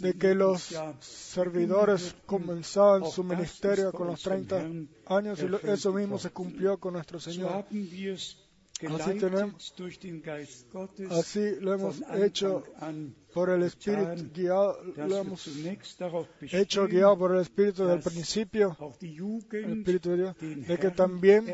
de 0.00 0.14
que 0.14 0.34
los 0.34 0.74
servidores 1.00 2.14
comenzaban 2.26 3.08
su 3.10 3.22
ministerio 3.24 3.92
con 3.92 4.08
los 4.08 4.22
30 4.22 4.64
años 5.06 5.40
y 5.42 5.68
eso 5.68 5.92
mismo 5.92 6.18
se 6.18 6.30
cumplió 6.30 6.78
con 6.78 6.94
nuestro 6.94 7.20
Señor. 7.20 7.64
Es 8.86 8.92
tenemos- 9.20 9.74
Así 11.10 11.56
lo 11.60 11.74
hemos 11.74 12.00
hecho 12.24 12.64
por 13.32 13.48
el 13.50 13.62
Espíritu, 13.62 14.30
guiado, 14.34 14.78
lo 15.08 15.16
hemos 15.18 15.46
hecho 16.52 16.86
guiado 16.86 17.18
por 17.18 17.34
el 17.34 17.40
Espíritu 17.42 17.86
del 17.86 18.00
principio, 18.00 18.76
el 19.52 19.78
Espíritu 19.78 20.10
de 20.10 20.16
Dios, 20.16 20.36
de 20.66 20.78
que 20.78 20.90
también 20.90 21.46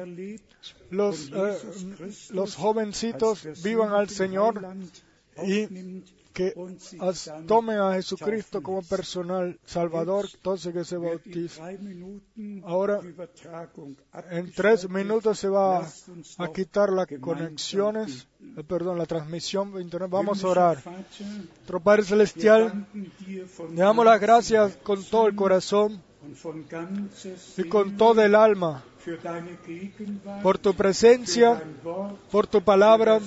los, 0.90 1.30
eh, 1.32 1.56
los 2.30 2.54
jovencitos 2.56 3.46
vivan 3.62 3.92
al 3.92 4.08
Señor 4.08 4.54
y 5.44 6.02
que 6.38 6.54
tomen 7.46 7.78
a 7.78 7.94
Jesucristo 7.94 8.62
como 8.62 8.82
personal 8.82 9.58
Salvador, 9.64 10.28
entonces 10.32 10.72
que 10.72 10.84
se 10.84 10.96
Minuten 10.96 12.62
Ahora, 12.64 13.00
En 14.30 14.52
tres 14.52 14.88
minutos 14.88 15.38
se 15.38 15.48
va 15.48 15.84
a 16.38 16.52
quitar 16.54 16.90
las 16.90 17.08
conexiones, 17.20 18.28
eh, 18.56 18.62
perdón, 18.62 18.98
la 18.98 19.06
transmisión 19.06 19.72
de. 19.72 20.06
Vamos 20.08 20.44
a 20.44 20.48
orar. 20.48 20.82
Nuestro 20.84 21.80
Padre 21.80 22.04
Celestial, 22.04 22.86
le 22.94 23.82
damos 23.82 24.04
las 24.04 24.20
gracias 24.20 24.76
con 24.76 25.02
todo 25.02 25.26
el 25.26 25.34
corazón 25.34 26.00
y 27.56 27.64
con 27.64 27.96
todo 27.96 28.22
el 28.22 28.36
alma 28.36 28.84
por 30.42 30.58
tu 30.58 30.74
presencia, 30.74 31.62
por 32.30 32.46
tu 32.46 32.62
palabra, 32.62 33.20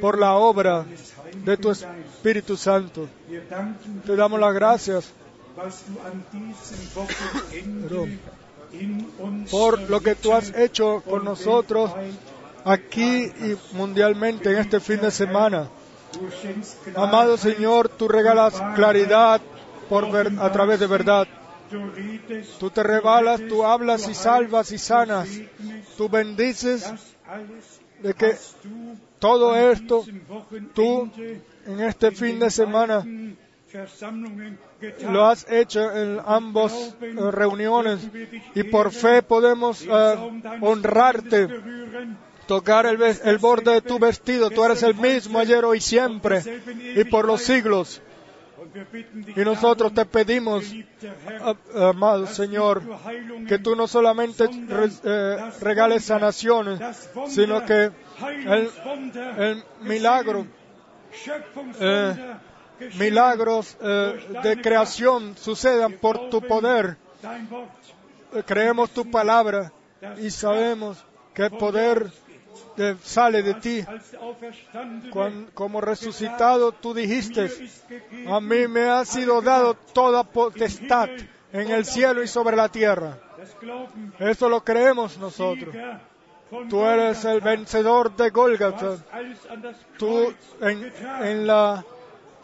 por 0.00 0.18
la 0.18 0.34
obra 0.34 0.84
de 1.44 1.56
tu. 1.56 1.70
Espíritu 1.70 2.56
Santo. 2.56 3.06
Te 4.06 4.16
damos 4.16 4.40
las 4.40 4.54
gracias 4.54 5.12
por 9.50 9.78
lo 9.90 10.00
que 10.00 10.14
tú 10.14 10.32
has 10.32 10.54
hecho 10.56 11.02
con 11.08 11.24
nosotros 11.24 11.90
aquí 12.64 13.24
y 13.24 13.56
mundialmente 13.72 14.50
en 14.52 14.58
este 14.58 14.80
fin 14.80 15.00
de 15.00 15.10
semana. 15.10 15.68
Amado 16.96 17.36
Señor, 17.36 17.88
tú 17.88 18.08
regalas 18.08 18.54
claridad 18.74 19.40
a 20.38 20.52
través 20.52 20.80
de 20.80 20.86
verdad. 20.86 21.26
Tú 22.58 22.70
te 22.70 22.82
revelas, 22.82 23.40
tú 23.48 23.64
hablas 23.64 24.08
y 24.08 24.14
salvas 24.14 24.72
y 24.72 24.78
sanas. 24.78 25.28
Tú 25.96 26.08
bendices 26.08 26.92
de 28.02 28.14
que 28.14 28.36
todo 29.18 29.56
esto 29.56 30.04
tú 30.74 31.10
en 31.66 31.80
este 31.80 32.08
in 32.08 32.16
fin 32.16 32.38
de 32.38 32.50
semana 32.50 33.04
lo 35.10 35.26
has 35.26 35.50
hecho 35.50 35.90
en 35.96 36.20
ambas 36.24 36.94
eh, 37.00 37.14
reuniones 37.30 38.00
y 38.54 38.62
por 38.64 38.92
fe 38.92 39.22
podemos 39.22 39.82
eh, 39.82 40.14
honrarte, 40.60 41.48
tocar 42.46 42.86
el, 42.86 43.02
el 43.02 43.38
borde 43.38 43.72
de 43.72 43.80
tu 43.80 43.98
vestido. 43.98 44.50
Tú 44.50 44.64
eres 44.64 44.82
el 44.82 44.94
mismo 44.94 45.38
ayer, 45.38 45.64
hoy 45.64 45.80
siempre 45.80 46.42
y 46.94 47.04
por 47.04 47.24
los 47.24 47.42
siglos. 47.42 48.00
Y 49.36 49.40
nosotros 49.44 49.94
te 49.94 50.04
pedimos, 50.04 50.64
amado 51.74 52.26
Señor, 52.26 52.82
que 53.46 53.58
tú 53.58 53.76
no 53.76 53.86
solamente 53.86 54.48
eh, 55.04 55.36
regales 55.60 56.10
Wunder, 56.10 56.78
sino 57.28 57.64
que 57.64 57.90
el, 58.46 59.62
milagro, 59.82 60.46
geschehen, 61.10 62.38
milagros 62.98 63.76
eh, 63.80 64.40
de 64.42 64.60
creación 64.60 65.36
sucedan 65.36 65.92
por 65.94 66.28
tu 66.30 66.40
poder. 66.40 66.96
Eh, 68.32 68.42
Creemos 68.44 68.90
tu 68.90 69.08
palabra 69.10 69.72
y 70.18 70.30
sabemos 70.30 71.04
que 71.32 71.44
el 71.44 71.50
poder 71.52 72.10
sale 73.02 73.42
de 73.42 73.54
ti. 73.54 73.84
como 75.54 75.80
resucitado 75.80 76.72
tú 76.72 76.94
dijiste, 76.94 77.50
a 78.28 78.40
mí 78.40 78.68
me 78.68 78.88
ha 78.88 79.04
sido 79.04 79.40
dado 79.42 79.74
toda 79.74 80.24
potestad 80.24 81.08
en 81.52 81.70
el 81.70 81.84
cielo 81.84 82.22
y 82.22 82.28
sobre 82.28 82.56
la 82.56 82.68
tierra. 82.68 83.18
Eso 84.18 84.48
lo 84.48 84.64
creemos 84.64 85.18
nosotros. 85.18 85.74
Tú 86.68 86.84
eres 86.84 87.24
el 87.24 87.40
vencedor 87.40 88.14
de 88.14 88.30
das 88.30 89.00
Tú 89.98 90.32
en, 90.60 90.92
en 91.22 91.46
la 91.46 91.84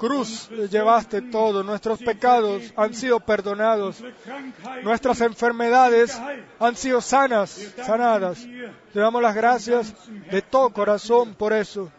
cruz 0.01 0.49
llevaste 0.71 1.21
todo. 1.21 1.63
Nuestros 1.63 1.99
pecados 1.99 2.73
han 2.75 2.95
sido 2.95 3.21
perdonados. 3.21 4.03
Nuestras 4.83 5.21
enfermedades 5.21 6.19
han 6.59 6.75
sido 6.75 7.03
sanas, 7.03 7.51
sanadas. 7.85 8.47
Te 8.93 8.99
damos 8.99 9.21
las 9.21 9.35
gracias 9.35 9.95
de 10.31 10.41
todo 10.41 10.71
corazón 10.71 11.35
por 11.35 11.53
eso. 11.53 11.93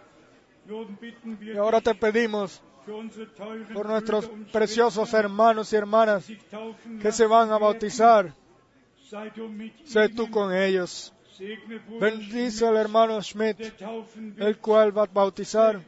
Y 1.42 1.56
ahora 1.58 1.80
te 1.80 1.94
pedimos 1.94 2.62
por 3.74 3.86
nuestros 3.86 4.30
preciosos 4.52 5.14
hermanos 5.14 5.72
y 5.72 5.76
hermanas 5.76 6.26
que 7.02 7.12
se 7.12 7.28
van 7.28 7.52
a 7.52 7.60
bautizar. 7.60 8.34
Sé 9.86 10.10
tú 10.10 10.32
con 10.32 10.56
ellos. 10.56 11.14
Bendice 12.00 12.68
al 12.68 12.78
hermano 12.78 13.22
Schmidt, 13.22 13.58
el 14.38 14.58
cual 14.58 14.96
va 14.96 15.04
a 15.04 15.08
bautizar. 15.08 15.80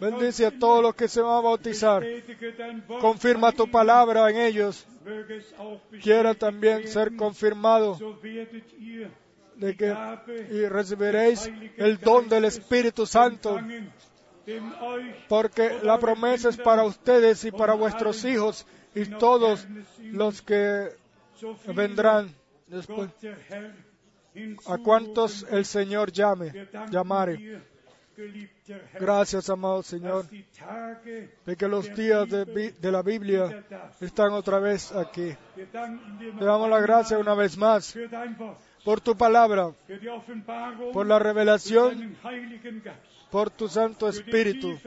Bendice 0.00 0.46
a 0.46 0.58
todos 0.58 0.82
los 0.82 0.94
que 0.94 1.08
se 1.08 1.20
van 1.20 1.38
a 1.38 1.40
bautizar. 1.40 2.04
Confirma 3.00 3.52
tu 3.52 3.70
palabra 3.70 4.30
en 4.30 4.36
ellos. 4.36 4.86
Quiera 6.02 6.34
también 6.34 6.86
ser 6.86 7.16
confirmado 7.16 7.98
de 9.56 9.76
que 9.76 9.94
y 10.50 10.66
recibiréis 10.66 11.50
el 11.76 11.98
don 11.98 12.28
del 12.28 12.44
Espíritu 12.46 13.06
Santo, 13.06 13.58
porque 15.28 15.78
la 15.82 15.98
promesa 15.98 16.48
es 16.48 16.56
para 16.56 16.84
ustedes 16.84 17.44
y 17.44 17.50
para 17.50 17.74
vuestros 17.74 18.24
hijos 18.24 18.66
y 18.94 19.06
todos 19.06 19.66
los 19.98 20.42
que 20.42 20.88
vendrán 21.74 22.34
después. 22.66 23.10
A 24.66 24.78
cuantos 24.78 25.46
el 25.50 25.64
Señor 25.64 26.12
llame, 26.12 26.68
llamare. 26.90 27.60
Gracias, 28.98 29.48
amado 29.48 29.82
Señor, 29.82 30.26
de 31.46 31.56
que 31.56 31.68
los 31.68 31.94
días 31.94 32.28
de, 32.28 32.90
la 32.90 33.02
Biblia 33.02 33.64
están 34.00 34.32
otra 34.32 34.58
vez 34.58 34.92
aquí. 34.92 35.34
Te 35.54 36.44
damos 36.44 36.68
la 36.68 36.80
gracia 36.80 37.18
una 37.18 37.34
vez 37.34 37.56
más 37.56 37.96
por 38.84 39.00
tu 39.00 39.16
palabra, 39.16 39.72
por 40.92 41.06
la 41.06 41.18
revelación, 41.18 42.16
por 43.30 43.50
tu 43.50 43.68
Santo 43.68 44.08
Espíritu, 44.08 44.78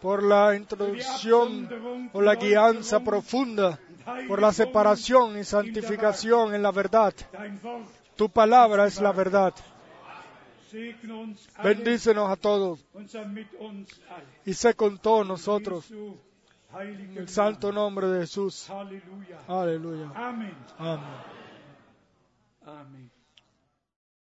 por 0.00 0.22
la 0.22 0.56
introducción 0.56 1.68
o 2.12 2.20
la 2.20 2.34
guianza 2.34 3.00
profunda, 3.00 3.78
por 4.28 4.40
la 4.40 4.52
separación 4.52 5.38
y 5.38 5.44
santificación 5.44 6.54
en 6.54 6.62
la 6.62 6.70
verdad. 6.70 7.14
Tu 8.20 8.28
palabra 8.28 8.86
es 8.86 9.00
la 9.00 9.12
verdad. 9.12 9.54
Bendícenos 11.64 12.30
a 12.30 12.36
todos 12.36 12.86
y 14.44 14.52
sé 14.52 14.74
con 14.74 14.98
todos 14.98 15.26
nosotros. 15.26 15.90
En 15.90 17.16
el 17.16 17.28
santo 17.30 17.72
nombre 17.72 18.08
de 18.08 18.20
Jesús. 18.20 18.68
Aleluya. 18.68 20.12
Amen. 20.14 20.54
Amén. 20.76 21.00
Amen. 22.66 23.10